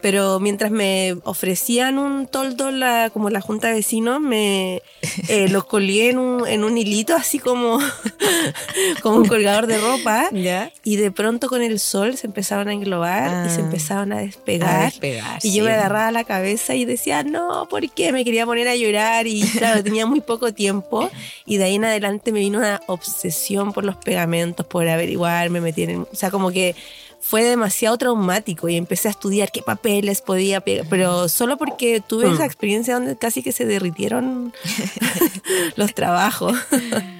Pero 0.00 0.38
mientras 0.38 0.70
me 0.70 1.16
ofrecían 1.24 1.98
un 1.98 2.26
toldo, 2.28 2.70
la, 2.70 3.10
como 3.12 3.30
la 3.30 3.40
junta 3.40 3.68
de 3.68 3.74
vecinos, 3.74 4.20
me 4.20 4.82
eh, 5.28 5.48
los 5.48 5.64
colgué 5.64 6.10
en 6.10 6.18
un, 6.18 6.46
en 6.46 6.62
un 6.64 6.78
hilito, 6.78 7.14
así 7.16 7.38
como, 7.40 7.78
como 9.02 9.16
un 9.16 9.26
colgador 9.28 9.66
de 9.66 9.78
ropa. 9.78 10.28
¿Ya? 10.32 10.70
Y 10.84 10.96
de 10.96 11.10
pronto 11.10 11.48
con 11.48 11.62
el 11.62 11.80
sol 11.80 12.16
se 12.16 12.26
empezaron 12.26 12.68
a 12.68 12.72
englobar 12.72 13.46
y 13.46 13.50
se 13.50 13.60
Ah. 13.60 13.64
empezaron 13.64 14.12
a 14.12 14.18
despegar. 14.18 14.76
A 14.82 14.84
despegar, 14.84 15.38
y 15.42 15.52
yo 15.54 15.64
me 15.64 15.72
agarraba 15.72 16.10
la 16.12 16.24
cabeza 16.24 16.74
y 16.74 16.84
decía, 16.84 17.22
no, 17.24 17.66
¿por 17.68 17.88
qué? 17.90 18.12
Me 18.12 18.24
quería 18.24 18.46
poner 18.46 18.68
a 18.68 18.76
llorar 18.76 19.26
y 19.26 19.42
claro, 19.42 19.82
tenía 19.82 20.06
muy 20.06 20.20
poco 20.20 20.52
tiempo. 20.54 21.10
Y 21.44 21.56
de 21.56 21.64
ahí 21.64 21.74
en 21.74 21.84
adelante 21.84 22.32
me 22.32 22.40
vino 22.40 22.58
una 22.58 22.80
obsesión 22.86 23.72
por 23.72 23.84
los 23.84 23.96
pegamentos, 23.96 24.64
por 24.66 24.88
averiguar, 24.88 25.50
me 25.50 25.60
metí 25.60 25.82
en... 25.82 26.02
O 26.02 26.08
sea, 26.14 26.30
como 26.30 26.50
que 26.50 26.74
fue 27.20 27.42
demasiado 27.42 27.98
traumático 27.98 28.68
y 28.68 28.76
empecé 28.76 29.08
a 29.08 29.10
estudiar 29.10 29.50
qué 29.52 29.60
papeles 29.62 30.22
podía 30.22 30.60
pegar, 30.60 30.86
pero 30.88 31.28
solo 31.28 31.56
porque 31.58 32.00
tuve 32.00 32.32
esa 32.32 32.44
experiencia 32.46 32.94
donde 32.94 33.16
casi 33.16 33.42
que 33.42 33.52
se 33.52 33.66
derritieron 33.66 34.52
los 35.76 35.94
trabajos. 35.94 36.56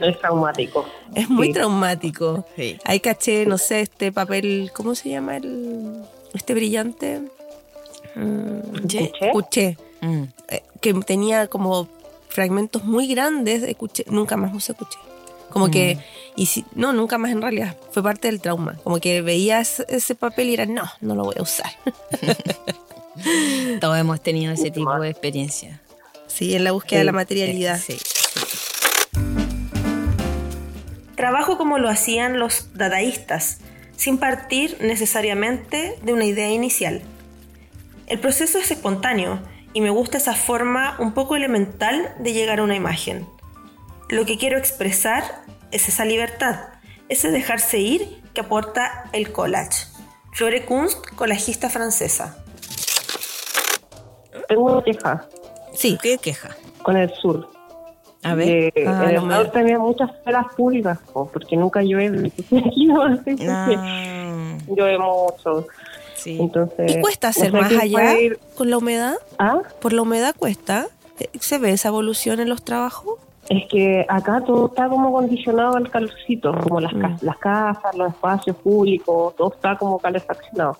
Es 0.01 0.19
traumático. 0.21 0.87
Es 1.15 1.29
muy 1.29 1.49
Sí. 1.49 1.53
traumático. 1.55 2.47
Sí. 2.57 2.79
Ahí 2.85 3.01
caché, 3.01 3.45
no 3.47 3.59
sé, 3.59 3.81
este 3.81 4.13
papel, 4.13 4.71
¿cómo 4.75 4.95
se 4.95 5.11
llama 5.11 5.37
el 5.37 6.03
este 6.35 6.55
brillante? 6.55 7.23
Mm, 8.15 8.81
¿Cuché? 8.83 9.13
Cuché, 9.33 9.77
Mm. 10.01 10.23
eh, 10.49 10.63
que 10.81 10.95
tenía 10.95 11.49
como 11.49 11.89
fragmentos 12.29 12.85
muy 12.85 13.09
grandes 13.09 13.63
de 13.63 13.75
cuché. 13.75 14.05
Nunca 14.09 14.37
más 14.37 14.55
usé 14.55 14.75
cuché. 14.75 14.99
Como 15.51 15.71
que, 15.71 15.99
y 16.37 16.47
si, 16.47 16.65
no, 16.75 16.93
nunca 16.93 17.19
más 17.19 17.33
en 17.33 17.43
realidad, 17.43 17.77
fue 17.91 18.03
parte 18.03 18.29
del 18.29 18.41
trauma. 18.41 18.77
Como 18.85 19.01
que 19.01 19.23
veías 19.23 19.81
ese 19.89 20.15
papel 20.15 20.51
y 20.51 20.55
era, 20.55 20.67
no, 20.67 20.85
no 21.01 21.15
lo 21.15 21.25
voy 21.25 21.37
a 21.39 21.43
usar. 21.43 21.71
Todos 23.81 23.99
hemos 23.99 24.21
tenido 24.21 24.53
ese 24.53 24.71
tipo 24.71 24.99
de 24.99 25.11
experiencia. 25.11 25.81
Sí, 26.27 26.55
en 26.55 26.65
la 26.65 26.73
búsqueda 26.73 27.01
de 27.01 27.05
la 27.05 27.13
materialidad. 27.13 27.81
Sí. 27.81 27.99
Trabajo 31.17 31.59
como 31.59 31.79
lo 31.79 31.89
hacían 31.89 32.39
los 32.39 32.69
dadaístas, 32.75 33.59
sin 33.97 34.19
partir 34.19 34.77
necesariamente 34.81 35.99
de 36.03 36.13
una 36.13 36.25
idea 36.25 36.49
inicial. 36.51 37.03
El 38.07 38.21
proceso 38.21 38.59
es 38.59 38.71
espontáneo 38.71 39.41
y 39.73 39.81
me 39.81 39.91
gusta 39.91 40.19
esa 40.19 40.35
forma 40.35 40.97
un 41.01 41.13
poco 41.13 41.35
elemental 41.35 42.15
de 42.21 42.33
llegar 42.33 42.61
a 42.61 42.63
una 42.63 42.77
imagen. 42.77 43.27
Lo 44.11 44.25
que 44.25 44.39
quiero 44.39 44.57
expresar 44.59 45.23
es 45.71 45.89
esa 45.89 46.05
libertad, 46.05 46.61
ese 47.09 47.31
dejarse 47.31 47.79
ir 47.79 48.23
que 48.35 48.41
aporta 48.41 49.05
el 49.13 49.33
collage. 49.33 49.87
Flore 50.33 50.65
Kunst, 50.65 50.99
colajista 51.15 51.69
francesa. 51.69 52.39
Tengo 54.49 54.65
una 54.73 54.83
queja 54.83 55.27
Sí, 55.75 55.99
¿Qué 56.03 56.19
queja? 56.19 56.57
con 56.83 56.97
el 56.97 57.13
sur. 57.15 57.51
A 58.23 58.35
ver. 58.35 58.73
Que 58.73 58.85
Ah, 58.87 59.05
en 59.11 59.17
el 59.17 59.21
sur 59.21 59.51
tenía 59.53 59.79
muchas 59.79 60.11
esferas 60.11 60.47
públicas, 60.57 60.99
po, 61.13 61.29
porque 61.31 61.57
nunca 61.57 61.83
llueve. 61.83 62.33
Aquí 62.67 62.87
no. 62.87 63.03
Ah, 63.49 64.57
Llueve 64.67 64.99
mucho. 64.99 65.67
sí. 66.17 66.39
Entonces, 66.41 66.97
¿y 66.97 67.01
cuesta 67.01 67.29
hacer 67.29 67.53
no 67.53 67.69
sé 67.69 67.75
más 67.75 67.83
allá 67.85 68.15
ir- 68.19 68.39
con 68.57 68.71
la 68.71 68.79
humedad? 68.79 69.15
¿Ah? 69.39 69.59
¿Por 69.81 69.93
la 69.93 70.03
humedad 70.03 70.35
cuesta? 70.37 70.87
Eh, 71.21 71.29
¿Se 71.41 71.59
ve 71.59 71.73
esa 71.73 71.89
evolución 71.89 72.41
en 72.41 72.49
los 72.49 72.63
trabajos? 72.65 73.19
Es 73.49 73.67
que 73.71 74.05
acá 74.09 74.43
todo 74.45 74.67
está 74.67 74.89
como 74.89 75.11
condicionado 75.13 75.77
al 75.77 75.89
calorcito, 75.91 76.53
como 76.63 76.81
las, 76.81 76.93
Mm. 76.93 77.17
las 77.23 77.39
casas, 77.39 77.95
los 77.97 78.09
espacios 78.11 78.57
públicos, 78.57 79.35
todo 79.37 79.53
está 79.55 79.77
como 79.77 79.99
calefaccionado. 79.99 80.77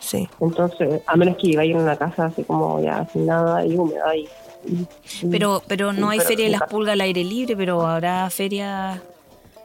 Sí. 0.00 0.28
Entonces, 0.40 1.02
a 1.06 1.16
menos 1.16 1.36
que 1.36 1.48
viváis 1.48 1.72
en 1.74 1.82
una 1.82 1.94
casa 1.96 2.24
así 2.26 2.42
como 2.44 2.80
ya 2.80 3.06
sin 3.12 3.26
nada 3.26 3.64
y 3.64 3.76
húmeda 3.76 4.16
y... 4.16 4.28
y- 4.66 4.86
Pero, 5.30 5.62
pero 5.68 5.92
no 5.92 6.08
hay 6.08 6.18
pero 6.18 6.28
feria 6.28 6.44
de 6.46 6.50
las 6.52 6.62
pulgas 6.62 6.94
al 6.94 7.00
aire 7.02 7.22
libre, 7.22 7.56
pero 7.56 7.86
habrá 7.86 8.28
feria 8.30 9.00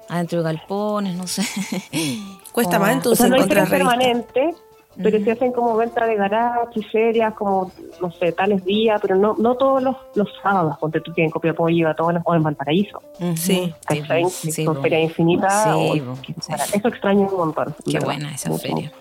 adentro 0.10 0.40
de 0.40 0.44
galpones, 0.44 1.16
no 1.16 1.26
sé. 1.26 1.42
Cuesta 2.52 2.78
más 2.80 2.90
O 2.90 2.94
entonces 2.94 3.18
sea, 3.20 3.28
no 3.30 3.36
hay 3.36 3.42
encontrar 3.42 3.68
feria 3.68 3.86
permanente, 3.90 4.56
pero 5.02 5.24
se 5.24 5.32
hacen 5.32 5.52
como 5.52 5.76
venta 5.76 6.06
de 6.06 6.16
garage 6.16 6.80
y 6.80 6.84
ferias, 6.84 7.34
como, 7.34 7.72
no 8.02 8.12
sé, 8.12 8.32
tales 8.32 8.64
días, 8.64 9.00
pero 9.02 9.16
no 9.16 9.36
no 9.38 9.56
todos 9.56 9.82
los, 9.84 9.96
los 10.16 10.30
sábados, 10.42 10.78
ponte 10.80 11.02
tú 11.02 11.14
que 11.14 11.24
en 11.24 11.30
Copiapó 11.30 11.70
iba 11.70 11.94
todos 11.96 12.14
los, 12.14 12.24
o 12.26 12.36
en 12.36 12.44
Valparaíso. 12.44 13.02
Ujú. 13.20 13.36
Sí. 13.38 13.74
Que 13.88 14.04
sí, 14.32 14.66
ferias 14.82 15.04
infinitas. 15.04 15.76
Sí, 15.76 16.02
sí. 16.42 16.54
Eso 16.74 16.88
extraño 16.88 17.28
un 17.30 17.38
montón. 17.38 17.76
Qué 17.86 17.94
¿verdad? 17.94 18.06
buena 18.06 18.36
esa 18.36 18.50
Mucho, 18.50 18.62
feria. 18.62 18.92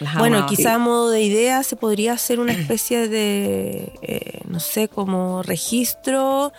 Las 0.00 0.18
Bueno, 0.18 0.36
amaba. 0.38 0.48
quizá 0.50 0.74
a 0.74 0.78
modo 0.78 1.10
de 1.10 1.22
idea 1.22 1.62
se 1.62 1.74
podría 1.76 2.12
hacer 2.12 2.38
una 2.38 2.52
especie 2.52 3.08
de, 3.08 3.92
eh, 4.02 4.40
no 4.48 4.60
sé, 4.60 4.88
como 4.88 5.42
registro 5.42 6.52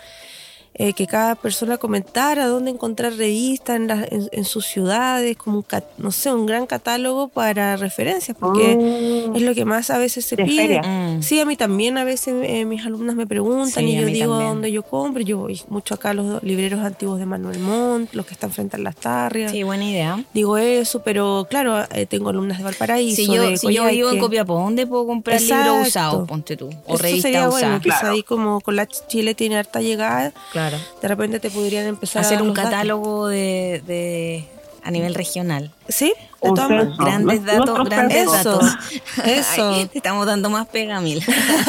eh, 0.78 0.92
que 0.92 1.06
cada 1.08 1.34
persona 1.34 1.76
comentara 1.76 2.46
dónde 2.46 2.70
encontrar 2.70 3.14
revistas 3.14 3.76
en, 3.76 3.88
las- 3.88 4.10
en- 4.12 4.28
en 4.30 4.44
sus 4.44 4.64
ciudades, 4.64 5.36
como 5.36 5.56
un, 5.58 5.62
ca- 5.62 5.82
no 5.98 6.12
sé, 6.12 6.32
un 6.32 6.46
gran 6.46 6.66
catálogo 6.66 7.28
para 7.28 7.76
referencias, 7.76 8.36
porque 8.38 8.76
Mm, 8.76 9.34
es 9.36 9.42
lo 9.42 9.54
que 9.54 9.64
más 9.64 9.90
a 9.90 9.98
veces 9.98 10.24
se 10.24 10.36
de 10.36 10.44
pide. 10.44 10.80
Mm. 10.80 11.22
Sí, 11.22 11.40
a 11.40 11.44
mí 11.44 11.56
también 11.56 11.98
a 11.98 12.04
veces 12.04 12.34
eh, 12.44 12.64
mis 12.64 12.86
alumnas 12.86 13.16
me 13.16 13.26
preguntan 13.26 13.84
Sí, 13.84 13.90
y 13.90 13.96
yo 14.00 14.06
digo 14.06 14.30
también. 14.34 14.48
dónde 14.50 14.72
yo 14.72 14.82
compro. 14.84 15.22
Yo 15.22 15.38
voy 15.38 15.60
mucho 15.68 15.94
acá 15.94 16.10
a 16.10 16.14
los 16.14 16.42
libreros 16.44 16.80
antiguos 16.80 17.18
de 17.18 17.26
Manuel 17.26 17.58
Montt, 17.58 18.14
los 18.14 18.24
que 18.24 18.34
están 18.34 18.52
frente 18.52 18.76
a 18.76 18.78
las 18.78 18.94
tarrias. 18.94 19.50
Sí, 19.50 19.62
buena 19.64 19.84
idea. 19.84 20.22
Digo 20.32 20.58
eso, 20.58 21.02
pero 21.02 21.46
claro, 21.50 21.82
eh, 21.92 22.06
tengo 22.06 22.28
alumnas 22.30 22.58
de 22.58 22.64
Valparaíso. 22.64 23.16
Si 23.16 23.26
yo, 23.26 23.42
de 23.42 23.56
si 23.56 23.72
yo 23.74 23.84
vivo 23.86 24.10
en. 24.10 24.18
Copiapó, 24.20 24.54
¿dónde 24.54 24.86
puedo 24.86 25.06
comprar 25.06 25.40
libros 25.40 25.88
usados? 25.88 26.28
Ponte 26.28 26.56
tú. 26.56 26.68
O 26.86 26.94
Eso 26.94 27.02
revistas 27.02 27.22
sería 27.22 27.48
bueno, 27.48 27.56
usadas. 27.66 27.82
quizá 27.82 27.98
Claro. 28.00 28.14
ahí 28.14 28.22
como 28.22 28.60
con 28.60 28.76
la 28.76 28.86
Chile 28.86 29.34
tiene 29.34 29.56
harta 29.58 29.80
llegada, 29.80 30.32
Claro. 30.52 30.67
De 30.70 31.08
repente 31.08 31.40
te 31.40 31.50
podrían 31.50 31.86
empezar 31.86 32.22
a 32.22 32.26
Hacer 32.26 32.42
un 32.42 32.52
catálogo 32.52 33.28
de, 33.28 33.82
de 33.86 34.44
a 34.82 34.90
nivel 34.90 35.14
regional. 35.14 35.72
Sí, 35.88 36.12
de 36.40 36.48
todas 36.48 36.68
censo. 36.68 36.96
Grandes 37.04 37.44
datos, 37.44 37.84
grandes 37.88 38.30
censo. 38.30 38.58
datos. 38.58 38.76
Eso. 39.24 39.70
Ay, 39.74 39.86
te 39.86 39.98
estamos 39.98 40.26
dando 40.26 40.50
más 40.50 40.66
pega, 40.68 41.00
Mil. 41.00 41.22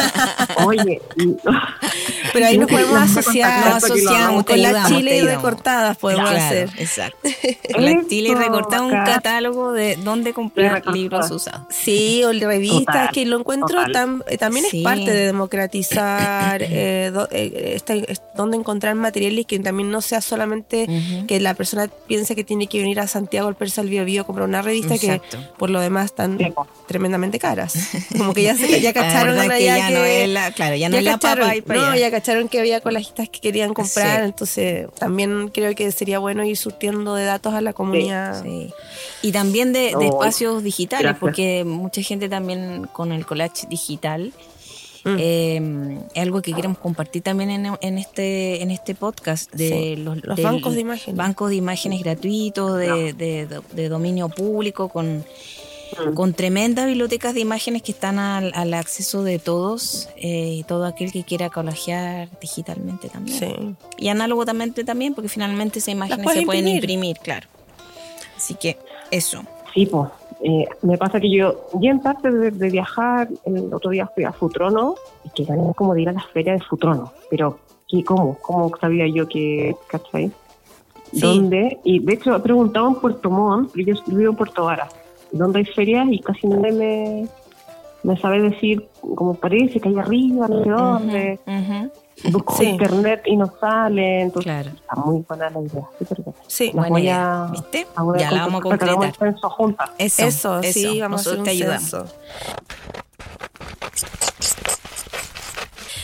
Oye, 0.66 1.02
Pero 2.34 2.46
ahí 2.46 2.58
nos 2.60 2.70
podemos 2.70 2.96
asociar 3.02 3.66
Nos 3.66 3.84
asociamos, 3.84 4.44
con 4.44 4.62
las 4.62 4.70
ayudamos, 4.76 4.98
Chile 5.00 5.18
y 5.18 5.22
recortadas 5.22 5.98
podemos 5.98 6.30
Claro, 6.30 6.46
hacer. 6.46 6.70
Exacto. 6.78 7.30
Con 7.74 7.86
la 7.86 7.92
Chile 8.08 8.30
y 8.30 8.32
Eso, 8.32 8.40
recortar 8.42 8.82
un 8.82 8.92
catálogo 8.92 9.72
de 9.72 9.96
dónde 9.98 10.34
comprar 10.34 10.86
libros 10.94 11.32
usados. 11.32 11.62
Sí, 11.70 12.24
o 12.24 12.32
revistas, 12.32 12.86
Total, 12.86 13.10
que 13.12 13.26
lo 13.26 13.40
encuentro 13.40 13.82
eh, 14.28 14.38
también 14.38 14.66
Sí. 14.70 14.80
es 14.80 14.84
parte 14.84 15.12
de 15.12 15.26
democratizar 15.26 16.62
eh, 16.62 17.10
do- 17.14 17.28
eh, 17.32 17.74
esta- 17.76 17.96
es- 17.96 18.22
dónde 18.36 18.58
encontrar 18.58 18.94
materiales 18.96 19.46
que 19.46 19.60
también 19.60 19.90
no 19.92 20.02
sea 20.02 20.22
solamente 20.22 20.88
que 21.28 21.40
la 21.40 21.54
persona 21.56 21.88
piense 22.08 22.36
que 22.36 22.44
tiene 22.44 22.68
que 22.68 22.80
venir 22.80 23.00
a 23.00 23.08
Santiago 23.08 23.48
al 23.48 23.56
Persa 23.56 23.82
al 23.82 23.90
Bio 23.90 24.06
Bio 24.06 24.22
a 24.22 24.26
comprar 24.26 24.48
una 24.48 24.59
revista 24.62 24.96
Exacto. 24.96 25.38
que 25.38 25.44
por 25.58 25.70
lo 25.70 25.80
demás 25.82 26.06
están 26.06 26.38
Sí, 26.38 26.54
tremendamente 26.88 27.40
caras. 27.40 27.74
Como 28.18 28.34
que 28.34 28.44
ya, 28.44 28.56
se, 28.56 28.82
ya 28.82 28.94
cacharon 28.94 29.36
que 29.50 29.64
ya 29.64 29.88
que- 29.88 29.94
no 29.94 30.04
es 30.04 30.30
la, 30.30 30.52
claro, 30.52 30.76
ya 30.76 30.90
no 30.90 30.98
es 30.98 31.04
la 31.04 31.12
cacharon, 31.14 31.46
papa 31.46 31.56
y 31.56 31.62
para 31.62 31.80
no, 31.80 31.86
allá. 31.88 32.02
ya 32.02 32.12
cacharon 32.12 32.48
que 32.50 32.60
había 32.60 32.82
colajistas 32.82 33.30
que 33.30 33.40
querían 33.40 33.74
comprar, 33.74 34.20
Sí. 34.22 34.26
entonces 34.26 34.88
también 34.98 35.50
creo 35.50 35.74
que 35.76 35.92
sería 35.92 36.20
bueno 36.20 36.44
ir 36.44 36.58
surtiendo 36.58 37.16
de 37.16 37.26
datos 37.26 37.54
a 37.54 37.62
la 37.62 37.74
comunidad. 37.74 38.42
Sí. 38.44 38.74
Y 39.22 39.32
también 39.32 39.74
de, 39.74 39.90
espacios 40.02 40.64
digitales, 40.64 41.04
gracias. 41.04 41.20
porque 41.20 41.64
mucha 41.66 42.02
gente 42.02 42.30
también 42.30 42.88
con 42.94 43.12
el 43.12 43.26
collage 43.26 43.68
digital 43.70 44.32
Mm. 45.06 45.16
eh, 45.20 46.00
es 46.14 46.22
algo 46.22 46.42
que 46.42 46.54
queremos 46.54 46.78
compartir 46.78 47.22
también 47.22 47.50
en, 47.50 47.68
en 47.80 47.98
este 47.98 48.62
en 48.62 48.72
este 48.72 48.96
podcast 48.96 49.52
de 49.54 49.70
Sí, 49.70 49.96
los, 49.98 50.22
bancos 50.42 50.74
de 50.76 50.82
imágenes. 50.82 51.16
bancos 51.16 51.50
de 51.50 51.56
imágenes 51.56 52.02
gratuitos 52.04 52.78
de, 52.78 53.14
de- 53.14 53.46
de- 53.48 53.62
de 53.72 53.90
dominio 53.90 54.30
público 54.30 54.90
con, 54.90 55.24
Mm. 55.90 56.14
con 56.14 56.34
tremendas 56.34 56.86
bibliotecas 56.86 57.34
de 57.34 57.40
imágenes 57.40 57.82
que 57.82 57.92
están 57.92 58.20
al, 58.20 58.52
al 58.54 58.76
acceso 58.76 59.24
de 59.24 59.40
todos 59.40 60.08
eh, 60.18 60.54
y 60.60 60.64
todo 60.64 60.86
aquel 60.86 61.12
que 61.12 61.24
quiera 61.24 61.50
collagear 61.50 62.30
digitalmente 62.40 63.10
también 63.10 63.40
Sí. 63.40 63.76
y 63.98 64.10
análogamente 64.10 64.84
también, 64.84 65.16
porque 65.16 65.30
finalmente 65.30 65.80
esas 65.80 65.94
imágenes 65.94 66.32
se 66.32 66.44
pueden 66.44 66.68
imprimir, 66.68 67.18
claro. 67.18 67.48
Así 68.38 68.54
que 68.54 68.78
eso. 69.10 69.42
Sí, 69.74 69.88
pues. 69.88 70.10
Eh, 70.42 70.68
me 70.84 70.98
pasa 70.98 71.20
que 71.20 71.30
yo, 71.30 71.68
ya 71.82 71.92
en 71.92 72.00
parte 72.00 72.32
de, 72.32 72.52
de 72.52 72.70
viajar, 72.70 73.28
el 73.46 73.74
otro 73.74 73.92
día 73.92 74.08
fui 74.08 74.24
a 74.24 74.32
Futrono 74.32 74.96
y 75.26 75.30
que 75.30 75.44
gané 75.44 75.74
como 75.76 75.94
de 75.94 76.04
ir 76.04 76.10
a 76.10 76.14
la 76.14 76.24
feria 76.34 76.54
de 76.54 76.62
Futrono. 76.62 77.12
Pero, 77.30 77.60
¿qué, 77.88 78.04
¿cómo? 78.04 78.38
¿Cómo 78.42 78.72
sabía 78.80 79.06
yo 79.08 79.28
que, 79.28 79.76
cachai? 79.88 80.32
Sí. 81.12 81.20
¿Dónde? 81.20 81.80
Y 81.84 82.00
de 82.00 82.14
hecho, 82.14 82.36
he 82.36 82.40
preguntado 82.40 82.88
en 82.88 82.96
Puerto 82.96 83.30
Montt, 83.30 83.70
porque 83.72 83.86
yo 83.86 83.94
vivo 84.08 84.32
en 84.32 84.36
Puerto 84.38 84.66
Vara, 84.66 84.88
¿dónde 85.32 85.60
hay 85.60 85.66
ferias? 85.66 86.08
Y 86.10 86.20
casi 86.20 86.48
nadie 86.48 86.72
me, 86.72 87.28
me 88.04 88.18
sabe 88.18 88.42
decir, 88.42 88.88
como 89.16 89.34
parece 89.34 89.80
que 89.80 89.90
hay 89.90 89.98
arriba, 89.98 90.48
no 90.48 90.64
sé 90.64 90.70
dónde. 90.70 91.40
Ujú, 91.46 91.92
Busco 92.26 92.58
Sí. 92.58 92.66
internet 92.66 93.22
y 93.26 93.36
no 93.38 93.54
sale. 93.60 94.22
Entonces, 94.22 94.52
Claro. 94.52 94.70
está 94.72 94.96
muy 94.96 95.24
buena 95.28 95.50
la 95.50 95.62
idea. 95.62 95.84
Sí. 96.48 96.72
Buena 96.74 96.90
voy 96.90 97.02
idea. 97.04 97.44
a- 97.44 97.48
¿Viste? 97.52 97.88
a 97.96 98.18
Ya 98.18 98.32
la 98.32 98.42
vamos 98.46 98.60
a 98.60 98.64
concretar, 98.64 99.14
juntas. 99.50 99.90
Eso, 99.98 100.26
Eso, 100.26 100.64
sí, 100.64 101.00
vamos 101.00 101.26
a 101.26 101.30
hacer 101.30 101.40
un 101.40 101.46
te 101.46 101.52
ayudamos. 101.52 101.96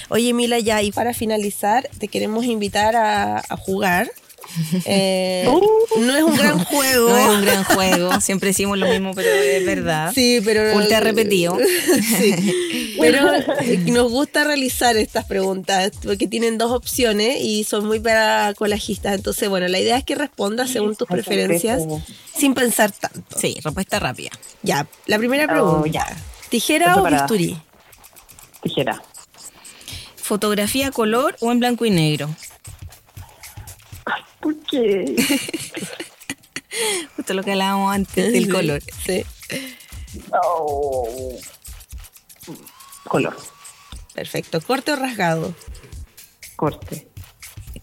Oye, 0.10 0.34
Mila, 0.34 0.60
ya, 0.60 0.82
y 0.84 0.92
para 0.92 1.14
finalizar, 1.14 1.90
te 1.98 2.08
queremos 2.08 2.46
invitar 2.46 2.96
a, 2.96 3.40
a 3.40 3.58
jugar. 3.58 4.10
Eh, 4.86 5.48
no 6.00 6.16
es 6.16 6.24
un 6.24 6.36
gran 6.36 6.60
juego. 6.66 7.10
No 7.10 7.18
es 7.18 7.28
un 7.30 7.42
gran 7.46 7.64
juego, 7.64 8.22
siempre 8.22 8.50
decimos 8.50 8.78
lo 8.78 8.88
mismo, 8.88 9.14
pero 9.14 9.30
es 9.30 9.66
verdad. 9.66 10.12
Sí, 10.14 10.42
pero. 10.44 10.76
Ultra 10.76 11.00
repetido. 11.00 11.58
Sí. 12.20 12.96
Pero 13.00 13.24
nos 13.88 14.10
gusta 14.10 14.46
realizar 14.46 14.96
estas 14.96 15.26
preguntas 15.26 15.92
porque 16.02 16.28
tienen 16.28 16.58
dos 16.58 16.72
opciones 16.72 17.42
y 17.42 17.66
son 17.66 17.86
muy 17.86 18.00
para 18.00 18.54
colajistas. 18.56 19.16
Entonces, 19.16 19.50
bueno, 19.50 19.68
la 19.68 19.80
idea 19.80 19.98
es 19.98 20.06
que 20.06 20.16
respondas 20.16 20.70
según 20.70 20.96
tus 20.96 21.06
preferencias 21.08 21.84
sin 22.38 22.54
pensar 22.54 22.92
tanto. 22.94 23.38
Sí, 23.38 23.58
respuesta 23.62 24.00
rápida. 24.00 24.30
Ya, 24.64 24.88
la 25.08 25.18
primera 25.18 25.44
Oh, 25.44 25.48
pregunta. 25.82 25.90
ya. 25.90 26.18
¿Tijera 26.50 26.96
o 26.96 27.04
bisturí? 27.06 27.58
Tijera. 28.64 29.02
¿Fotografía 30.16 30.88
a 30.88 30.92
color 30.92 31.36
o 31.42 31.52
en 31.52 31.60
blanco 31.60 31.86
y 31.86 31.90
negro? 31.92 32.30
¿Por 34.46 34.58
qué? 34.58 35.16
Justo 37.16 37.34
lo 37.34 37.42
que 37.42 37.54
hablábamos 37.54 37.96
antes 37.96 38.32
del 38.32 38.48
color. 38.48 38.80
Sí. 39.04 39.26
Oh. 40.32 41.36
Color. 43.06 43.36
Perfecto. 44.14 44.62
¿Corte 44.62 44.92
o 44.92 44.98
rasgado? 44.98 45.56
Corte. 46.56 47.08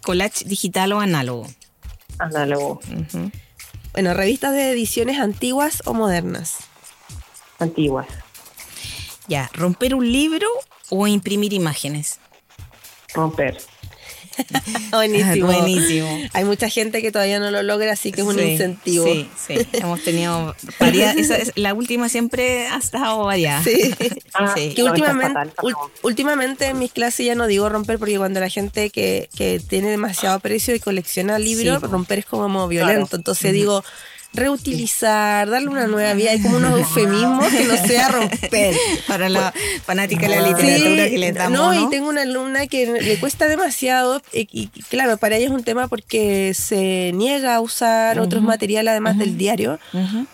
¿Collage 0.02 0.44
digital 0.44 0.92
o 0.92 1.00
análogo? 1.00 1.48
Análogo. 2.20 2.78
Bueno, 3.92 4.14
revistas 4.14 4.52
de 4.52 4.70
ediciones 4.70 5.18
antiguas 5.18 5.82
o 5.84 5.94
modernas. 5.94 6.58
Antiguas. 7.58 8.06
Ya, 9.26 9.50
¿romper 9.52 9.96
un 9.96 10.12
libro 10.12 10.46
o 10.90 11.08
imprimir 11.08 11.54
imágenes? 11.54 12.20
Romper. 13.14 13.58
Buenísimo. 14.90 15.46
Buenísimo. 15.46 16.18
Hay 16.32 16.44
mucha 16.44 16.68
gente 16.68 17.02
que 17.02 17.10
todavía 17.12 17.38
no 17.40 17.50
lo 17.50 17.62
logra, 17.62 17.92
así 17.92 18.12
que 18.12 18.20
es 18.22 18.26
un 18.26 18.36
Sí, 18.38 18.42
incentivo. 18.42 19.04
Sí, 19.06 19.28
sí. 19.46 19.54
Hemos 19.72 20.02
tenido 20.02 20.54
varias. 20.80 21.16
esa 21.16 21.36
es- 21.36 21.52
la 21.56 21.74
última 21.74 22.08
siempre 22.08 22.66
ha 22.68 22.76
estado 22.78 23.24
variada. 23.24 23.62
Sí. 23.62 23.94
Ah, 24.34 24.54
Sí. 24.56 24.72
Que 24.74 24.82
últimamente, 26.02 26.66
en 26.66 26.78
mis 26.78 26.92
clases 26.92 27.26
ya 27.26 27.34
no 27.34 27.46
digo 27.46 27.68
romper 27.68 27.98
porque 27.98 28.16
cuando 28.16 28.40
la 28.40 28.48
gente 28.48 28.90
que, 28.90 29.28
que 29.36 29.60
tiene 29.60 29.90
demasiado 29.90 30.38
precio 30.40 30.74
y 30.74 30.80
colecciona 30.80 31.38
libros, 31.38 31.80
Sí. 31.80 31.86
romper 31.86 32.20
es 32.20 32.26
como 32.26 32.66
violento. 32.68 33.06
Claro. 33.08 33.16
Entonces 33.16 33.52
digo, 33.52 33.84
reutilizar, 34.34 35.48
darle 35.50 35.68
una 35.68 35.86
nueva 35.86 36.12
vida. 36.14 36.30
Hay 36.30 36.40
como 36.40 36.56
unos 36.56 36.78
eufemismos 36.78 37.46
que 37.48 37.64
no 37.64 37.76
sea 37.76 38.08
romper. 38.08 38.74
Para 39.06 39.28
la 39.28 39.52
fanática 39.84 40.22
de 40.28 40.36
la 40.40 40.48
literatura 40.48 41.04
Sí, 41.04 41.10
que 41.10 41.18
le 41.18 41.32
damos. 41.32 41.58
no, 41.58 41.72
¿no? 41.74 41.86
y 41.86 41.90
tengo 41.90 42.08
una 42.08 42.22
alumna 42.22 42.66
que 42.66 42.86
le 42.86 43.18
cuesta 43.18 43.48
demasiado 43.48 44.22
y, 44.32 44.48
y 44.52 44.68
claro, 44.88 45.16
para 45.16 45.36
ella 45.36 45.46
es 45.46 45.52
un 45.52 45.64
tema 45.64 45.88
porque 45.88 46.52
se 46.54 47.12
niega 47.14 47.56
a 47.56 47.60
usar 47.60 48.18
otros 48.20 48.42
materiales 48.42 48.90
además 48.92 49.18
del 49.18 49.36
diario 49.36 49.78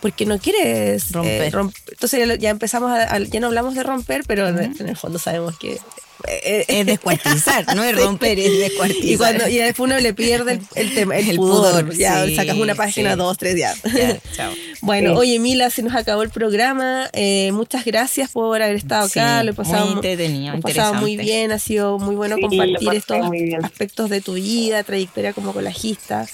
porque 0.01 0.27
no 0.27 0.39
quiere 0.39 0.95
eh, 0.95 0.99
Romper. 1.11 1.53
romp- 1.53 1.75
Entonces 1.91 2.39
ya, 2.39 2.51
empezamos 2.51 2.91
a, 2.91 3.15
a- 3.15 3.19
ya 3.19 3.41
no 3.41 3.49
hablamos 3.49 3.75
de 3.75 3.83
romper, 3.83 4.23
pero 4.27 4.49
en, 4.49 4.59
el 4.79 4.97
fondo 4.97 5.19
sabemos 5.19 5.59
que 5.59 5.73
eh, 5.75 5.81
Es 6.27 6.87
descuartizar, 6.87 7.75
no 7.77 7.85
es 7.85 7.97
romper, 8.03 8.39
es 8.39 8.59
descuartizar. 8.59 9.05
y 9.05 9.17
cuando 9.17 9.49
y 9.49 9.57
después 9.59 9.91
uno 9.91 9.99
le 10.01 10.15
pierde 10.15 10.53
el, 10.55 10.61
el 10.75 10.95
tema, 10.95 11.17
el, 11.17 11.31
El 11.31 11.37
pudor, 11.37 11.85
pudor, 11.85 11.97
ya 11.97 12.25
sí, 12.27 12.35
sacas 12.35 12.57
una 12.57 12.75
página, 12.75 13.13
sí. 13.13 13.19
dos, 13.19 13.39
tres, 13.39 13.57
ya. 13.57 13.75
Ya, 13.95 14.19
chao. 14.35 14.53
Bueno, 14.81 15.11
Sí. 15.15 15.17
oye 15.19 15.39
Mila, 15.41 15.71
se 15.71 15.83
nos 15.83 15.95
acabó 15.95 16.23
el 16.23 16.31
programa. 16.31 17.09
Eh, 17.13 17.51
muchas 17.53 17.85
gracias 17.85 18.31
por 18.31 18.63
haber 18.63 18.77
estado 18.77 19.07
acá. 19.07 19.43
Lo 19.43 19.51
he 19.51 19.55
pasado 19.55 19.87
muy 19.87 19.95
entretenido, 19.95 20.53
lo 20.53 20.59
he 20.59 20.63
pasado 20.63 20.95
muy 20.95 21.17
bien. 21.17 21.51
Ha 21.51 21.59
sido 21.59 21.99
muy 21.99 22.15
bueno 22.15 22.37
Sí, 22.37 22.43
compartir 22.43 22.95
estos 22.95 23.19
aspectos 23.65 24.09
de 24.11 24.21
tu 24.21 24.35
vida, 24.35 24.83
trayectoria 24.85 25.33
como 25.33 25.53
colajista. 25.53 26.27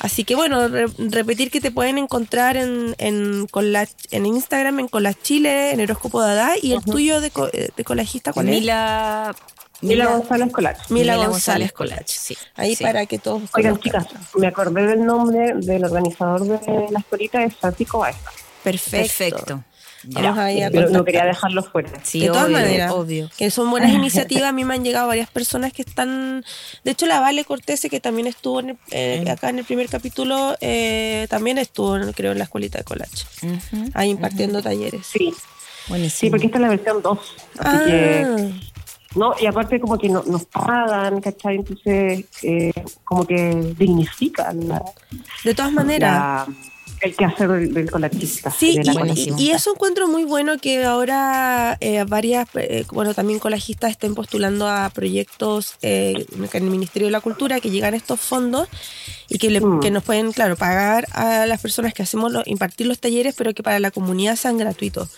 Así 0.00 0.24
que 0.24 0.34
bueno, 0.34 0.68
re- 0.68 0.86
repetir 0.98 1.50
que 1.50 1.60
te 1.60 1.70
pueden 1.70 1.98
encontrar 1.98 2.56
en, 2.56 2.94
en, 2.98 3.46
Collage- 3.48 3.94
en 4.10 4.26
Instagram, 4.26 4.78
en 4.80 4.88
Collage 4.88 5.18
Chile, 5.22 5.72
en 5.72 5.80
Horóscopo 5.80 6.20
Dada 6.20 6.52
y 6.60 6.72
el 6.72 6.82
tuyo 6.84 7.20
de, 7.20 7.30
co- 7.30 7.48
eh, 7.52 7.70
de 7.76 7.84
colajista, 7.84 8.32
¿cuál 8.32 8.48
es? 8.48 8.54
Mila, 8.60 9.34
Mila 9.80 10.06
González 10.06 10.52
Collage. 10.52 10.80
Mila 10.90 11.14
Mila 11.14 11.26
González 11.28 11.72
Collage, 11.72 12.04
sí. 12.08 12.36
Ahí 12.54 12.76
sí. 12.76 12.84
para 12.84 13.06
que 13.06 13.18
todos 13.18 13.42
Oigan, 13.54 13.76
conozcan. 13.76 14.06
chicas, 14.06 14.34
me 14.36 14.46
acordé 14.46 14.86
del 14.86 15.04
nombre 15.04 15.52
del 15.56 15.84
organizador 15.84 16.44
de 16.44 16.86
la 16.90 17.00
escuelita, 17.00 17.42
es 17.44 17.56
Francisco 17.56 17.98
Baeza. 17.98 18.30
Perfecto. 18.62 18.98
Perfecto. 19.18 19.64
Vamos 20.10 20.38
ahí 20.38 20.62
a 20.62 20.70
Pero 20.70 20.88
no 20.90 21.04
quería 21.04 21.24
dejarlo 21.24 21.62
fuera. 21.62 21.90
Sí, 22.02 22.20
de 22.20 22.28
todas 22.28 22.46
obvio, 22.46 22.56
maneras, 22.58 22.92
obvio. 22.92 23.30
que 23.36 23.50
son 23.50 23.70
buenas 23.70 23.90
iniciativas. 23.92 24.44
A 24.48 24.52
mí 24.52 24.64
me 24.64 24.74
han 24.74 24.84
llegado 24.84 25.06
varias 25.06 25.28
personas 25.30 25.72
que 25.72 25.82
están. 25.82 26.44
De 26.84 26.90
hecho, 26.92 27.06
la 27.06 27.20
Vale 27.20 27.44
Cortese, 27.44 27.90
que 27.90 28.00
también 28.00 28.26
estuvo 28.26 28.60
en 28.60 28.70
el- 28.70 28.78
eh, 28.90 29.30
acá 29.30 29.50
en 29.50 29.58
el 29.58 29.64
primer 29.64 29.88
capítulo, 29.88 30.56
eh, 30.60 31.26
también 31.28 31.58
estuvo, 31.58 31.96
creo, 32.14 32.32
en 32.32 32.38
la 32.38 32.44
escuelita 32.44 32.78
de 32.78 32.84
collage, 32.84 33.24
Ujú, 33.42 33.90
ahí 33.94 34.10
impartiendo 34.10 34.62
talleres. 34.62 35.06
Sí, 35.06 35.32
Buenísimo. 35.88 36.20
sí, 36.20 36.30
porque 36.30 36.46
esta 36.46 36.58
es 36.58 36.62
la 36.62 36.68
versión 36.68 37.02
2. 37.02 37.18
Así 37.58 37.76
Ah, 37.76 37.82
que, 37.84 38.26
no, 39.14 39.34
y 39.40 39.46
aparte 39.46 39.80
como 39.80 39.98
que 39.98 40.08
no, 40.08 40.22
nos 40.26 40.44
pagan, 40.46 41.20
¿cachai? 41.20 41.56
Entonces, 41.56 42.24
eh, 42.42 42.72
como 43.04 43.26
que 43.26 43.74
dignifican 43.78 44.68
la, 44.68 44.82
de 45.44 45.54
todas 45.54 45.72
maneras. 45.72 46.12
la- 46.12 46.46
el 47.00 47.16
quehacer 47.16 47.48
del, 47.48 47.74
del 47.74 47.90
colachista. 47.90 48.50
Sí, 48.50 48.76
de 48.76 48.84
la 48.84 48.92
y, 48.92 49.34
y 49.38 49.50
eso 49.50 49.72
encuentro 49.74 50.08
muy 50.08 50.24
bueno 50.24 50.58
que 50.58 50.84
ahora 50.84 51.76
eh, 51.80 52.04
varias, 52.06 52.48
eh, 52.54 52.84
bueno, 52.90 53.14
también 53.14 53.38
colajistas 53.38 53.90
estén 53.90 54.14
postulando 54.14 54.68
a 54.68 54.90
proyectos 54.90 55.74
eh, 55.82 56.26
en 56.52 56.64
el 56.64 56.70
Ministerio 56.70 57.08
de 57.08 57.12
la 57.12 57.20
Cultura 57.20 57.60
que 57.60 57.70
llegan 57.70 57.94
estos 57.94 58.20
fondos 58.20 58.68
y 59.28 59.38
que, 59.38 59.50
le- 59.50 59.60
Mm. 59.60 59.80
que 59.80 59.90
nos 59.90 60.04
pueden, 60.04 60.32
claro, 60.32 60.56
pagar 60.56 61.06
a 61.12 61.44
las 61.46 61.60
personas 61.60 61.92
que 61.94 62.02
hacemos, 62.02 62.32
los- 62.32 62.46
impartir 62.46 62.86
los 62.86 62.98
talleres, 62.98 63.34
pero 63.36 63.52
que 63.54 63.62
para 63.62 63.78
la 63.80 63.90
comunidad 63.90 64.36
sean 64.36 64.56
gratuitos. 64.58 65.10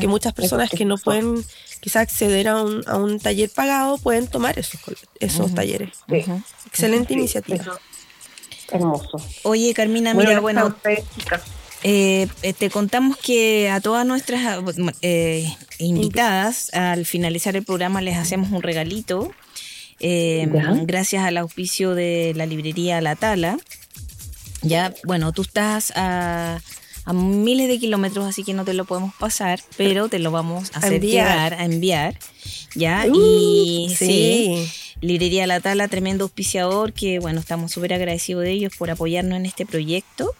Que 0.00 0.06
muchas 0.06 0.32
personas 0.34 0.70
que 0.70 0.84
no 0.84 0.96
pueden 0.98 1.44
quizás 1.80 2.02
acceder 2.02 2.48
a 2.48 2.62
un, 2.62 2.82
a 2.86 2.96
un 2.96 3.18
taller 3.20 3.50
pagado 3.50 3.98
pueden 3.98 4.26
tomar 4.28 4.58
esos, 4.58 4.80
col- 4.80 4.96
esos 5.20 5.54
talleres. 5.54 5.90
Excelente 6.66 7.14
iniciativa. 7.14 7.56
eso. 7.62 7.78
Hermoso. 8.70 9.18
Oye, 9.44 9.72
Carmina, 9.74 10.14
mira, 10.14 10.40
bueno, 10.40 10.66
ustedes. 10.66 11.04
Eh, 11.82 12.26
te 12.58 12.68
contamos 12.70 13.16
que 13.16 13.70
a 13.70 13.80
todas 13.80 14.04
nuestras 14.06 14.58
eh, 15.02 15.54
invitadas, 15.78 16.72
al 16.74 17.06
finalizar 17.06 17.54
el 17.56 17.64
programa, 17.64 18.00
les 18.00 18.16
hacemos 18.16 18.50
un 18.50 18.62
regalito. 18.62 19.30
eh, 20.00 20.48
gracias 20.82 21.24
al 21.24 21.36
auspicio 21.36 21.94
de 21.94 22.32
la 22.34 22.44
librería 22.46 23.00
La 23.00 23.14
Tala. 23.16 23.56
Ya, 24.62 24.92
bueno, 25.04 25.32
tú 25.32 25.42
estás 25.42 25.92
a, 25.94 26.60
a 27.04 27.12
miles 27.12 27.68
de 27.68 27.78
kilómetros, 27.78 28.26
así 28.26 28.42
que 28.42 28.52
no 28.52 28.64
te 28.64 28.74
lo 28.74 28.84
podemos 28.84 29.14
pasar, 29.14 29.60
pero 29.76 30.08
te 30.08 30.18
lo 30.18 30.30
vamos 30.32 30.70
a 30.72 30.76
A 30.76 30.78
hacer 30.80 30.94
enviar. 30.94 31.28
llegar, 31.28 31.54
a 31.54 31.64
enviar. 31.66 32.18
Ya, 32.74 33.06
Uh, 33.08 33.14
y 33.16 33.94
sí. 33.96 34.06
sí. 34.06 34.70
Librería 35.00 35.46
La 35.46 35.60
Tala, 35.60 35.88
tremendo 35.88 36.24
auspiciador, 36.24 36.92
que 36.92 37.18
bueno, 37.18 37.40
estamos 37.40 37.72
súper 37.72 37.92
agradecidos 37.92 38.44
de 38.44 38.52
ellos 38.52 38.72
por 38.76 38.90
apoyarnos 38.90 39.36
en 39.36 39.46
este 39.46 39.66
proyecto. 39.66 40.34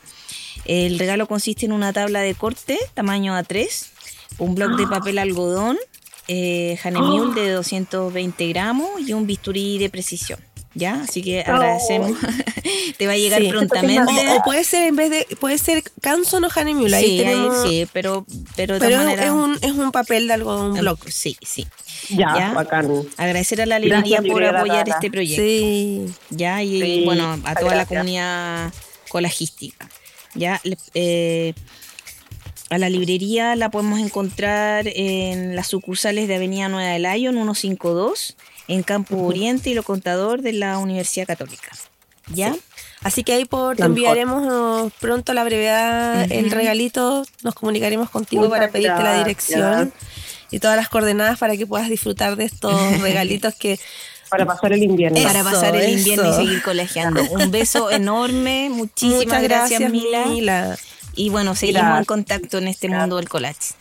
El 0.65 0.99
regalo 0.99 1.27
consiste 1.27 1.67
en 1.67 1.73
una 1.73 1.93
tabla 1.93 2.21
de 2.21 2.35
corte, 2.35 2.79
tamaño 2.95 3.35
A3, 3.35 3.69
un 4.39 4.55
bloc 4.55 4.77
de 4.79 4.87
papel 4.87 5.19
algodón, 5.19 5.77
eh, 6.29 6.79
Hanemule 6.83 7.41
de 7.41 7.51
220 7.53 8.49
gramos 8.49 9.01
y 9.01 9.13
un 9.13 9.27
bisturí 9.27 9.79
de 9.79 9.91
precisión. 9.91 10.41
¿Ya? 10.77 11.01
Así 11.03 11.23
que 11.23 11.41
agradecemos. 11.41 12.13
Te 12.99 13.07
va 13.07 13.15
a 13.15 13.17
llegar 13.17 13.41
Sí. 13.41 13.49
prontamente. 13.49 14.13
O, 14.29 14.37
o 14.37 14.43
puede 14.43 14.63
ser 14.63 14.89
en 14.89 14.97
vez 14.97 15.11
de, 15.11 15.27
puede 15.41 15.57
ser 15.59 15.83
Canson 16.03 16.45
o 16.45 16.51
sí, 16.51 16.61
ahí 16.95 17.19
tenemos, 17.19 17.63
sí, 17.69 17.89
pero, 17.93 18.27
pero 18.57 18.75
de 18.75 18.81
Pero 18.81 18.91
todas 18.91 18.93
es, 18.93 18.99
maneras. 18.99 19.25
es 19.27 19.31
un, 19.33 19.59
es 19.63 19.73
un 19.73 19.91
papel 19.93 20.29
de 20.29 20.35
algodón, 20.35 20.73
un 20.73 20.77
eh, 20.77 20.81
blog. 20.83 20.99
Sí, 21.09 21.37
sí. 21.41 21.67
Ya, 22.11 22.35
Ya. 22.39 22.53
bacán. 22.53 22.91
Agradecer 23.17 23.63
a 23.63 23.67
la 23.67 23.79
librería 23.79 24.19
Gracias, 24.21 24.33
por 24.33 24.45
apoyar 24.45 24.89
este 24.89 25.11
proyecto. 25.11 25.43
Sí. 25.43 26.07
ya 26.31 26.63
y 26.63 26.81
Sí, 26.81 27.03
bueno 27.05 27.41
a 27.45 27.55
toda 27.55 27.75
la 27.75 27.87
comunidad 27.87 28.73
colajística 29.09 29.89
ya 30.35 30.61
eh, 30.95 31.55
a 32.69 32.79
la 32.79 32.91
librería 32.91 33.57
la 33.57 33.71
podemos 33.71 33.99
encontrar 34.01 34.87
en 34.89 35.57
las 35.57 35.69
sucursales 35.69 36.29
de 36.29 36.35
Avenida 36.37 36.69
Nueva 36.69 36.91
de 36.91 36.99
Lyon 36.99 37.35
152 37.35 38.37
en 38.69 38.83
Campo 38.83 39.17
Oriente 39.19 39.71
y 39.71 39.75
lo 39.75 39.83
contador 39.83 40.43
de 40.43 40.53
la 40.53 40.79
Universidad 40.79 41.27
Católica 41.27 41.71
ya 42.29 42.55
Así 43.03 43.23
que 43.23 43.35
ahí 43.35 43.45
por, 43.45 43.77
te 43.77 43.85
enviaremos 43.85 44.93
pronto 45.01 45.31
a 45.31 45.35
la 45.37 45.45
brevedad 45.45 46.27
el 46.33 46.51
regalito. 46.51 47.25
Nos 47.45 47.55
comunicaremos 47.55 48.11
contigo 48.11 48.43
Muchas 48.43 48.59
para 48.59 48.73
pedirte 48.73 49.01
la 49.03 49.19
dirección 49.19 49.93
y 50.51 50.59
todas 50.59 50.77
las 50.77 50.89
coordenadas 50.89 51.39
para 51.39 51.57
que 51.57 51.67
puedas 51.69 51.89
disfrutar 51.89 52.35
de 52.35 52.47
estos 52.47 52.75
regalitos 53.01 53.55
que 53.55 53.79
Para 54.29 54.45
pasar 54.45 54.73
el 54.73 54.83
invierno. 54.83 55.19
Eso, 55.19 55.29
para 55.29 55.45
pasar 55.45 55.77
el 55.77 55.99
invierno 55.99 56.25
eso. 56.33 56.43
y 56.43 56.47
seguir 56.47 56.63
colegiando 56.65 57.23
un 57.31 57.51
beso 57.53 57.91
enorme 57.93 58.71
muchísimas 58.71 59.27
muchas 59.27 59.43
gracias, 59.43 59.81
gracias, 59.81 59.93
Mila. 59.93 60.27
Mila. 60.27 60.79
y 61.15 61.29
bueno 61.29 61.55
seguimos 61.55 61.83
Gracias. 61.83 61.99
en 62.01 62.05
contacto 62.07 62.59
en 62.59 62.67
este 62.69 62.89
mundo 62.89 63.17
del 63.17 63.29
collage 63.29 63.75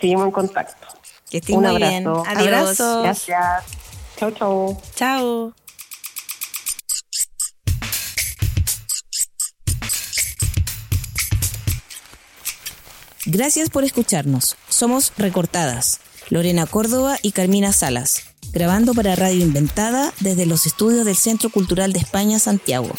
Seguimos 0.00 0.26
en 0.26 0.30
contacto. 0.30 0.86
que 1.30 1.38
estés 1.38 1.56
Un 1.56 1.62
muy 1.64 1.70
abrazo. 1.70 2.22
bien 2.22 2.38
adiós 2.38 2.46
Abrazos. 2.46 3.02
Gracias. 3.02 3.85
Chau, 4.16 4.30
chau. 4.32 4.82
Chao. 4.94 5.52
Gracias 13.26 13.70
por 13.70 13.84
escucharnos. 13.84 14.56
Somos 14.68 15.12
Recortadas, 15.18 16.00
Lorena 16.30 16.64
Córdoba 16.66 17.18
y 17.22 17.32
Carmina 17.32 17.72
Salas, 17.72 18.22
grabando 18.52 18.94
para 18.94 19.16
Radio 19.16 19.42
Inventada 19.42 20.12
desde 20.20 20.46
los 20.46 20.64
estudios 20.64 21.04
del 21.04 21.16
Centro 21.16 21.50
Cultural 21.50 21.92
de 21.92 21.98
España, 21.98 22.38
Santiago. 22.38 22.90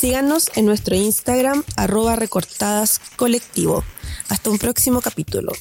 Síganos 0.00 0.50
en 0.56 0.66
nuestro 0.66 0.96
Instagram, 0.96 1.62
arroba 1.76 2.16
recortadas 2.16 3.00
colectivo. 3.16 3.84
Hasta 4.28 4.50
un 4.50 4.58
próximo 4.58 5.00
capítulo. 5.00 5.52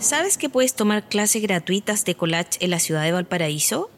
¿Sabes 0.00 0.38
que 0.38 0.48
puedes 0.48 0.74
tomar 0.74 1.08
clases 1.08 1.42
gratuitas 1.42 2.04
de 2.04 2.14
collage 2.14 2.52
en 2.60 2.70
la 2.70 2.78
ciudad 2.78 3.02
de 3.02 3.10
Valparaíso? 3.10 3.90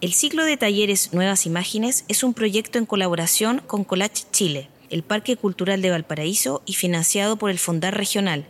El 0.00 0.14
ciclo 0.14 0.46
de 0.46 0.56
talleres 0.56 1.12
Nuevas 1.12 1.44
Imágenes 1.44 2.06
es 2.08 2.24
un 2.24 2.32
proyecto 2.32 2.78
en 2.78 2.86
colaboración 2.86 3.60
con 3.66 3.84
Collage 3.84 4.24
Chile, 4.32 4.70
el 4.88 5.02
Parque 5.02 5.36
Cultural 5.36 5.82
de 5.82 5.90
Valparaíso 5.90 6.62
y 6.64 6.72
financiado 6.72 7.36
por 7.36 7.50
el 7.50 7.58
Fondar 7.58 7.94
Regional, 7.94 8.46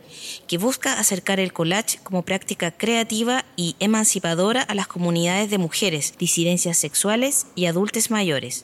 que 0.47 0.57
busca 0.57 0.97
acercar 0.97 1.41
el 1.41 1.51
collage 1.51 1.99
como 2.03 2.23
práctica 2.23 2.71
creativa 2.71 3.43
y 3.57 3.75
emancipadora 3.79 4.61
a 4.61 4.73
las 4.73 4.87
comunidades 4.87 5.49
de 5.49 5.57
mujeres, 5.57 6.13
disidencias 6.17 6.77
sexuales 6.77 7.47
y 7.53 7.65
adultos 7.65 8.11
mayores. 8.11 8.63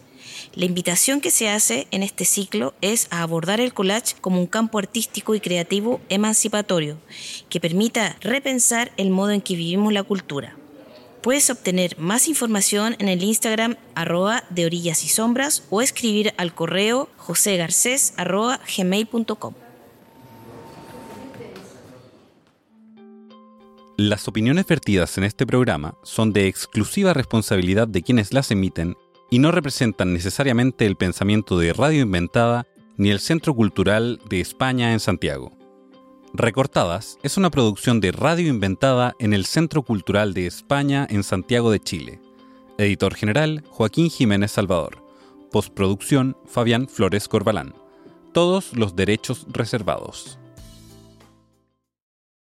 La 0.55 0.65
invitación 0.65 1.21
que 1.21 1.32
se 1.32 1.49
hace 1.49 1.88
en 1.91 2.03
este 2.03 2.25
ciclo 2.25 2.73
es 2.82 3.07
a 3.11 3.21
abordar 3.21 3.59
el 3.59 3.73
collage 3.73 4.15
como 4.19 4.39
un 4.39 4.47
campo 4.47 4.80
artístico 4.80 5.36
y 5.36 5.39
creativo 5.39 6.01
emancipatorio, 6.09 6.97
que 7.49 7.59
permita 7.59 8.17
repensar 8.21 8.91
el 8.97 9.09
modo 9.09 9.32
en 9.32 9.41
que 9.41 9.55
vivimos 9.55 9.93
la 9.93 10.03
cultura. 10.03 10.55
Puedes 11.21 11.49
obtener 11.49 11.97
más 11.99 12.27
información 12.30 12.95
en 12.99 13.09
el 13.09 13.23
Instagram 13.23 13.75
arroba 13.93 14.45
de 14.49 14.65
orillas 14.65 15.03
y 15.03 15.09
sombras 15.09 15.63
o 15.69 15.82
escribir 15.82 16.34
al 16.38 16.53
correo 16.53 17.09
josegarces 17.17 18.13
arroba 18.15 18.59
gmail.com. 18.77 19.53
Las 23.97 24.30
opiniones 24.30 24.65
vertidas 24.65 25.17
en 25.17 25.25
este 25.25 25.45
programa 25.45 25.95
son 26.03 26.32
de 26.32 26.47
exclusiva 26.47 27.13
responsabilidad 27.13 27.86
de 27.86 28.01
quienes 28.01 28.32
las 28.32 28.49
emiten 28.49 28.95
y 29.30 29.39
no 29.39 29.51
representan 29.51 30.13
necesariamente 30.13 30.86
el 30.86 30.95
pensamiento 30.95 31.57
de 31.57 31.73
Radio 31.73 32.01
Inventada 32.01 32.65
ni 32.97 33.11
el 33.11 33.19
Centro 33.19 33.53
Cultural 33.53 34.19
de 34.30 34.41
España 34.41 34.91
en 34.93 34.99
Santiago. 34.99 35.51
Recortadas 36.34 37.17
es 37.23 37.38
una 37.38 37.49
producción 37.49 37.99
de 38.01 38.11
Radio 38.11 38.47
Inventada 38.47 39.15
en 39.19 39.34
el 39.34 39.45
Centro 39.45 39.84
Cultural 39.84 40.34
de 40.34 40.45
España 40.47 41.07
en 41.09 41.23
Santiago 41.23 41.71
de 41.71 41.80
Chile. 41.80 42.21
Editor 42.77 43.15
general 43.15 43.63
Joaquín 43.69 44.09
Jiménez 44.09 44.51
Salvador. 44.51 45.03
Postproducción 45.51 46.38
Fabián 46.45 46.88
Flores 46.88 47.27
Corbalán. 47.27 47.73
Todos 48.32 48.73
los 48.73 48.95
derechos 48.95 49.47
reservados. 49.49 50.39